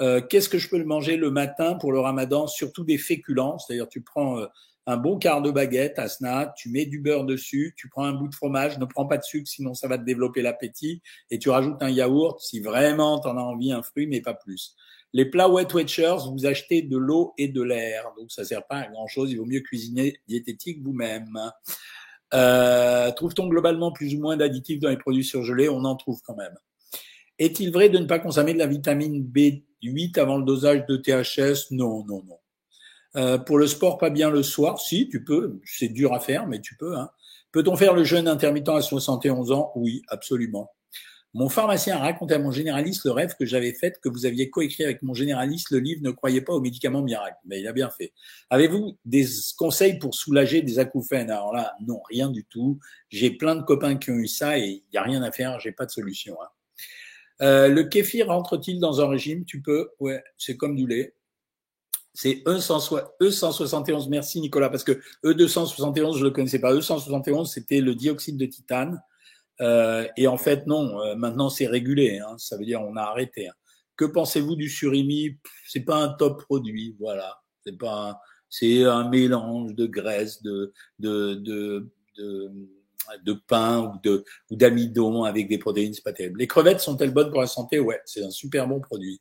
Euh, 0.00 0.20
qu'est-ce 0.20 0.48
que 0.48 0.58
je 0.58 0.68
peux 0.68 0.82
manger 0.82 1.16
le 1.16 1.30
matin 1.30 1.74
pour 1.74 1.92
le 1.92 2.00
ramadan 2.00 2.46
Surtout 2.46 2.84
des 2.84 2.98
féculents, 2.98 3.58
c'est-à-dire 3.58 3.88
tu 3.88 4.00
prends 4.00 4.40
euh, 4.40 4.46
un 4.86 4.96
bon 4.96 5.18
quart 5.18 5.40
de 5.40 5.50
baguette 5.50 5.98
à 5.98 6.08
tu 6.56 6.68
mets 6.68 6.84
du 6.84 7.00
beurre 7.00 7.24
dessus, 7.24 7.74
tu 7.76 7.88
prends 7.88 8.04
un 8.04 8.12
bout 8.12 8.28
de 8.28 8.34
fromage, 8.34 8.78
ne 8.78 8.84
prends 8.84 9.06
pas 9.06 9.18
de 9.18 9.22
sucre 9.22 9.48
sinon 9.48 9.72
ça 9.74 9.88
va 9.88 9.96
te 9.96 10.04
développer 10.04 10.42
l'appétit, 10.42 11.00
et 11.30 11.38
tu 11.38 11.48
rajoutes 11.48 11.82
un 11.82 11.90
yaourt 11.90 12.40
si 12.40 12.60
vraiment 12.60 13.20
tu 13.20 13.28
en 13.28 13.36
as 13.36 13.42
envie, 13.42 13.72
un 13.72 13.82
fruit, 13.82 14.06
mais 14.06 14.20
pas 14.20 14.34
plus. 14.34 14.74
Les 15.12 15.24
plats 15.24 15.48
Wet 15.48 15.72
Watchers, 15.72 16.16
vous 16.32 16.44
achetez 16.44 16.82
de 16.82 16.98
l'eau 16.98 17.34
et 17.38 17.48
de 17.48 17.62
l'air, 17.62 18.12
donc 18.18 18.32
ça 18.32 18.44
sert 18.44 18.66
pas 18.66 18.78
à 18.78 18.88
grand-chose, 18.88 19.30
il 19.30 19.38
vaut 19.38 19.46
mieux 19.46 19.60
cuisiner 19.60 20.20
diététique 20.26 20.82
vous-même. 20.82 21.38
Euh, 22.34 23.12
Trouve-t-on 23.12 23.46
globalement 23.46 23.92
plus 23.92 24.14
ou 24.14 24.20
moins 24.20 24.36
d'additifs 24.36 24.80
dans 24.80 24.88
les 24.88 24.96
produits 24.96 25.24
surgelés? 25.24 25.68
On 25.68 25.84
en 25.84 25.94
trouve 25.94 26.20
quand 26.24 26.34
même. 26.34 26.56
Est-il 27.38 27.72
vrai 27.72 27.88
de 27.88 27.98
ne 27.98 28.06
pas 28.06 28.18
consommer 28.18 28.54
de 28.54 28.58
la 28.58 28.66
vitamine 28.66 29.22
B 29.22 29.62
8 29.82 30.18
avant 30.18 30.38
le 30.38 30.44
dosage 30.44 30.86
de 30.86 30.96
THS, 30.96 31.72
non, 31.72 32.04
non, 32.06 32.22
non. 32.24 32.38
Euh, 33.16 33.38
pour 33.38 33.58
le 33.58 33.66
sport, 33.66 33.98
pas 33.98 34.10
bien 34.10 34.30
le 34.30 34.42
soir, 34.42 34.80
si, 34.80 35.08
tu 35.08 35.24
peux, 35.24 35.60
c'est 35.64 35.88
dur 35.88 36.12
à 36.14 36.20
faire, 36.20 36.46
mais 36.46 36.60
tu 36.60 36.76
peux. 36.76 36.96
Hein. 36.96 37.10
Peut-on 37.52 37.76
faire 37.76 37.94
le 37.94 38.02
jeûne 38.02 38.26
intermittent 38.26 38.68
à 38.68 38.80
71 38.80 39.52
ans? 39.52 39.72
Oui, 39.76 40.02
absolument. 40.08 40.70
Mon 41.36 41.48
pharmacien 41.48 41.96
a 41.96 41.98
raconté 41.98 42.34
à 42.34 42.38
mon 42.38 42.52
généraliste 42.52 43.04
le 43.04 43.10
rêve 43.10 43.34
que 43.36 43.44
j'avais 43.44 43.72
fait, 43.72 43.98
que 44.00 44.08
vous 44.08 44.24
aviez 44.24 44.50
coécrit 44.50 44.84
avec 44.84 45.02
mon 45.02 45.14
généraliste 45.14 45.70
le 45.70 45.80
livre 45.80 46.00
Ne 46.02 46.12
croyez 46.12 46.40
pas 46.40 46.52
aux 46.52 46.60
médicaments 46.60 47.02
miracles. 47.02 47.38
Mais 47.44 47.60
il 47.60 47.66
a 47.66 47.72
bien 47.72 47.90
fait. 47.90 48.12
Avez-vous 48.50 48.96
des 49.04 49.26
conseils 49.58 49.98
pour 49.98 50.14
soulager 50.14 50.62
des 50.62 50.78
acouphènes? 50.78 51.30
Alors 51.30 51.52
là, 51.52 51.74
non, 51.84 52.00
rien 52.08 52.30
du 52.30 52.44
tout. 52.44 52.78
J'ai 53.08 53.30
plein 53.30 53.56
de 53.56 53.62
copains 53.62 53.96
qui 53.96 54.12
ont 54.12 54.14
eu 54.14 54.28
ça 54.28 54.58
et 54.58 54.64
il 54.64 54.84
n'y 54.92 54.98
a 54.98 55.02
rien 55.02 55.22
à 55.22 55.32
faire, 55.32 55.58
j'ai 55.58 55.72
pas 55.72 55.86
de 55.86 55.90
solution. 55.90 56.36
Hein. 56.40 56.46
Euh, 57.42 57.68
le 57.68 57.84
kéfir 57.84 58.28
rentre-t-il 58.28 58.80
dans 58.80 59.00
un 59.00 59.08
régime? 59.08 59.44
Tu 59.44 59.60
peux, 59.60 59.90
ouais, 60.00 60.22
c'est 60.38 60.56
comme 60.56 60.76
du 60.76 60.86
lait. 60.86 61.14
C'est 62.12 62.44
E171, 62.46 64.08
merci 64.08 64.40
Nicolas, 64.40 64.70
parce 64.70 64.84
que 64.84 65.00
E271, 65.24 66.18
je 66.18 66.24
le 66.24 66.30
connaissais 66.30 66.60
pas. 66.60 66.72
E171, 66.72 67.46
c'était 67.46 67.80
le 67.80 67.96
dioxyde 67.96 68.36
de 68.36 68.46
titane. 68.46 69.02
Euh, 69.60 70.06
et 70.16 70.26
en 70.28 70.36
fait, 70.36 70.66
non, 70.66 71.00
euh, 71.00 71.14
maintenant 71.16 71.48
c'est 71.48 71.66
régulé, 71.66 72.18
hein, 72.18 72.34
ça 72.38 72.56
veut 72.56 72.64
dire 72.64 72.80
on 72.82 72.96
a 72.96 73.02
arrêté. 73.02 73.48
Hein. 73.48 73.52
Que 73.96 74.04
pensez-vous 74.04 74.56
du 74.56 74.68
surimi? 74.68 75.38
C'est 75.68 75.84
pas 75.84 75.96
un 75.96 76.08
top 76.08 76.42
produit, 76.42 76.96
voilà. 76.98 77.40
C'est 77.64 77.78
pas, 77.78 78.20
c'est 78.48 78.84
un 78.84 79.08
mélange 79.08 79.74
de 79.74 79.86
graisse, 79.86 80.42
de, 80.42 80.72
de, 80.98 81.34
de, 81.34 81.92
de 82.16 82.50
de 83.24 83.32
pain 83.32 83.80
ou 83.80 84.00
de 84.02 84.24
ou 84.50 84.56
d'amidon 84.56 85.24
avec 85.24 85.48
des 85.48 85.58
protéines, 85.58 85.94
c'est 85.94 86.04
pas 86.04 86.12
terrible. 86.12 86.38
Les 86.38 86.46
crevettes 86.46 86.80
sont-elles 86.80 87.12
bonnes 87.12 87.30
pour 87.30 87.40
la 87.40 87.46
santé? 87.46 87.78
Ouais, 87.78 88.00
c'est 88.04 88.24
un 88.24 88.30
super 88.30 88.66
bon 88.66 88.80
produit. 88.80 89.20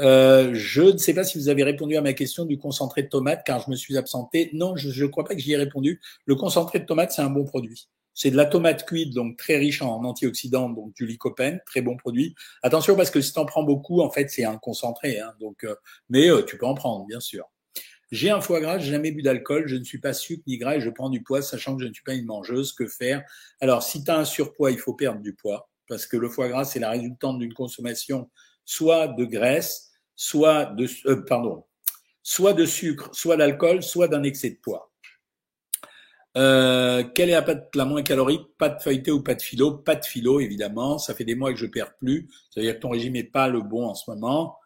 Euh, 0.00 0.50
je 0.54 0.82
ne 0.82 0.96
sais 0.96 1.12
pas 1.14 1.24
si 1.24 1.38
vous 1.38 1.48
avez 1.48 1.64
répondu 1.64 1.96
à 1.96 2.00
ma 2.00 2.12
question 2.12 2.44
du 2.44 2.56
concentré 2.56 3.02
de 3.02 3.08
tomate 3.08 3.42
car 3.44 3.60
je 3.60 3.70
me 3.70 3.76
suis 3.76 3.96
absenté. 3.96 4.50
Non, 4.52 4.76
je 4.76 5.02
ne 5.02 5.08
crois 5.08 5.24
pas 5.24 5.34
que 5.34 5.40
j'y 5.40 5.52
ai 5.52 5.56
répondu. 5.56 6.00
Le 6.24 6.36
concentré 6.36 6.78
de 6.78 6.84
tomate, 6.84 7.12
c'est 7.12 7.22
un 7.22 7.30
bon 7.30 7.44
produit. 7.44 7.88
C'est 8.14 8.30
de 8.30 8.36
la 8.36 8.46
tomate 8.46 8.84
cuite, 8.84 9.14
donc 9.14 9.36
très 9.36 9.58
riche 9.58 9.80
en 9.80 10.02
antioxydants, 10.04 10.70
donc 10.70 10.92
du 10.94 11.06
lycopène, 11.06 11.60
très 11.66 11.82
bon 11.82 11.96
produit. 11.96 12.34
Attention 12.62 12.96
parce 12.96 13.10
que 13.10 13.20
si 13.20 13.32
tu 13.32 13.38
en 13.38 13.46
prends 13.46 13.62
beaucoup, 13.62 14.00
en 14.00 14.10
fait, 14.10 14.28
c'est 14.28 14.44
un 14.44 14.58
concentré. 14.58 15.20
Hein, 15.20 15.32
donc, 15.40 15.62
euh, 15.64 15.74
mais 16.08 16.28
euh, 16.28 16.42
tu 16.42 16.58
peux 16.58 16.66
en 16.66 16.74
prendre, 16.74 17.06
bien 17.06 17.20
sûr. 17.20 17.48
J'ai 18.10 18.30
un 18.30 18.40
foie 18.40 18.60
gras, 18.60 18.78
j'ai 18.78 18.90
jamais 18.90 19.12
bu 19.12 19.22
d'alcool, 19.22 19.66
je 19.66 19.76
ne 19.76 19.84
suis 19.84 19.98
pas 19.98 20.12
sucre 20.14 20.42
ni 20.46 20.56
gras 20.56 20.76
et 20.76 20.80
je 20.80 20.88
prends 20.88 21.10
du 21.10 21.22
poids, 21.22 21.42
sachant 21.42 21.76
que 21.76 21.82
je 21.82 21.88
ne 21.88 21.92
suis 21.92 22.02
pas 22.02 22.14
une 22.14 22.24
mangeuse. 22.24 22.72
Que 22.72 22.86
faire? 22.86 23.22
Alors, 23.60 23.82
si 23.82 24.02
tu 24.02 24.10
as 24.10 24.18
un 24.18 24.24
surpoids, 24.24 24.70
il 24.70 24.78
faut 24.78 24.94
perdre 24.94 25.20
du 25.20 25.34
poids, 25.34 25.70
parce 25.88 26.06
que 26.06 26.16
le 26.16 26.28
foie 26.28 26.48
gras, 26.48 26.64
c'est 26.64 26.80
la 26.80 26.90
résultante 26.90 27.38
d'une 27.38 27.54
consommation 27.54 28.30
soit 28.64 29.08
de 29.08 29.24
graisse, 29.24 29.90
soit 30.14 30.66
de 30.66 30.86
euh, 31.06 31.24
pardon, 31.26 31.64
soit 32.22 32.52
de 32.52 32.66
sucre, 32.66 33.10
soit 33.12 33.36
d'alcool, 33.36 33.82
soit 33.82 34.08
d'un 34.08 34.22
excès 34.22 34.50
de 34.50 34.56
poids. 34.56 34.92
Euh, 36.36 37.02
quelle 37.14 37.30
est 37.30 37.32
la 37.32 37.42
pâte 37.42 37.74
la 37.74 37.84
moins 37.84 38.02
calorique? 38.02 38.46
Pas 38.58 38.68
de 38.68 38.80
feuilleté 38.80 39.10
ou 39.10 39.22
pas 39.22 39.34
de 39.34 39.42
philo? 39.42 39.78
Pas 39.78 39.96
de 39.96 40.04
philo, 40.04 40.38
évidemment. 40.38 40.98
Ça 40.98 41.14
fait 41.14 41.24
des 41.24 41.34
mois 41.34 41.52
que 41.52 41.58
je 41.58 41.66
perds 41.66 41.96
plus. 41.96 42.28
Ça 42.50 42.60
veut 42.60 42.66
dire 42.66 42.76
que 42.76 42.80
ton 42.80 42.90
régime 42.90 43.14
n'est 43.14 43.24
pas 43.24 43.48
le 43.48 43.62
bon 43.62 43.86
en 43.86 43.94
ce 43.94 44.10
moment. 44.10 44.57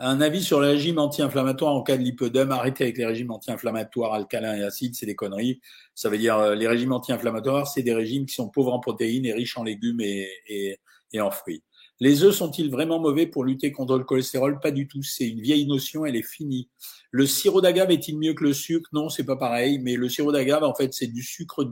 Un 0.00 0.20
avis 0.20 0.44
sur 0.44 0.60
le 0.60 0.68
régime 0.68 0.98
anti-inflammatoire 0.98 1.74
en 1.74 1.82
cas 1.82 1.96
de 1.96 2.02
lipodème. 2.04 2.52
Arrêtez 2.52 2.84
avec 2.84 2.98
les 2.98 3.04
régimes 3.04 3.32
anti-inflammatoires 3.32 4.14
alcalins 4.14 4.56
et 4.56 4.62
acides, 4.62 4.94
c'est 4.94 5.06
des 5.06 5.16
conneries. 5.16 5.60
Ça 5.96 6.08
veut 6.08 6.18
dire 6.18 6.38
euh, 6.38 6.54
les 6.54 6.68
régimes 6.68 6.92
anti-inflammatoires, 6.92 7.66
c'est 7.66 7.82
des 7.82 7.94
régimes 7.94 8.24
qui 8.24 8.34
sont 8.34 8.48
pauvres 8.48 8.72
en 8.72 8.78
protéines 8.78 9.26
et 9.26 9.32
riches 9.32 9.58
en 9.58 9.64
légumes 9.64 10.00
et, 10.00 10.78
en 11.18 11.32
fruits. 11.32 11.64
Les 11.98 12.22
œufs 12.22 12.36
sont-ils 12.36 12.70
vraiment 12.70 13.00
mauvais 13.00 13.26
pour 13.26 13.42
lutter 13.42 13.72
contre 13.72 13.98
le 13.98 14.04
cholestérol? 14.04 14.60
Pas 14.60 14.70
du 14.70 14.86
tout. 14.86 15.02
C'est 15.02 15.28
une 15.28 15.40
vieille 15.40 15.66
notion, 15.66 16.06
elle 16.06 16.14
est 16.14 16.22
finie. 16.22 16.68
Le 17.10 17.26
sirop 17.26 17.60
d'agave 17.60 17.90
est-il 17.90 18.20
mieux 18.20 18.34
que 18.34 18.44
le 18.44 18.52
sucre? 18.52 18.88
Non, 18.92 19.08
c'est 19.08 19.24
pas 19.24 19.34
pareil. 19.34 19.80
Mais 19.80 19.96
le 19.96 20.08
sirop 20.08 20.30
d'agave, 20.30 20.62
en 20.62 20.74
fait, 20.74 20.94
c'est 20.94 21.08
du 21.08 21.24
sucre. 21.24 21.68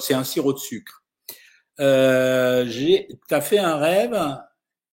C'est 0.00 0.14
un 0.14 0.24
sirop 0.24 0.54
de 0.54 0.58
sucre. 0.58 1.04
Euh, 1.80 2.66
t'as 3.28 3.42
fait 3.42 3.58
un 3.58 3.76
rêve? 3.76 4.18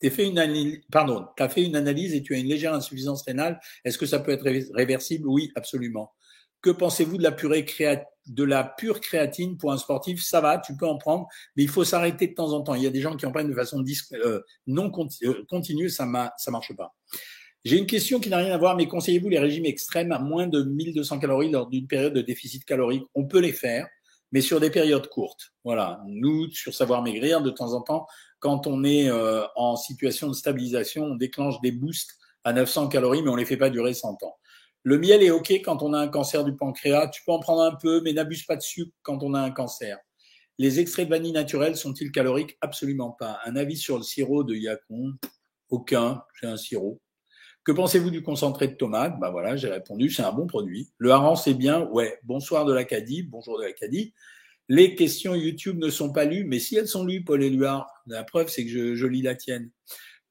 Fait 0.09 0.27
une 0.27 0.35
tu 0.35 1.43
as 1.43 1.49
fait 1.49 1.63
une 1.63 1.75
analyse 1.75 2.13
et 2.13 2.21
tu 2.21 2.35
as 2.35 2.37
une 2.37 2.47
légère 2.47 2.73
insuffisance 2.73 3.23
rénale. 3.23 3.59
Est-ce 3.83 3.97
que 3.97 4.05
ça 4.05 4.19
peut 4.19 4.31
être 4.31 4.45
réversible? 4.73 5.27
Oui, 5.27 5.51
absolument. 5.55 6.11
Que 6.61 6.69
pensez-vous 6.71 7.17
de 7.17 7.23
la 7.23 7.31
purée 7.31 7.65
de 8.27 8.43
la 8.43 8.63
pure 8.63 8.99
créatine 9.01 9.57
pour 9.57 9.71
un 9.71 9.77
sportif? 9.77 10.23
Ça 10.23 10.41
va, 10.41 10.57
tu 10.57 10.75
peux 10.75 10.87
en 10.87 10.97
prendre, 10.97 11.27
mais 11.55 11.63
il 11.63 11.69
faut 11.69 11.83
s'arrêter 11.83 12.27
de 12.27 12.33
temps 12.33 12.53
en 12.53 12.61
temps. 12.61 12.73
Il 12.73 12.83
y 12.83 12.87
a 12.87 12.91
des 12.91 13.01
gens 13.01 13.15
qui 13.15 13.25
en 13.25 13.31
prennent 13.31 13.49
de 13.49 13.55
façon 13.55 13.83
euh, 14.13 14.41
non 14.65 14.91
euh, 15.23 15.45
continue, 15.47 15.89
ça 15.89 16.05
ne 16.05 16.51
marche 16.51 16.75
pas. 16.75 16.95
J'ai 17.63 17.77
une 17.77 17.87
question 17.87 18.19
qui 18.19 18.29
n'a 18.29 18.37
rien 18.37 18.53
à 18.53 18.57
voir, 18.57 18.75
mais 18.75 18.87
conseillez-vous 18.87 19.29
les 19.29 19.39
régimes 19.39 19.65
extrêmes 19.65 20.11
à 20.11 20.19
moins 20.19 20.47
de 20.47 20.63
1200 20.63 21.19
calories 21.19 21.49
lors 21.49 21.67
d'une 21.67 21.87
période 21.87 22.13
de 22.13 22.21
déficit 22.21 22.63
calorique? 22.63 23.03
On 23.15 23.25
peut 23.25 23.39
les 23.39 23.53
faire. 23.53 23.87
Mais 24.31 24.41
sur 24.41 24.59
des 24.59 24.69
périodes 24.69 25.07
courtes. 25.07 25.53
Voilà. 25.63 26.01
Nous, 26.07 26.49
sur 26.51 26.73
Savoir 26.73 27.01
Maigrir, 27.01 27.41
de 27.41 27.49
temps 27.49 27.73
en 27.73 27.81
temps, 27.81 28.07
quand 28.39 28.67
on 28.67 28.83
est 28.83 29.09
euh, 29.09 29.45
en 29.55 29.75
situation 29.75 30.27
de 30.27 30.33
stabilisation, 30.33 31.03
on 31.05 31.15
déclenche 31.15 31.59
des 31.61 31.71
boosts 31.71 32.15
à 32.43 32.53
900 32.53 32.89
calories, 32.89 33.21
mais 33.21 33.29
on 33.29 33.35
les 33.35 33.45
fait 33.45 33.57
pas 33.57 33.69
durer 33.69 33.93
100 33.93 34.23
ans. 34.23 34.37
Le 34.83 34.99
miel 34.99 35.23
est 35.23 35.31
OK 35.31 35.51
quand 35.63 35.81
on 35.81 35.93
a 35.93 35.99
un 35.99 36.07
cancer 36.07 36.43
du 36.43 36.55
pancréas. 36.55 37.07
Tu 37.07 37.23
peux 37.25 37.31
en 37.31 37.39
prendre 37.39 37.63
un 37.63 37.75
peu, 37.75 38.01
mais 38.01 38.13
n'abuse 38.13 38.43
pas 38.43 38.55
de 38.55 38.61
sucre 38.61 38.91
quand 39.01 39.23
on 39.23 39.33
a 39.33 39.39
un 39.39 39.49
cancer. 39.49 39.97
Les 40.59 40.79
extraits 40.79 41.07
de 41.07 41.09
vanille 41.09 41.31
naturels 41.31 41.75
sont-ils 41.75 42.11
caloriques? 42.11 42.55
Absolument 42.61 43.11
pas. 43.11 43.39
Un 43.45 43.55
avis 43.55 43.77
sur 43.77 43.97
le 43.97 44.03
sirop 44.03 44.43
de 44.43 44.53
Yacon? 44.53 45.15
Aucun. 45.69 46.23
J'ai 46.39 46.47
un 46.47 46.55
sirop. 46.55 47.01
Que 47.65 47.71
pensez-vous 47.71 48.11
du 48.11 48.21
concentré 48.21 48.67
de 48.67 48.75
tomate? 48.75 49.19
Bah 49.19 49.31
voilà, 49.31 49.55
j'ai 49.55 49.69
répondu, 49.69 50.11
c'est 50.11 50.21
un 50.21 50.31
bon 50.31 50.45
produit. 50.45 50.91
Le 50.99 51.09
hareng, 51.09 51.35
c'est 51.35 51.55
bien. 51.55 51.87
Ouais. 51.87 52.19
Bonsoir 52.21 52.63
de 52.63 52.71
l'Acadie. 52.71 53.23
Bonjour 53.23 53.57
de 53.57 53.63
l'Acadie. 53.63 54.13
Les 54.69 54.93
questions 54.93 55.33
YouTube 55.33 55.79
ne 55.79 55.89
sont 55.89 56.13
pas 56.13 56.25
lues, 56.25 56.43
mais 56.43 56.59
si 56.59 56.75
elles 56.75 56.87
sont 56.87 57.03
lues, 57.03 57.23
Paul 57.23 57.41
Éluard, 57.41 57.87
la 58.05 58.23
preuve, 58.23 58.49
c'est 58.49 58.65
que 58.65 58.69
je, 58.69 58.93
je, 58.93 59.07
lis 59.07 59.23
la 59.23 59.33
tienne. 59.33 59.71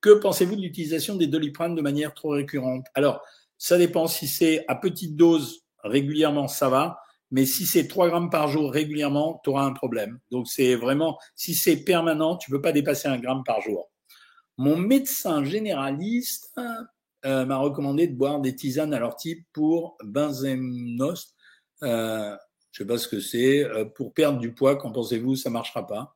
Que 0.01 0.11
pensez-vous 0.11 0.55
de 0.55 0.61
l'utilisation 0.61 1.17
des 1.17 1.27
doliprane 1.27 1.75
de 1.75 1.83
manière 1.83 2.15
trop 2.15 2.29
récurrente? 2.29 2.87
Alors, 2.95 3.21
ça 3.59 3.79
dépend 3.79 4.07
si 4.07 4.29
c'est 4.29 4.65
à 4.69 4.77
petite 4.77 5.17
dose 5.17 5.65
régulièrement, 5.83 6.47
ça 6.47 6.69
va. 6.69 7.01
Mais 7.33 7.47
si 7.47 7.67
c'est 7.67 7.89
3 7.89 8.11
grammes 8.11 8.31
par 8.31 8.47
jour 8.47 8.71
régulièrement, 8.71 9.41
tu 9.43 9.51
auras 9.51 9.65
un 9.65 9.73
problème. 9.73 10.21
Donc 10.31 10.47
c'est 10.47 10.77
vraiment, 10.77 11.19
si 11.35 11.55
c'est 11.55 11.79
permanent, 11.79 12.37
tu 12.37 12.53
peux 12.53 12.63
pas 12.63 12.71
dépasser 12.71 13.09
un 13.09 13.19
gramme 13.19 13.43
par 13.45 13.61
jour. 13.61 13.91
Mon 14.57 14.77
médecin 14.77 15.43
généraliste 15.43 16.55
euh, 17.25 17.47
m'a 17.47 17.57
recommandé 17.57 18.07
de 18.07 18.15
boire 18.15 18.41
des 18.41 18.55
tisanes 18.55 18.93
à 18.93 18.99
l'ortie 18.99 19.45
pour 19.53 19.97
benzénost. 20.05 21.35
Euh, 21.83 22.37
je 22.71 22.83
sais 22.83 22.87
pas 22.87 22.99
ce 22.99 23.09
que 23.09 23.21
c'est. 23.21 23.65
Euh, 23.65 23.87
pour 23.87 24.13
perdre 24.13 24.39
du 24.39 24.53
poids, 24.53 24.77
qu'en 24.77 24.93
pensez-vous? 24.93 25.37
Ça 25.37 25.49
marchera 25.49 25.87
pas. 25.87 26.15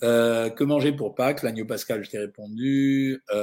Que 0.00 0.64
manger 0.64 0.92
pour 0.92 1.16
Pâques? 1.16 1.42
L'agneau 1.42 1.64
pascal, 1.64 2.04
je 2.04 2.10
t'ai 2.10 2.18
répondu. 2.18 3.20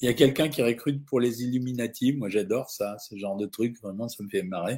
Il 0.00 0.06
y 0.06 0.08
a 0.08 0.14
quelqu'un 0.14 0.48
qui 0.48 0.62
recrute 0.62 1.04
pour 1.06 1.20
les 1.20 1.42
Illuminati. 1.42 2.12
Moi, 2.12 2.28
j'adore 2.28 2.70
ça, 2.70 2.96
ce 2.98 3.16
genre 3.16 3.36
de 3.36 3.46
truc. 3.46 3.76
Vraiment, 3.82 4.08
ça 4.08 4.22
me 4.22 4.28
fait 4.28 4.42
marrer. 4.42 4.76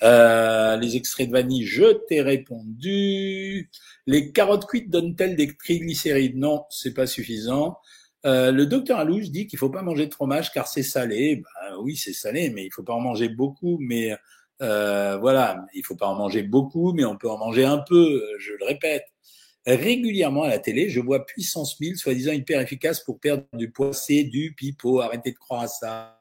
Les 0.00 0.96
extraits 0.96 1.28
de 1.28 1.32
vanille, 1.32 1.64
je 1.64 1.92
t'ai 2.06 2.22
répondu. 2.22 3.70
Les 4.06 4.32
carottes 4.32 4.66
cuites 4.66 4.90
donnent-elles 4.90 5.36
des 5.36 5.54
triglycérides? 5.54 6.36
Non, 6.36 6.64
c'est 6.70 6.94
pas 6.94 7.06
suffisant. 7.06 7.76
Euh, 8.24 8.52
le 8.52 8.66
docteur 8.66 8.98
Alouche 8.98 9.30
dit 9.30 9.46
qu'il 9.46 9.58
faut 9.58 9.70
pas 9.70 9.82
manger 9.82 10.06
de 10.06 10.14
fromage 10.14 10.52
car 10.52 10.68
c'est 10.68 10.82
salé. 10.82 11.36
Ben, 11.36 11.76
oui, 11.80 11.96
c'est 11.96 12.12
salé, 12.12 12.50
mais 12.50 12.64
il 12.66 12.70
faut 12.70 12.82
pas 12.82 12.94
en 12.94 13.00
manger 13.00 13.28
beaucoup. 13.28 13.78
Mais 13.80 14.16
euh, 14.60 15.16
voilà, 15.18 15.64
il 15.74 15.84
faut 15.84 15.96
pas 15.96 16.06
en 16.06 16.14
manger 16.14 16.42
beaucoup, 16.42 16.92
mais 16.92 17.04
on 17.04 17.16
peut 17.16 17.30
en 17.30 17.38
manger 17.38 17.64
un 17.64 17.78
peu. 17.78 18.22
Je 18.38 18.52
le 18.52 18.64
répète 18.64 19.04
régulièrement 19.66 20.42
à 20.42 20.48
la 20.48 20.58
télé, 20.58 20.88
je 20.88 21.00
vois 21.00 21.24
puissance 21.24 21.78
1000, 21.78 21.96
soi-disant 21.96 22.32
hyper 22.32 22.60
efficace 22.60 23.00
pour 23.00 23.20
perdre 23.20 23.44
du 23.52 23.70
poids. 23.70 23.92
C'est 23.92 24.24
du 24.24 24.54
pipeau. 24.54 25.00
Arrêtez 25.00 25.32
de 25.32 25.36
croire 25.38 25.62
à 25.62 25.68
ça. 25.68 26.20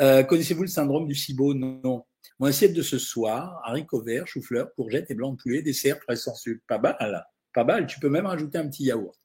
Euh, 0.00 0.22
Connaissez-vous 0.22 0.62
le 0.62 0.68
syndrome 0.68 1.06
du 1.06 1.14
SIBO 1.14 1.54
Non. 1.54 2.04
Mon 2.38 2.46
assiette 2.46 2.72
de 2.72 2.82
ce 2.82 2.98
soir, 2.98 3.60
haricots 3.64 4.02
verts, 4.02 4.26
chou-fleur, 4.28 4.72
courgettes 4.76 5.10
et 5.10 5.14
blanc 5.14 5.32
de 5.32 5.36
poulet, 5.36 5.60
dessert 5.60 5.98
sucre. 6.36 6.62
Pas 6.68 6.78
mal. 6.78 7.26
Pas 7.52 7.64
mal. 7.64 7.86
Tu 7.86 7.98
peux 7.98 8.08
même 8.08 8.26
rajouter 8.26 8.58
un 8.58 8.68
petit 8.68 8.84
yaourt. 8.84 9.18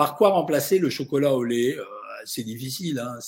Par 0.00 0.16
quoi 0.16 0.30
remplacer 0.30 0.78
le 0.78 0.88
chocolat 0.88 1.34
au 1.34 1.44
lait? 1.44 1.76
Euh, 1.76 1.84
C'est 2.24 2.42
difficile. 2.42 2.98
Hein. 2.98 3.18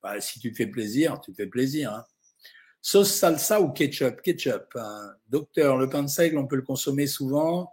Bah, 0.00 0.20
si 0.20 0.38
tu 0.38 0.52
te 0.52 0.56
fais 0.56 0.68
plaisir, 0.68 1.20
tu 1.20 1.32
te 1.32 1.36
fais 1.36 1.48
plaisir. 1.48 1.92
Hein. 1.92 2.04
Sauce 2.80 3.10
salsa 3.12 3.60
ou 3.60 3.72
ketchup? 3.72 4.22
Ketchup. 4.22 4.68
Hein. 4.76 5.10
Docteur, 5.28 5.76
le 5.76 5.88
pain 5.88 6.04
de 6.04 6.08
seigle, 6.08 6.38
on 6.38 6.46
peut 6.46 6.54
le 6.54 6.62
consommer 6.62 7.08
souvent 7.08 7.72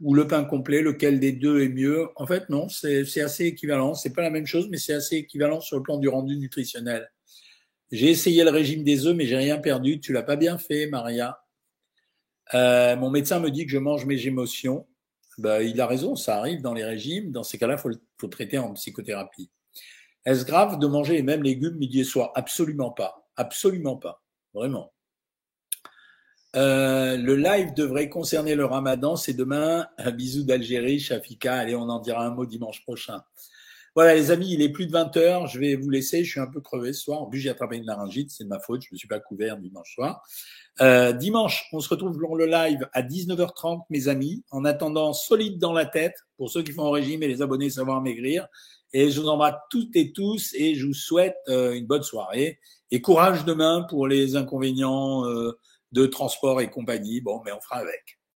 ou 0.00 0.14
le 0.14 0.28
pain 0.28 0.44
complet, 0.44 0.80
lequel 0.80 1.18
des 1.18 1.32
deux 1.32 1.60
est 1.60 1.68
mieux? 1.70 2.10
En 2.14 2.24
fait, 2.24 2.48
non, 2.50 2.68
c'est 2.68 3.20
assez 3.20 3.46
équivalent. 3.46 3.94
C'est 3.94 4.12
pas 4.12 4.22
la 4.22 4.30
même 4.30 4.46
chose, 4.46 4.68
mais 4.70 4.78
c'est 4.78 4.94
assez 4.94 5.16
équivalent 5.16 5.60
sur 5.60 5.76
le 5.76 5.82
plan 5.82 5.98
du 5.98 6.08
rendu 6.08 6.36
nutritionnel. 6.36 7.10
J'ai 7.90 8.10
essayé 8.10 8.44
le 8.44 8.50
régime 8.50 8.84
des 8.84 9.06
œufs, 9.06 9.16
mais 9.16 9.26
j'ai 9.26 9.36
rien 9.36 9.58
perdu. 9.58 9.98
Tu 9.98 10.12
l'as 10.12 10.22
pas 10.22 10.36
bien 10.36 10.56
fait, 10.56 10.86
Maria. 10.86 11.40
Euh, 12.54 12.94
mon 12.94 13.10
médecin 13.10 13.40
me 13.40 13.50
dit 13.50 13.66
que 13.66 13.72
je 13.72 13.78
mange 13.78 14.06
mes 14.06 14.24
émotions. 14.28 14.86
Ben, 15.40 15.60
il 15.62 15.80
a 15.80 15.86
raison, 15.86 16.16
ça 16.16 16.38
arrive 16.38 16.62
dans 16.62 16.74
les 16.74 16.84
régimes. 16.84 17.32
Dans 17.32 17.42
ces 17.42 17.58
cas-là, 17.58 17.76
faut, 17.76 17.90
faut 18.18 18.28
traiter 18.28 18.58
en 18.58 18.72
psychothérapie. 18.74 19.50
Est-ce 20.24 20.44
grave 20.44 20.78
de 20.78 20.86
manger 20.86 21.14
les 21.14 21.22
mêmes 21.22 21.42
légumes 21.42 21.76
midi 21.76 22.00
et 22.00 22.04
soir? 22.04 22.30
Absolument 22.34 22.90
pas. 22.90 23.26
Absolument 23.36 23.96
pas. 23.96 24.22
Vraiment. 24.52 24.92
Euh, 26.56 27.16
le 27.16 27.36
live 27.36 27.74
devrait 27.74 28.08
concerner 28.08 28.54
le 28.54 28.64
ramadan, 28.64 29.16
c'est 29.16 29.34
demain. 29.34 29.86
Un 29.98 30.10
bisou 30.10 30.42
d'Algérie, 30.42 30.98
Shafika. 30.98 31.54
Allez, 31.54 31.74
on 31.74 31.88
en 31.88 32.00
dira 32.00 32.26
un 32.26 32.30
mot 32.30 32.44
dimanche 32.44 32.82
prochain. 32.82 33.22
Voilà, 33.94 34.14
les 34.14 34.30
amis, 34.30 34.52
il 34.52 34.62
est 34.62 34.68
plus 34.68 34.86
de 34.86 34.92
20 34.92 35.16
heures. 35.16 35.46
Je 35.46 35.58
vais 35.58 35.74
vous 35.74 35.90
laisser. 35.90 36.24
Je 36.24 36.30
suis 36.30 36.40
un 36.40 36.46
peu 36.46 36.60
crevé 36.60 36.92
ce 36.92 37.02
soir. 37.02 37.22
En 37.22 37.26
plus, 37.26 37.40
j'ai 37.40 37.50
attrapé 37.50 37.76
une 37.76 37.86
laryngite. 37.86 38.30
C'est 38.30 38.44
de 38.44 38.48
ma 38.48 38.60
faute. 38.60 38.82
Je 38.82 38.88
me 38.92 38.96
suis 38.96 39.08
pas 39.08 39.20
couvert 39.20 39.56
dimanche 39.56 39.94
soir. 39.94 40.22
Euh, 40.80 41.12
dimanche, 41.12 41.66
on 41.72 41.80
se 41.80 41.88
retrouve 41.88 42.18
pour 42.18 42.36
le 42.36 42.46
live 42.46 42.88
à 42.92 43.02
19h30, 43.02 43.82
mes 43.90 44.08
amis. 44.08 44.44
En 44.50 44.64
attendant, 44.64 45.12
solide 45.12 45.58
dans 45.58 45.72
la 45.72 45.86
tête 45.86 46.14
pour 46.36 46.50
ceux 46.50 46.62
qui 46.62 46.72
font 46.72 46.86
un 46.86 46.92
régime 46.92 47.22
et 47.22 47.28
les 47.28 47.42
abonnés 47.42 47.70
savoir 47.70 48.00
maigrir. 48.00 48.46
Et 48.92 49.10
je 49.10 49.20
vous 49.20 49.28
embrasse 49.28 49.56
toutes 49.70 49.94
et 49.96 50.12
tous 50.12 50.54
et 50.54 50.74
je 50.74 50.86
vous 50.86 50.94
souhaite 50.94 51.36
euh, 51.48 51.72
une 51.72 51.86
bonne 51.86 52.02
soirée 52.02 52.58
et 52.90 53.00
courage 53.00 53.44
demain 53.44 53.86
pour 53.88 54.08
les 54.08 54.36
inconvénients. 54.36 55.26
Euh, 55.26 55.58
de 55.92 56.06
transport 56.06 56.60
et 56.60 56.70
compagnie. 56.70 57.20
Bon, 57.20 57.42
mais 57.44 57.52
on 57.52 57.60
fera 57.60 57.76
avec. 57.76 58.19